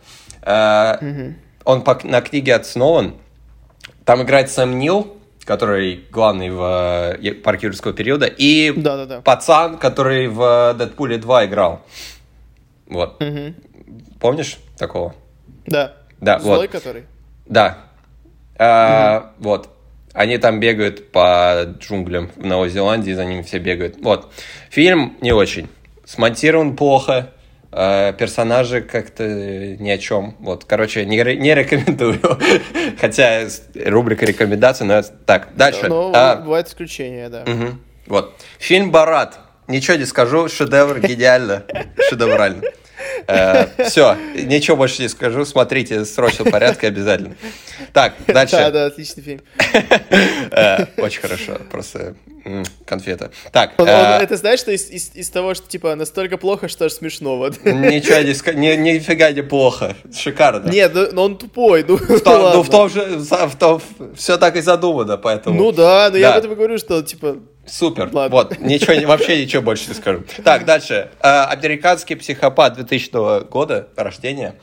[0.45, 1.01] А,
[1.65, 3.15] Он по- на книге основан.
[4.05, 9.21] Там играет Сэм Нил, который главный в э, парке юрского периода, и Да-да-да.
[9.23, 11.81] пацан, который в Дэдпуле 2 играл.
[12.87, 13.19] Вот.
[13.21, 13.55] Мгм.
[14.21, 15.15] Помнишь такого?
[15.67, 15.95] Да.
[16.21, 16.71] Да, Злой вот.
[16.71, 17.05] который?
[17.47, 17.79] Да.
[18.59, 19.71] А, Вот.
[20.13, 23.97] Они там бегают по джунглям в Новой Зеландии, за ними все бегают.
[24.01, 24.31] Вот.
[24.71, 25.69] Фильм не очень.
[26.05, 27.33] Смонтирован плохо.
[27.77, 30.37] А, Персонажи как-то ни о чем.
[30.41, 32.21] Вот, короче, не, не рекомендую.
[33.01, 33.43] Хотя
[33.87, 35.89] рубрика рекомендаций, но так, дальше.
[35.89, 37.43] Но А, бывают исключения, да.
[37.47, 37.81] Мгм.
[38.07, 38.35] Вот.
[38.59, 39.39] Фильм «Барат».
[39.67, 41.65] Ничего не скажу, шедевр, гениально,
[42.11, 42.63] шедеврально.
[43.87, 47.35] Все, ничего больше не скажу, смотрите в срочном порядке обязательно.
[47.95, 48.71] Так, Да, дальше.
[48.71, 49.41] да, отличный фильм.
[50.51, 52.15] Э, Очень хорошо, просто
[52.87, 53.31] конфета.
[53.53, 56.69] Так, Он- он- э, это знаешь, что из, из- из того, что типа настолько плохо,
[56.69, 57.37] что аж смешно.
[57.37, 57.65] Вот.
[57.65, 60.69] ничего не ни- нифига не плохо, шикарно.
[60.71, 63.81] Нет, ну, но он тупой, ну, В том- ну, в том же, в том,
[64.15, 65.57] все так и задумано, поэтому.
[65.59, 66.35] Ну да, но я Да.
[66.35, 67.37] об этом и говорю, что типа...
[67.67, 68.11] Супер.
[68.13, 68.29] Ладно.
[68.37, 70.23] Вот, ничего, не- вообще ничего больше не скажу.
[70.45, 71.11] Так, дальше.
[71.23, 74.57] Э, Американский психопат 2000 года рождения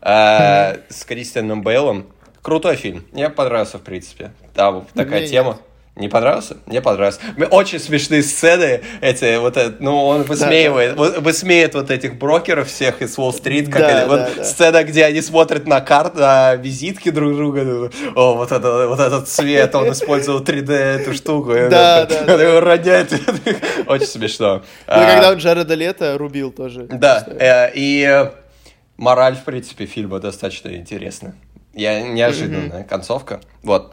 [0.00, 2.06] э, с Кристианом Бейлом.
[2.40, 3.04] Крутой фильм.
[3.12, 4.30] Мне понравился, в принципе.
[4.54, 5.58] Там такая тема.
[5.98, 6.58] Не понравился?
[6.66, 7.20] Мне понравился.
[7.50, 11.20] Очень смешные сцены эти, вот это, ну, он высмеивает, да, да.
[11.20, 14.44] высмеет вот этих брокеров всех из Уолл-стрит, как да, они, вот да.
[14.44, 19.28] сцена, где они смотрят на карты, на визитки друг друга, о, вот, это, вот этот
[19.28, 22.42] цвет, он использовал 3D эту штуку, да, да, да.
[22.42, 23.12] его роняет,
[23.88, 24.62] очень смешно.
[24.86, 26.84] Ну, когда он Джареда Лето рубил тоже.
[26.84, 28.30] Да, э, и
[28.96, 31.34] мораль, в принципе, фильма достаточно интересная.
[31.74, 33.92] Я неожиданная концовка, вот.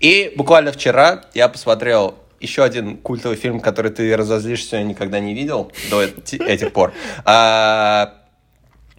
[0.00, 5.72] И буквально вчера я посмотрел еще один культовый фильм, который ты разозлишься никогда не видел
[5.90, 6.92] до этих пор.
[7.24, 8.14] А,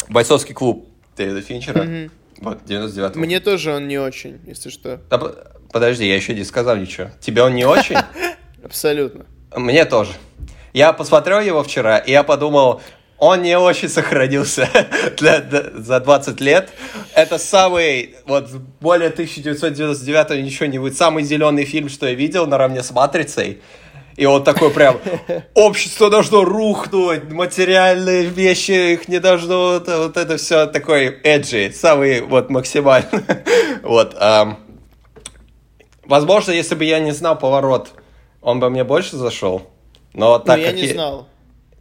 [0.10, 2.10] Бойцовский клуб Дэвида Финчера.
[2.40, 5.00] Вот, 99 Мне тоже он не очень, если что.
[5.10, 5.20] Да,
[5.72, 7.10] подожди, я еще не сказал ничего.
[7.20, 7.98] Тебе он не очень?
[8.64, 9.26] Абсолютно.
[9.56, 10.12] Мне тоже.
[10.74, 12.82] Я посмотрел его вчера, и я подумал,
[13.20, 14.70] он не очень сохранился
[15.18, 16.70] для, для, за 20 лет.
[17.16, 18.50] Это самый, вот,
[18.80, 23.62] более 1999 ничего не будет, самый зеленый фильм, что я видел, наравне с «Матрицей».
[24.16, 25.00] И он такой прям,
[25.54, 32.22] общество должно рухнуть, материальные вещи, их не должно, вот, вот это все такой эджи, самый
[32.22, 33.24] вот максимальный.
[33.84, 34.16] вот.
[34.16, 34.56] Um,
[36.06, 37.90] возможно, если бы я не знал поворот,
[38.42, 39.68] он бы мне больше зашел.
[40.14, 41.28] Но так Но я как не знал.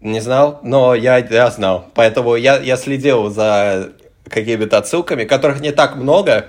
[0.07, 1.87] Не знал, но я, я знал.
[1.95, 3.91] Поэтому я, я следил за
[4.29, 6.47] какими-то отсылками, которых не так много.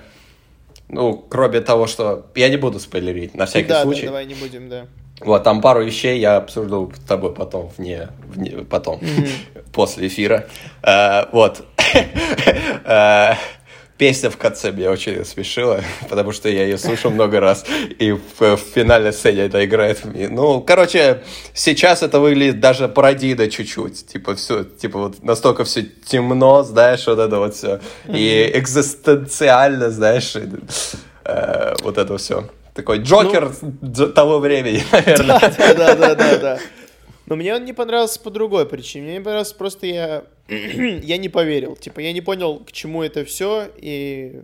[0.90, 2.28] Ну, кроме того, что...
[2.36, 4.02] Я не буду спойлерить, на всякий да, случай.
[4.02, 4.86] Да, давай не будем, да.
[5.22, 9.72] Вот, там пару вещей я обсуждал с тобой потом, вне, вне потом, mm-hmm.
[9.74, 10.46] после эфира.
[10.84, 11.66] Uh, вот.
[13.98, 17.66] Песня в конце меня очень смешила, потому что я ее слышал много раз,
[18.00, 20.02] и в, в финальной сцене это играет.
[20.04, 24.08] Ну, короче, сейчас это выглядит даже пародийно чуть-чуть.
[24.08, 27.80] Типа все, типа вот настолько все темно, знаешь, вот это вот все.
[28.08, 32.50] И экзистенциально, знаешь, э, вот это все.
[32.78, 33.52] Такой Джокер
[33.82, 35.40] ну, того времени, наверное.
[35.40, 36.60] Да, да, да, да, да.
[37.26, 39.06] Но мне он не понравился по другой причине.
[39.06, 40.24] Мне не понравился просто я...
[40.50, 41.76] я не поверил.
[41.76, 44.42] Типа, я не понял, к чему это все, и...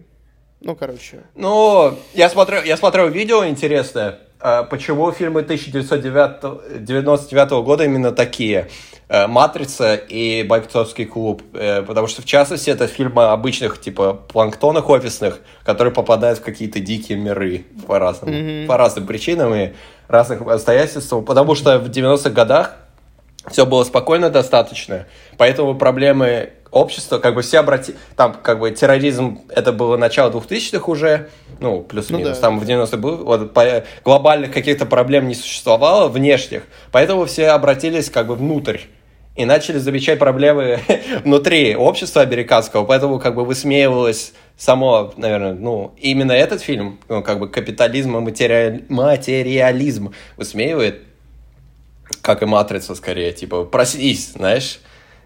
[0.61, 1.23] Ну, короче.
[1.35, 8.69] Ну, я смотрел, я смотрел видео интересное, а почему фильмы 1999 года именно такие.
[9.09, 11.43] Э, «Матрица» и «Бойцовский клуб».
[11.53, 16.79] Э, потому что, в частности, это фильмы обычных, типа, планктонных офисных, которые попадают в какие-то
[16.79, 18.65] дикие миры по разным, mm-hmm.
[18.65, 19.73] по разным причинам и
[20.07, 21.25] разных обстоятельствам.
[21.25, 22.77] Потому что в 90-х годах
[23.49, 25.05] все было спокойно достаточно,
[25.37, 27.93] поэтому проблемы общества, как бы все обрати...
[28.15, 31.29] Там, как бы, терроризм, это было начало 2000-х уже,
[31.59, 32.41] ну, плюс-минус, ну, да.
[32.41, 33.83] там в 90-х был, вот, по...
[34.03, 38.79] глобальных каких-то проблем не существовало, внешних, поэтому все обратились, как бы, внутрь
[39.35, 40.79] и начали замечать проблемы
[41.23, 47.39] внутри общества американского, поэтому как бы высмеивалось само, наверное, ну, именно этот фильм, ну, как
[47.39, 48.85] бы капитализм и материали...
[48.89, 51.01] материализм высмеивает,
[52.23, 54.79] как и «Матрица» скорее, типа, проснись, знаешь,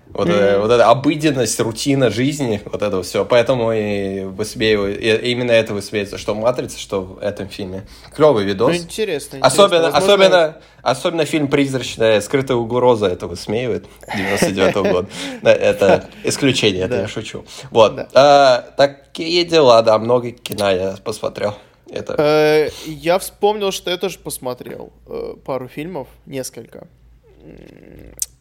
[0.09, 0.61] вот, mm-hmm.
[0.61, 3.23] вот эта обыденность, рутина жизни, вот это все.
[3.23, 7.85] Поэтому и высмеиваю, и именно это высмеивается, что в «Матрице», что в этом фильме.
[8.15, 8.69] Клевый видос.
[8.69, 9.97] Ну, интересно, Особенно, интересно.
[9.97, 15.07] особенно, особенно фильм «Призрачная скрытая угроза» это высмеивает 99 -го года.
[15.43, 17.45] Это исключение, это я шучу.
[17.69, 18.07] Вот.
[18.13, 21.55] А, такие дела, да, много кино я посмотрел.
[21.89, 22.15] Это...
[22.17, 26.87] Э, я вспомнил, что я тоже посмотрел э, пару фильмов, несколько,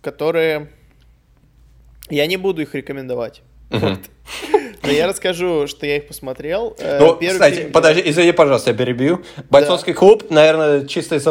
[0.03, 0.71] которые...
[2.09, 3.43] Я не буду их рекомендовать.
[3.71, 6.77] Но я расскажу, что я их посмотрел.
[6.79, 7.73] Э, ну, кстати, фильм...
[7.73, 9.25] подожди, извини, пожалуйста, я перебью.
[9.51, 9.99] Бойцовский да.
[9.99, 11.27] клуб, наверное, чисто из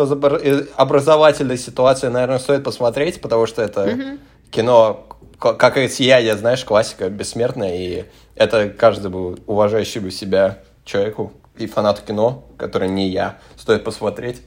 [0.76, 4.20] образовательной ситуации, наверное, стоит посмотреть, потому что это угу.
[4.52, 5.08] кино,
[5.40, 8.06] как и «Сияние», знаешь, классика, бессмертная, и
[8.36, 14.42] это каждому уважающему себя человеку и фанату кино, который не я, стоит посмотреть.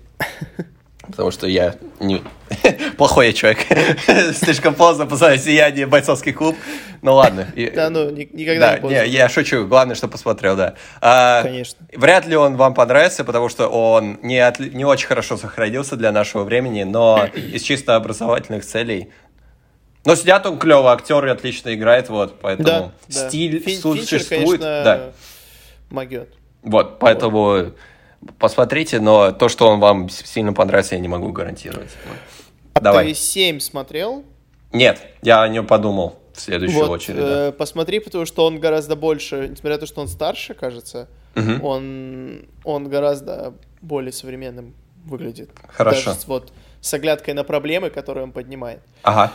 [1.10, 2.22] Потому что я не...
[2.98, 3.60] плохой человек.
[4.34, 5.86] Слишком поздно посмотреть «Сияние.
[5.86, 6.54] Бойцовский клуб».
[7.00, 7.48] Ну ладно.
[7.74, 9.02] Да, ну никогда не поздно.
[9.04, 9.66] Я шучу.
[9.66, 10.74] Главное, что посмотрел, да.
[11.00, 11.86] А, Конечно.
[11.94, 16.82] Вряд ли он вам понравится, потому что он не, очень хорошо сохранился для нашего времени,
[16.82, 19.10] но из чисто образовательных целей
[20.04, 23.70] но снят он клево, актер отлично играет, вот, поэтому да, стиль да.
[23.72, 24.60] существует.
[24.60, 25.12] Конечно, да.
[25.90, 26.37] могет.
[26.62, 27.76] Вот, поэтому вот.
[28.38, 31.90] посмотрите, но то, что он вам сильно понравится, я не могу гарантировать.
[32.74, 33.08] Давай.
[33.08, 34.24] ты 7 смотрел?
[34.72, 37.18] Нет, я о нем подумал в следующую вот, очередь.
[37.20, 41.66] Э, Посмотри, потому что он гораздо больше, несмотря на то, что он старше, кажется, угу.
[41.66, 44.74] он, он гораздо более современным
[45.04, 45.50] выглядит.
[45.68, 46.06] Хорошо.
[46.06, 48.80] Даже с, вот, с оглядкой на проблемы, которые он поднимает.
[49.02, 49.32] Ага.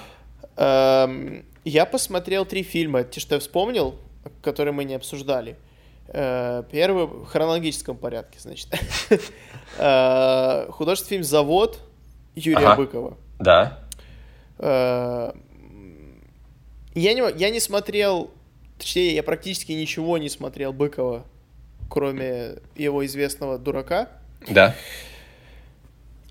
[0.55, 3.95] Эм, я посмотрел три фильма, те, что я вспомнил,
[4.41, 5.51] которые мы не обсуждали.
[5.51, 5.72] Э,
[6.07, 8.69] первый в хронологическом порядке, значит.
[9.79, 11.79] Э, художественный фильм «Завод»
[12.35, 12.75] Юрия Ага.
[12.75, 13.17] Быкова.
[13.39, 13.79] Да.
[14.59, 15.31] Э,
[16.93, 18.29] Я не, я не смотрел,
[18.77, 21.25] точнее, я практически ничего не смотрел Быкова,
[21.89, 24.09] кроме его известного «Дурака».
[24.47, 24.75] Да.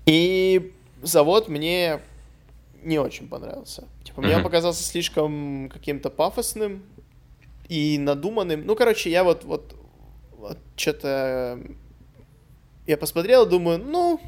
[0.05, 0.71] И
[1.01, 1.99] «Завод» мне
[2.81, 3.85] не очень понравился.
[4.05, 6.83] Типа, мне он показался слишком каким-то пафосным
[7.69, 8.65] и надуманным.
[8.65, 9.75] Ну, короче, я вот, вот,
[10.31, 11.59] вот что-то...
[12.85, 14.19] Я посмотрел, думаю, ну,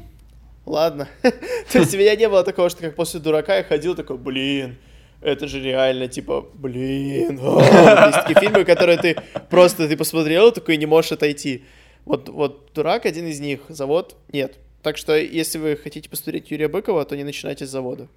[0.64, 1.08] ладно.
[1.22, 4.76] То есть у меня не было такого, что как после «Дурака» я ходил такой, блин,
[5.20, 7.38] это же реально, типа, блин.
[7.42, 8.06] а».
[8.06, 9.16] Есть такие фильмы, которые ты
[9.50, 11.64] просто, ты посмотрел, такой не можешь отойти.
[12.04, 14.58] Вот, вот «Дурак» один из них, «Завод» нет.
[14.82, 18.08] Так что, если вы хотите посмотреть Юрия Быкова, то не начинайте с «Завода».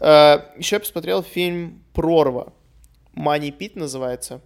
[0.00, 2.52] Еще я посмотрел фильм «Прорва».
[3.14, 4.40] «Мани Пит» называется.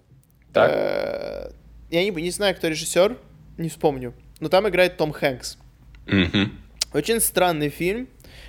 [0.53, 0.71] Так.
[0.73, 1.51] Э,
[1.91, 3.17] Я не, не знаю, кто режиссер,
[3.57, 4.15] не вспомню.
[4.41, 5.59] Но там играет Том Хэнкс.
[6.07, 6.59] Мгм.
[6.95, 8.09] Очень странный фильм,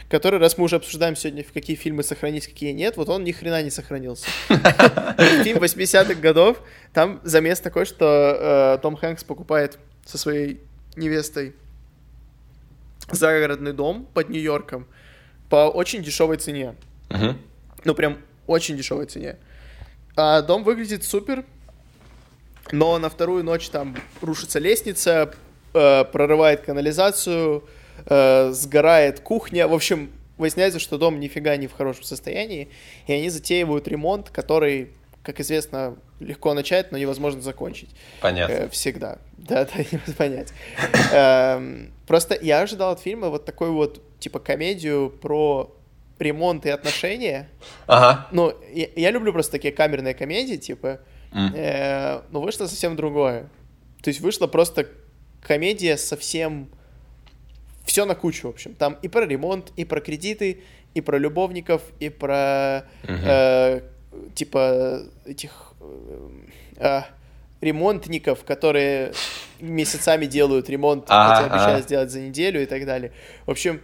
[0.10, 3.32] который, раз мы уже обсуждаем сегодня, в какие фильмы сохранить, какие нет, вот он ни
[3.32, 4.28] хрена не сохранился.
[4.48, 6.62] Фильм 80-х годов,
[6.94, 10.62] там замес такой, что э, Том Хэнкс покупает со своей
[10.96, 11.54] невестой
[13.12, 14.88] загородный дом под Нью-Йорком
[15.50, 16.76] по очень дешевой цене.
[17.84, 18.18] Ну, прям
[18.48, 19.38] очень дешевой цене.
[20.22, 21.46] А дом выглядит супер,
[22.74, 25.34] но на вторую ночь там рушится лестница,
[25.74, 27.64] э, прорывает канализацию,
[28.06, 29.70] э, сгорает кухня.
[29.70, 32.68] В общем, выясняется, что дом нифига не в хорошем состоянии,
[33.08, 34.90] и они затеивают ремонт, который,
[35.24, 37.90] как известно, легко начать, но невозможно закончить.
[38.20, 38.54] Понятно.
[38.54, 39.20] Э, всегда.
[39.38, 40.50] Да, да, не понять.
[41.14, 45.74] Эм, Просто я ожидал от фильма вот такой вот, типа, комедию про
[46.20, 47.50] ремонт и отношения.
[47.88, 48.28] Ага.
[48.32, 51.00] Ну, я, я люблю просто такие камерные комедии, типа,
[51.32, 51.54] М.
[51.56, 53.50] э, но вышло совсем другое.
[54.02, 54.88] То есть вышла просто
[55.42, 56.70] комедия совсем...
[57.86, 58.76] Все на кучу, в общем.
[58.76, 60.62] Там и про ремонт, и про кредиты,
[60.94, 63.22] и про любовников, и про, Мгм.
[63.26, 63.82] э,
[64.36, 66.30] типа, этих э,
[66.78, 67.06] а,
[67.62, 69.14] ремонтников, которые
[69.60, 73.12] месяцами делают ремонт, хотя обещают сделать за неделю и так далее.
[73.46, 73.82] В общем,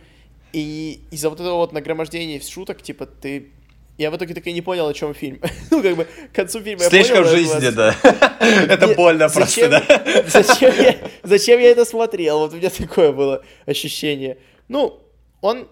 [0.55, 3.51] и из-за вот этого вот нагромождения шуток, типа, ты...
[3.97, 5.41] Я в итоге так и не понял, о чем фильм.
[5.71, 7.95] ну, как бы, к концу фильма я Слишком понял, в но жизни, да.
[8.39, 9.83] Это больно просто, да.
[10.27, 12.39] Зачем я, зачем я это смотрел?
[12.39, 14.37] Вот у меня такое было ощущение.
[14.69, 15.01] Ну,
[15.41, 15.67] он...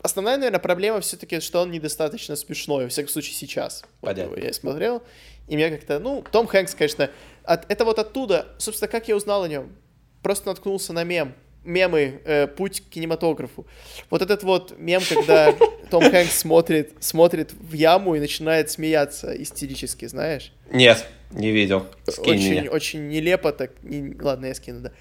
[0.00, 3.84] Основная, наверное, проблема все-таки, что он недостаточно смешной, во всяком случае, сейчас.
[4.00, 4.36] Вот Понятно.
[4.36, 5.02] его Я смотрел,
[5.48, 5.98] и меня как-то...
[5.98, 7.10] Ну, Том Хэнкс, конечно...
[7.42, 8.54] от- это вот оттуда...
[8.58, 9.72] Собственно, как я узнал о нем?
[10.22, 11.34] Просто наткнулся на мем.
[11.64, 13.66] Мемы э, «Путь к кинематографу».
[14.10, 15.52] Вот этот вот мем, когда
[15.90, 20.52] Том Хэнкс смотрит, смотрит в яму и начинает смеяться истерически, знаешь?
[20.70, 21.86] Нет, не видел.
[22.08, 22.70] Скинь очень, мне.
[22.70, 23.70] очень нелепо так.
[23.82, 24.92] не- Ладно, я скину, да.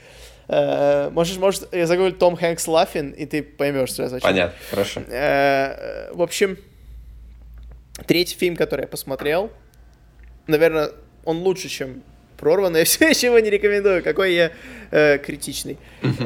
[0.48, 4.20] Э, можешь, может, я заговорю Том Хэнкс Лаффин, и ты поймешь сразу.
[4.20, 5.02] Понятно, хорошо.
[5.08, 6.58] Э, В общем,
[8.06, 9.52] третий фильм, который я посмотрел,
[10.48, 10.92] наверное,
[11.26, 12.04] он лучше, чем
[12.42, 14.04] Прорва, но я все еще не рекомендую.
[14.04, 14.52] Какой я
[14.92, 15.78] э, критичный.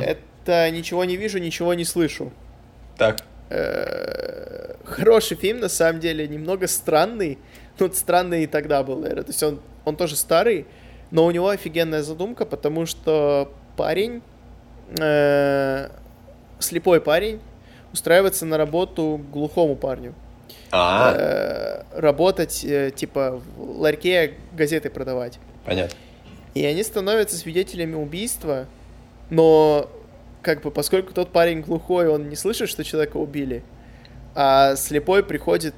[0.02, 2.32] Это «Ничего не вижу, ничего не слышу».
[2.98, 3.18] Так.
[3.50, 7.38] Э, Хороший фильм, на самом деле, немного странный.
[7.80, 9.24] Ну, вот странный и тогда был, наверное.
[9.24, 10.66] То есть он, он тоже старый,
[11.12, 14.22] но у него офигенная задумка, потому что парень,
[15.00, 15.90] э,
[16.60, 17.40] слепой парень,
[17.92, 20.14] устраивается на работу глухому парню.
[20.72, 25.40] А, Э, работать, э, типа, в ларьке газеты продавать.
[25.66, 25.98] Понятно.
[26.54, 28.68] И они становятся свидетелями убийства,
[29.30, 29.90] но
[30.42, 33.64] как бы поскольку тот парень глухой, он не слышит, что человека убили,
[34.36, 35.76] а слепой приходит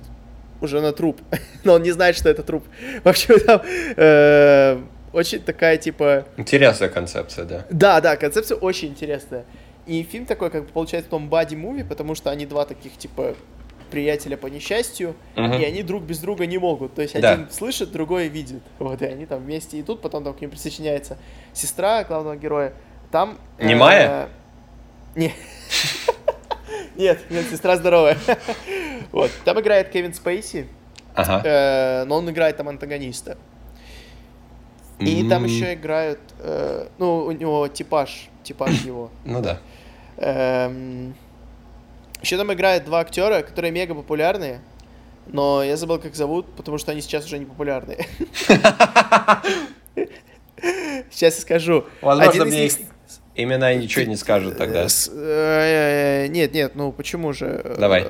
[0.61, 1.21] уже на труп,
[1.63, 2.63] но он не знает, что это труп.
[3.03, 4.79] В общем, там э,
[5.13, 6.27] очень такая типа...
[6.37, 7.65] Интересная концепция, да.
[7.69, 9.45] Да, да, концепция очень интересная.
[9.85, 13.35] И фильм такой, как бы получается, в том бади-муви, потому что они два таких, типа,
[13.87, 15.53] приятеля по несчастью, Мгм.
[15.53, 16.93] и они друг без друга не могут.
[16.95, 17.33] То есть Да.
[17.33, 18.61] один слышит, другой видит.
[18.79, 21.17] Вот, и они там вместе идут, потом там к ним присоединяется
[21.53, 22.73] сестра главного героя.
[23.11, 23.37] Там...
[23.57, 24.29] э, Немая?
[25.15, 25.33] Не.
[26.95, 28.17] Нет, нет, сестра здоровая.
[29.11, 30.67] Вот, там играет Кевин Спейси,
[31.15, 31.41] Ага.
[31.47, 33.37] э, но он играет там антагониста.
[34.99, 39.11] И там еще играют, э, ну, у него типаж, типаж его.
[39.25, 39.59] Ну да.
[42.27, 44.59] Еще там играют два актера, которые мега популярные,
[45.27, 48.05] но я забыл, как зовут, потому что они сейчас уже не популярные.
[51.09, 51.85] Сейчас я скажу.
[52.01, 52.85] Возможно, мне них- их
[53.35, 54.83] имена ничего не скажут тогда.
[54.83, 57.75] Э, э, э, Нет, нет, ну почему же?
[57.79, 58.05] Давай.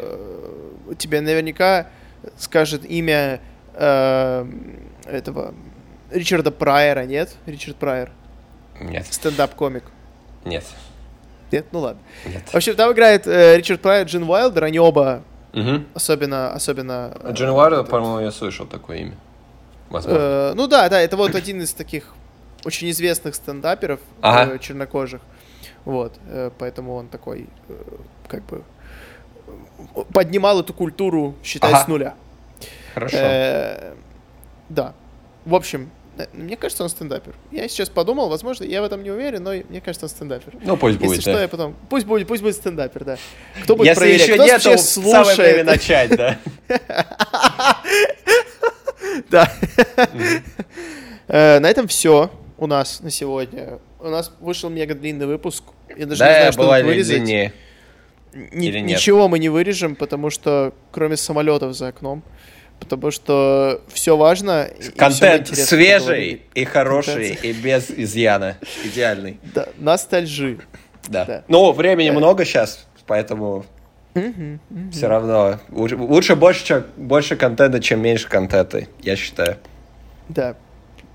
[0.98, 1.88] Тебе наверняка
[2.38, 3.40] скажет имя
[3.76, 5.54] этого
[6.12, 7.36] Ричарда Прайера, нет?
[7.46, 8.12] Ричард Прайер.
[8.82, 9.84] Нет, Стендап-комик.
[10.46, 10.64] нет,
[11.52, 11.66] Нет?
[11.72, 12.02] Ну ладно.
[12.26, 12.44] нет.
[12.50, 15.88] В общем, там играет э, Ричард Прайер, Джин Уайлдер, они оба Мгм.
[15.94, 17.14] особенно, особенно...
[17.24, 19.16] э, Джин Уайлдер, по-моему, я слышал такое имя.
[19.90, 20.20] Возможно.
[20.20, 22.14] э, ну да, да, это вот один из таких
[22.66, 24.56] очень известных стендаперов Ага.
[24.56, 25.22] э, чернокожих.
[25.86, 27.74] Вот, э, поэтому он такой, э,
[28.28, 28.64] как бы,
[29.96, 31.84] э, поднимал эту культуру, считай, Ага.
[31.84, 32.16] с нуля.
[32.94, 33.16] Хорошо.
[33.18, 33.94] Э,
[34.68, 34.94] да.
[35.46, 35.88] В общем, э,
[36.34, 37.34] мне кажется, он стендапер.
[37.52, 40.54] Я сейчас подумал, возможно, я в этом не уверен, но мне кажется, он стендапер.
[40.64, 41.42] Ну, пусть Если будет, что, да.
[41.42, 41.76] я потом...
[41.90, 43.18] Пусть будет, пусть будет стендапер, да.
[43.64, 44.22] Кто будет Если проверять?
[44.28, 46.38] еще Кто нет, то самое время начать, да.
[49.30, 49.52] Да.
[51.28, 53.80] Э, На этом все у нас на сегодня.
[54.00, 55.64] У нас вышел мега длинный выпуск.
[55.90, 57.16] Я даже не Да, знаю, что тут вырезать.
[57.24, 57.54] длиннее.
[58.34, 58.68] Ни-?
[58.82, 62.24] Ничего мы не вырежем, потому что кроме самолетов за окном.
[62.80, 64.70] Потому что все важно.
[64.96, 67.44] Контент интересно свежий и хороший, Контент.
[67.46, 68.58] и без изъяна.
[68.86, 69.40] Идеальный.
[69.54, 70.60] Да, ностальжи.
[71.08, 71.26] Да.
[71.26, 71.44] Да.
[71.48, 73.66] Ну, времени много сейчас, поэтому
[74.92, 75.60] все равно.
[75.70, 79.58] Лучше, лучше больше, чем- больше контента, чем меньше контента, я считаю.
[80.30, 80.56] Да,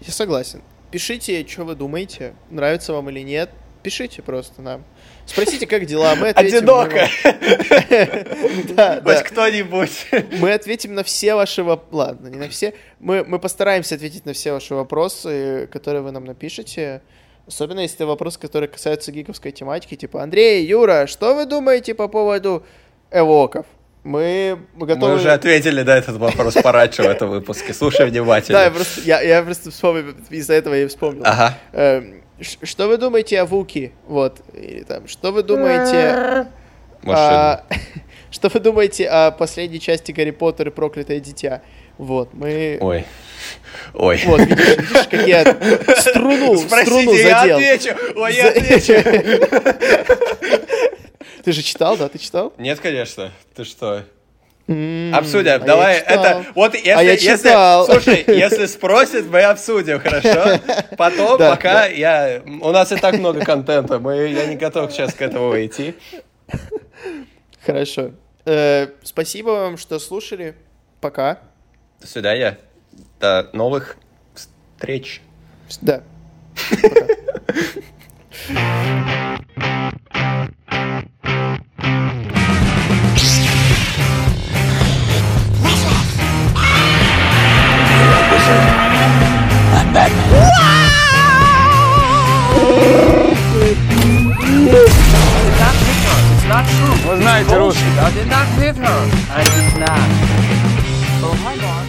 [0.00, 0.62] я согласен.
[0.90, 3.50] Пишите, что вы думаете, нравится вам или нет.
[3.82, 4.84] Пишите просто нам.
[5.26, 6.58] Спросите, как дела, мы ответим.
[6.58, 7.08] Одиноко.
[9.04, 10.06] Хоть кто-нибудь.
[10.38, 11.94] Мы ответим на все ваши вопросы.
[11.94, 12.74] Ладно, не на все.
[13.00, 17.02] Мы, мы постараемся ответить на все ваши вопросы, которые вы нам напишете.
[17.46, 19.96] Особенно если это вопросы, которые касаются гиковской тематики.
[19.96, 22.64] Типа, Андрей, Юра, что вы думаете по поводу
[23.10, 23.66] эвоков?
[24.04, 25.12] Мы готовы...
[25.12, 27.72] Мы уже ответили на этот вопрос пораньше в этом выпуске.
[27.72, 28.70] Слушай Да, я внимательно.
[28.70, 31.22] просто, я, я просто вспомнил, из-за этого я и вспомнил.
[31.24, 31.58] Ага.
[32.42, 33.92] Что вы думаете о Вуки?
[34.06, 36.48] Вот, или там, что вы думаете...
[37.04, 37.64] О-
[38.30, 41.60] Что вы думаете о последней части Гарри Поттер и Проклятое Дитя?
[41.98, 42.78] Вот, мы...
[42.80, 43.04] Ой.
[43.92, 44.22] Ой.
[44.24, 45.44] Вот, видишь, видишь, как я
[46.00, 47.56] струну, струну Спросите, я задел.
[47.58, 47.94] отвечу.
[48.16, 48.94] Ой, я отвечу.
[51.44, 52.08] Ты же читал, да?
[52.08, 52.54] Ты читал?
[52.56, 53.30] Нет, конечно.
[53.54, 54.04] Ты что?
[54.66, 55.52] Обсудим.
[55.52, 57.86] а Давай, это вот если, А я если, читал.
[57.86, 60.60] слушай, если спросят, мы обсудим, хорошо?
[60.96, 61.86] Потом, Да, пока да.
[61.86, 65.94] я, у нас и так много контента, мы, я не готов сейчас к этому идти.
[67.66, 68.12] Хорошо.
[68.44, 70.54] Э, Спасибо вам, что слушали.
[71.00, 71.38] Пока.
[72.00, 72.58] До свидания.
[73.20, 73.96] До новых
[74.34, 75.20] встреч.
[75.80, 76.02] Да.
[80.44, 80.52] It's
[96.62, 96.94] not true.
[96.94, 97.82] It was nice, Bullshit.
[97.98, 99.10] I did not hit her.
[99.30, 100.08] I did not.
[101.24, 101.81] Oh my god.